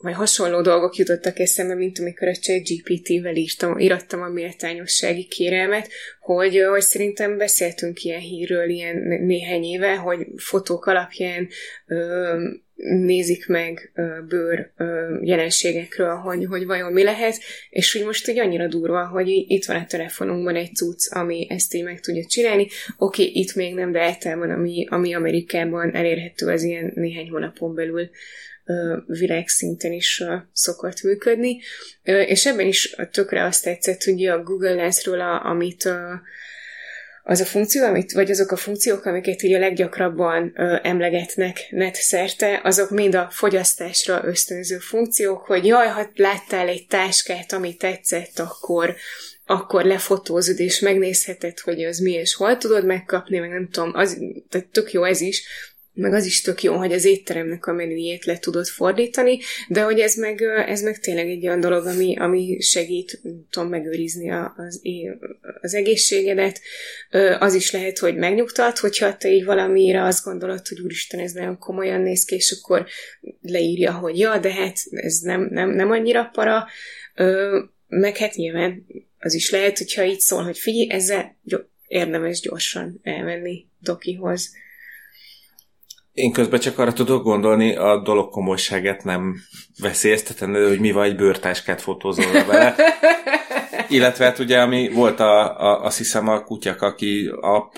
vagy 0.00 0.14
hasonló 0.14 0.60
dolgok 0.60 0.96
jutottak 0.96 1.38
eszembe, 1.38 1.74
mint 1.74 1.98
amikor 1.98 2.28
a 2.28 2.34
ChatGPT-vel 2.34 3.36
írtam, 3.36 3.78
írattam 3.78 4.22
a 4.22 4.28
méltányossági 4.28 5.24
kérelmet, 5.24 5.88
hogy, 6.20 6.62
hogy 6.70 6.80
szerintem 6.80 7.36
beszéltünk 7.36 8.02
ilyen 8.02 8.20
hírről 8.20 8.68
ilyen 8.68 8.96
néhány 9.06 9.64
éve, 9.64 9.96
hogy 9.96 10.26
fotók 10.36 10.86
alapján 10.86 11.48
ö, 11.86 12.48
nézik 12.84 13.46
meg 13.46 13.90
ö, 13.94 14.18
bőr 14.28 14.70
ö, 14.76 15.16
jelenségekről, 15.22 16.14
hogy, 16.14 16.44
hogy 16.44 16.66
vajon 16.66 16.92
mi 16.92 17.02
lehet, 17.02 17.36
és 17.70 17.92
hogy 17.92 18.04
most 18.04 18.28
úgy 18.28 18.38
annyira 18.38 18.66
durva, 18.66 19.06
hogy 19.06 19.28
itt 19.28 19.64
van 19.64 19.76
a 19.76 19.86
telefonunkban 19.86 20.56
egy 20.56 20.74
cucc, 20.74 21.14
ami 21.14 21.46
ezt 21.50 21.74
így 21.74 21.84
meg 21.84 22.00
tudja 22.00 22.24
csinálni. 22.26 22.66
Oké, 22.96 23.22
okay, 23.22 23.40
itt 23.40 23.54
még 23.54 23.74
nem, 23.74 23.92
de 23.92 24.02
általában 24.02 24.50
ami, 24.50 24.86
ami 24.90 25.14
Amerikában 25.14 25.94
elérhető, 25.94 26.46
az 26.46 26.62
ilyen 26.62 26.92
néhány 26.94 27.30
hónapon 27.30 27.74
belül 27.74 28.10
világszinten 29.06 29.92
is 29.92 30.24
szokott 30.52 31.02
működni. 31.02 31.60
És 32.02 32.46
ebben 32.46 32.66
is 32.66 32.96
tökre 33.10 33.44
azt 33.44 33.64
tetszett, 33.64 34.02
hogy 34.02 34.26
a 34.26 34.42
Google 34.42 34.74
Lensről, 34.74 35.20
amit 35.20 35.88
az 37.30 37.40
a 37.40 37.44
funkció, 37.44 37.84
amit, 37.84 38.12
vagy 38.12 38.30
azok 38.30 38.50
a 38.50 38.56
funkciók, 38.56 39.04
amiket 39.04 39.42
így 39.42 39.52
a 39.52 39.58
leggyakrabban 39.58 40.52
ö, 40.56 40.76
emlegetnek 40.82 41.66
net 41.70 41.94
szerte, 41.94 42.60
azok 42.64 42.90
mind 42.90 43.14
a 43.14 43.28
fogyasztásra 43.30 44.20
ösztönző 44.24 44.78
funkciók, 44.78 45.40
hogy 45.40 45.66
jaj, 45.66 45.88
ha 45.88 46.10
láttál 46.14 46.68
egy 46.68 46.86
táskát, 46.86 47.52
ami 47.52 47.76
tetszett, 47.76 48.38
akkor, 48.38 48.94
akkor 49.46 49.84
lefotózod, 49.84 50.58
és 50.58 50.80
megnézheted, 50.80 51.58
hogy 51.58 51.84
az 51.84 51.98
mi, 51.98 52.12
és 52.12 52.34
hol 52.34 52.56
tudod 52.56 52.84
megkapni, 52.84 53.38
meg 53.38 53.50
nem 53.50 53.68
tudom, 53.70 53.90
az, 53.94 54.18
tehát 54.48 54.66
tök 54.66 54.92
jó 54.92 55.04
ez 55.04 55.20
is, 55.20 55.42
meg 55.98 56.12
az 56.12 56.24
is 56.24 56.40
tök 56.40 56.62
jó, 56.62 56.74
hogy 56.74 56.92
az 56.92 57.04
étteremnek 57.04 57.66
a 57.66 57.72
menüjét 57.72 58.24
le 58.24 58.38
tudod 58.38 58.66
fordítani, 58.66 59.38
de 59.68 59.82
hogy 59.82 60.00
ez 60.00 60.14
meg, 60.14 60.42
ez 60.42 60.82
meg 60.82 60.98
tényleg 60.98 61.28
egy 61.28 61.46
olyan 61.46 61.60
dolog, 61.60 61.86
ami, 61.86 62.16
ami 62.16 62.60
segít, 62.60 63.20
tudom, 63.50 63.68
megőrizni 63.68 64.30
az, 64.30 64.80
az 65.60 65.74
egészségedet. 65.74 66.60
Az 67.38 67.54
is 67.54 67.70
lehet, 67.70 67.98
hogy 67.98 68.16
megnyugtat, 68.16 68.78
hogyha 68.78 69.16
te 69.16 69.30
így 69.30 69.44
valamire 69.44 70.04
azt 70.04 70.24
gondolod, 70.24 70.68
hogy 70.68 70.80
úristen, 70.80 71.20
ez 71.20 71.32
nagyon 71.32 71.58
komolyan 71.58 72.00
néz 72.00 72.24
ki, 72.24 72.34
és 72.34 72.56
akkor 72.60 72.86
leírja, 73.42 73.92
hogy 73.92 74.18
ja, 74.18 74.38
de 74.38 74.52
hát 74.52 74.76
ez 74.90 75.18
nem, 75.18 75.48
nem, 75.50 75.70
nem 75.70 75.90
annyira 75.90 76.30
para, 76.32 76.66
meg 77.86 78.16
hát 78.16 78.34
nyilván 78.34 78.86
az 79.18 79.34
is 79.34 79.50
lehet, 79.50 79.78
hogyha 79.78 80.04
így 80.04 80.20
szól, 80.20 80.42
hogy 80.42 80.58
figyelj, 80.58 80.90
ezzel 80.90 81.36
érdemes 81.86 82.40
gyorsan 82.40 83.00
elmenni 83.02 83.66
dokihoz. 83.80 84.50
Én 86.18 86.32
közben 86.32 86.60
csak 86.60 86.78
arra 86.78 86.92
tudok 86.92 87.22
gondolni, 87.22 87.76
a 87.76 88.00
dolog 88.02 88.30
komolyságát 88.30 89.04
nem 89.04 89.34
veszélyeztetendő, 89.80 90.68
hogy 90.68 90.80
mi 90.80 90.92
vagy 90.92 91.16
bőrtáskát 91.16 91.80
fotózol 91.80 92.44
vele. 92.44 92.74
Illetve 93.88 94.24
hát 94.24 94.38
ugye, 94.38 94.60
ami 94.60 94.88
volt 94.88 95.20
a, 95.20 95.60
a, 95.60 95.84
azt 95.84 95.98
hiszem 95.98 96.28
a 96.28 96.44
kutyak, 96.44 96.82
aki 96.82 97.30
app, 97.40 97.74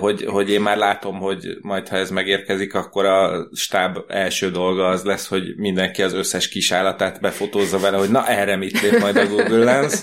hogy, 0.00 0.24
hogy 0.24 0.50
én 0.50 0.60
már 0.60 0.76
látom, 0.76 1.18
hogy 1.18 1.46
majd 1.60 1.88
ha 1.88 1.96
ez 1.96 2.10
megérkezik, 2.10 2.74
akkor 2.74 3.04
a 3.04 3.48
stáb 3.54 3.98
első 4.06 4.50
dolga 4.50 4.86
az 4.86 5.04
lesz, 5.04 5.28
hogy 5.28 5.56
mindenki 5.56 6.02
az 6.02 6.12
összes 6.12 6.48
kis 6.48 6.72
állatát 6.72 7.20
befotózza 7.20 7.78
vele, 7.78 7.96
hogy 7.96 8.10
na 8.10 8.26
erre 8.26 8.56
mit 8.56 8.80
lép 8.80 8.98
majd 8.98 9.16
a 9.16 9.26
Google 9.26 9.64
Lens. 9.64 10.02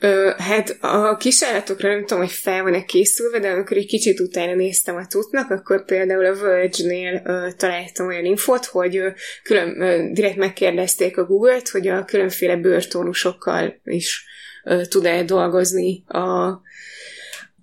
Ö, 0.00 0.30
hát 0.36 0.76
a 0.80 1.16
kisállatokra 1.16 1.88
nem 1.88 2.00
tudom, 2.00 2.22
hogy 2.22 2.32
fel 2.32 2.62
van-e 2.62 2.84
készülve, 2.84 3.38
de 3.38 3.50
amikor 3.50 3.76
egy 3.76 3.86
kicsit 3.86 4.20
utána 4.20 4.54
néztem 4.54 4.96
a 4.96 5.06
tutnak, 5.06 5.50
akkor 5.50 5.84
például 5.84 6.24
a 6.24 6.36
Verge-nél 6.36 7.22
ö, 7.24 7.48
találtam 7.56 8.06
olyan 8.06 8.24
infot, 8.24 8.64
hogy 8.64 8.96
ö, 8.96 9.08
külön, 9.42 9.80
ö, 9.80 10.12
direkt 10.12 10.36
megkérdezték 10.36 11.18
a 11.18 11.24
Google-t, 11.24 11.68
hogy 11.68 11.88
a 11.88 12.04
különféle 12.04 12.56
bőrtónusokkal 12.56 13.80
is 13.84 14.24
ö, 14.64 14.86
tud-e 14.86 15.22
dolgozni 15.22 16.04
a, 16.06 16.46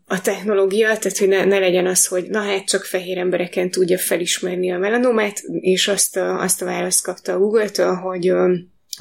a 0.07 0.21
technológia, 0.21 0.97
tehát 0.97 1.17
hogy 1.17 1.27
ne, 1.27 1.45
ne 1.45 1.59
legyen 1.59 1.87
az, 1.87 2.07
hogy 2.07 2.29
na 2.29 2.41
hát 2.41 2.65
csak 2.65 2.83
fehér 2.83 3.17
embereken 3.17 3.71
tudja 3.71 3.97
felismerni 3.97 4.71
a 4.71 4.77
melanomát, 4.77 5.39
és 5.59 5.87
azt 5.87 6.17
a, 6.17 6.39
azt 6.39 6.61
a 6.61 6.65
választ 6.65 7.03
kapta 7.03 7.33
a 7.33 7.37
Google-től, 7.37 7.93
hogy 7.93 8.33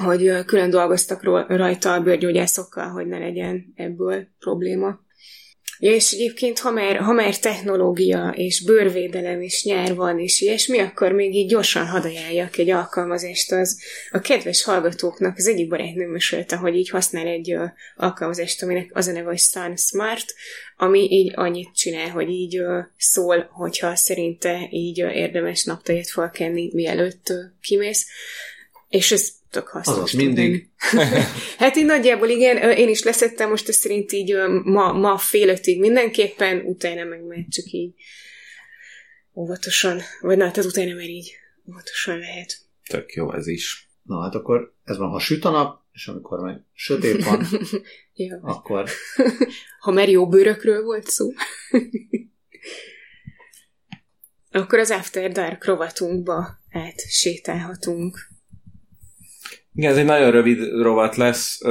hogy 0.03 0.45
külön 0.45 0.69
dolgoztak 0.69 1.23
rajta 1.47 1.93
a 1.93 2.01
bőrgyógyászokkal, 2.01 2.89
hogy 2.89 3.07
ne 3.07 3.17
legyen 3.17 3.73
ebből 3.75 4.27
probléma. 4.39 5.03
És 5.79 6.11
egyébként, 6.11 6.59
ha 6.59 6.71
már, 6.71 6.97
ha 6.97 7.11
már 7.11 7.37
technológia, 7.37 8.33
és 8.35 8.63
bőrvédelem, 8.63 9.41
és 9.41 9.63
nyár 9.63 9.95
van, 9.95 10.19
és 10.19 10.41
ilyesmi, 10.41 10.79
akkor 10.79 11.11
még 11.11 11.35
így 11.35 11.49
gyorsan 11.49 11.87
hadajáljak 11.87 12.57
egy 12.57 12.69
alkalmazást 12.69 13.51
az 13.51 13.81
a 14.11 14.19
kedves 14.19 14.63
hallgatóknak. 14.63 15.37
Az 15.37 15.47
egyik 15.47 15.67
barátnőm 15.67 16.09
mesélte, 16.09 16.55
hogy 16.55 16.75
így 16.75 16.89
használ 16.89 17.27
egy 17.27 17.53
uh, 17.53 17.63
alkalmazást, 17.95 18.63
aminek 18.63 18.89
az 18.93 19.07
a 19.07 19.11
neve, 19.11 19.27
hogy 19.27 19.39
Sun 19.39 19.77
Smart, 19.77 20.33
ami 20.77 21.11
így 21.11 21.31
annyit 21.35 21.73
csinál, 21.73 22.09
hogy 22.09 22.29
így 22.29 22.59
uh, 22.59 22.83
szól, 22.97 23.49
hogyha 23.51 23.95
szerinte 23.95 24.67
így 24.71 25.03
uh, 25.03 25.15
érdemes 25.15 25.63
naptejet 25.63 26.09
felkenni, 26.09 26.69
mielőtt 26.73 27.29
uh, 27.29 27.37
kimész. 27.61 28.05
És 28.89 29.11
ez 29.11 29.27
tök 29.55 29.67
hasznos. 29.67 29.95
Azaz 29.95 30.11
mindig. 30.11 30.69
hát 31.57 31.75
én 31.75 31.85
nagyjából 31.85 32.29
igen, 32.29 32.71
én 32.71 32.89
is 32.89 33.03
leszettem 33.03 33.49
most 33.49 33.69
ezt 33.69 33.79
szerint 33.79 34.11
így 34.11 34.35
ma, 34.63 34.91
ma 34.91 35.17
fél 35.17 35.49
ötig 35.49 35.79
mindenképpen, 35.79 36.59
utána 36.65 37.03
meg 37.03 37.23
már 37.23 37.45
csak 37.49 37.65
így 37.65 37.93
óvatosan, 39.35 40.01
vagy 40.21 40.37
na, 40.37 40.51
tehát 40.51 40.69
utána 40.69 40.93
már 40.93 41.09
így 41.09 41.31
óvatosan 41.69 42.17
lehet. 42.17 42.57
Tök 42.87 43.13
jó 43.13 43.33
ez 43.33 43.47
is. 43.47 43.89
Na 44.03 44.21
hát 44.21 44.35
akkor 44.35 44.73
ez 44.83 44.97
van, 44.97 45.09
ha 45.09 45.19
süt 45.19 45.45
a 45.45 45.49
nap, 45.49 45.81
és 45.91 46.07
amikor 46.07 46.39
meg 46.39 46.61
sötét 46.73 47.23
van, 47.23 47.47
ja. 48.13 48.39
akkor... 48.41 48.89
ha 49.79 49.91
már 49.91 50.09
jó 50.09 50.27
bőrökről 50.27 50.83
volt 50.83 51.07
szó. 51.07 51.31
akkor 54.51 54.79
az 54.79 54.91
After 54.91 55.31
Dark 55.31 55.65
rovatunkba 55.65 56.59
át 56.71 56.99
sétálhatunk. 57.09 58.34
Igen, 59.75 59.91
ez 59.91 59.97
egy 59.97 60.05
nagyon 60.05 60.31
rövid 60.31 60.81
rovat 60.81 61.15
lesz. 61.15 61.59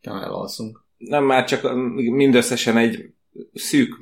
Nem 0.00 0.16
elalszunk. 0.16 0.84
Nem 0.96 1.24
már 1.24 1.44
csak 1.44 1.74
mindösszesen 1.94 2.76
egy 2.76 3.12
szűk, 3.54 3.96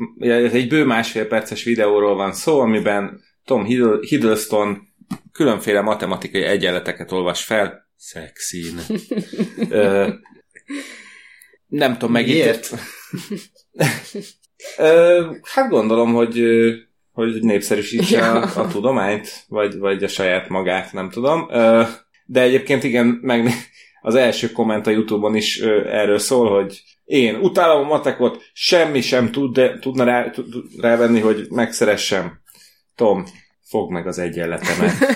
egy 0.53 0.68
bő 0.68 0.84
másfél 0.84 1.26
perces 1.26 1.64
videóról 1.64 2.14
van 2.14 2.32
szó, 2.32 2.61
amiben 2.61 3.20
Tom 3.45 3.64
Hiddleston 4.01 4.88
különféle 5.32 5.80
matematikai 5.80 6.43
egyenleteket 6.43 7.12
olvas 7.12 7.45
fel. 7.45 7.90
Szexin. 7.97 8.78
Ö, 9.68 10.09
nem 11.66 11.93
tudom, 11.93 12.12
megírt. 12.12 12.70
hát 15.55 15.68
gondolom, 15.68 16.12
hogy 16.12 16.38
hogy 17.13 17.43
népszerűsítse 17.43 18.17
ja. 18.17 18.41
a, 18.41 18.61
a 18.61 18.67
tudományt, 18.67 19.45
vagy, 19.49 19.79
vagy 19.79 20.03
a 20.03 20.09
saját 20.09 20.49
magát, 20.49 20.93
nem 20.93 21.11
tudom. 21.11 21.47
De 22.25 22.41
egyébként 22.41 22.85
igen, 22.85 23.07
meg 23.07 23.51
az 24.01 24.15
első 24.15 24.53
komment 24.53 24.87
a 24.87 24.91
Youtube-on 24.91 25.37
is 25.37 25.61
erről 25.87 26.19
szól, 26.19 26.63
hogy 26.63 26.83
én 27.05 27.37
utálom 27.37 27.85
a 27.85 27.89
matekot, 27.89 28.51
semmi 28.53 29.01
sem 29.01 29.31
tud, 29.31 29.55
de, 29.55 29.79
tudna 29.79 30.05
rá, 30.05 30.31
tud, 30.31 30.47
rávenni, 30.81 31.21
hogy 31.21 31.47
megszeressem. 31.51 32.41
Tom, 32.95 33.25
fogd 33.65 33.91
meg 33.91 34.07
az 34.07 34.19
egyenletemet. 34.19 34.93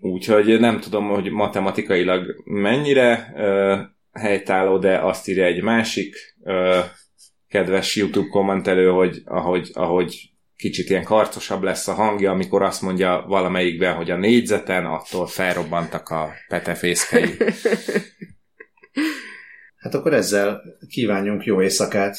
Úgyhogy 0.00 0.60
nem 0.60 0.80
tudom, 0.80 1.08
hogy 1.08 1.30
matematikailag 1.30 2.42
mennyire 2.44 3.32
uh, 3.34 3.78
helytálló, 4.22 4.78
de 4.78 4.98
azt 4.98 5.28
írja 5.28 5.44
egy 5.44 5.62
másik 5.62 6.34
uh, 6.38 6.84
kedves 7.48 7.96
YouTube 7.96 8.28
kommentelő, 8.28 8.88
hogy 8.88 9.22
ahogy, 9.24 9.70
ahogy 9.74 10.30
kicsit 10.56 10.90
ilyen 10.90 11.04
karcosabb 11.04 11.62
lesz 11.62 11.88
a 11.88 11.92
hangja, 11.92 12.30
amikor 12.30 12.62
azt 12.62 12.82
mondja 12.82 13.24
valamelyikben, 13.26 13.94
hogy 13.94 14.10
a 14.10 14.16
négyzeten, 14.16 14.86
attól 14.86 15.26
felrobbantak 15.26 16.08
a 16.08 16.32
petefészkei. 16.48 17.30
Hát 19.76 19.94
akkor 19.94 20.14
ezzel 20.14 20.62
kívánjunk 20.88 21.44
jó 21.44 21.62
éjszakát 21.62 22.18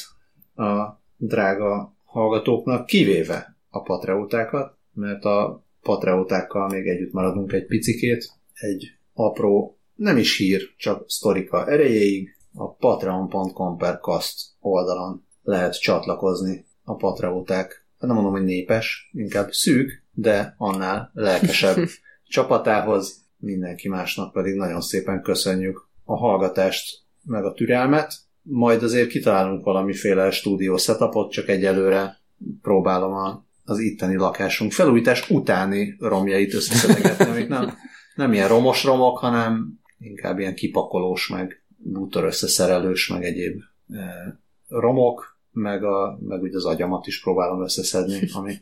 a 0.55 1.01
drága 1.17 1.95
hallgatóknak, 2.03 2.86
kivéve 2.86 3.57
a 3.69 3.82
patreutákat, 3.82 4.78
mert 4.93 5.23
a 5.23 5.65
patreutákkal 5.82 6.67
még 6.67 6.88
együtt 6.88 7.11
maradunk 7.11 7.51
egy 7.51 7.65
picikét, 7.65 8.30
egy 8.53 8.91
apró, 9.13 9.80
nem 9.95 10.17
is 10.17 10.38
hír, 10.38 10.61
csak 10.78 11.09
sztorika 11.09 11.67
erejéig, 11.67 12.36
a 12.57 12.73
patreon.com 12.73 13.77
per 13.77 13.99
cast 13.99 14.35
oldalon 14.59 15.25
lehet 15.43 15.79
csatlakozni 15.79 16.65
a 16.83 16.95
patraóták, 16.95 17.87
nem 17.99 18.15
mondom, 18.15 18.31
hogy 18.31 18.43
népes, 18.43 19.09
inkább 19.13 19.51
szűk, 19.51 20.03
de 20.11 20.55
annál 20.57 21.11
lelkesebb 21.13 21.77
csapatához. 22.27 23.25
Mindenki 23.37 23.89
másnak 23.89 24.33
pedig 24.33 24.55
nagyon 24.55 24.81
szépen 24.81 25.21
köszönjük 25.21 25.87
a 26.03 26.17
hallgatást, 26.17 27.01
meg 27.23 27.45
a 27.45 27.53
türelmet. 27.53 28.13
Majd 28.41 28.83
azért 28.83 29.09
kitalálunk 29.09 29.63
valamiféle 29.63 30.31
stúdió 30.31 30.77
setupot, 30.77 31.31
csak 31.31 31.47
egyelőre 31.47 32.17
próbálom 32.61 33.13
a, 33.13 33.45
az 33.63 33.79
itteni 33.79 34.15
lakásunk 34.15 34.71
felújítás 34.71 35.29
utáni 35.29 35.95
romjait 35.99 36.53
összeszedegetni, 36.53 37.25
amik 37.25 37.47
nem, 37.47 37.73
nem 38.15 38.33
ilyen 38.33 38.47
romos 38.47 38.83
romok, 38.83 39.17
hanem 39.17 39.79
inkább 39.99 40.39
ilyen 40.39 40.55
kipakolós, 40.55 41.27
meg 41.27 41.63
bútor 41.78 42.23
összeszerelős, 42.23 43.07
meg 43.07 43.23
egyéb 43.23 43.61
eh, 43.89 44.34
romok, 44.67 45.38
meg, 45.51 45.84
a, 45.84 46.17
meg 46.21 46.41
úgy 46.41 46.55
az 46.55 46.65
agyamat 46.65 47.07
is 47.07 47.21
próbálom 47.21 47.63
összeszedni, 47.63 48.30
ami 48.34 48.55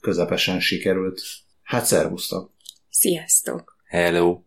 közepesen 0.00 0.60
sikerült. 0.60 1.22
Hát 1.62 1.84
szervusztok! 1.84 2.52
Sziasztok! 2.90 3.76
Hello! 3.84 4.40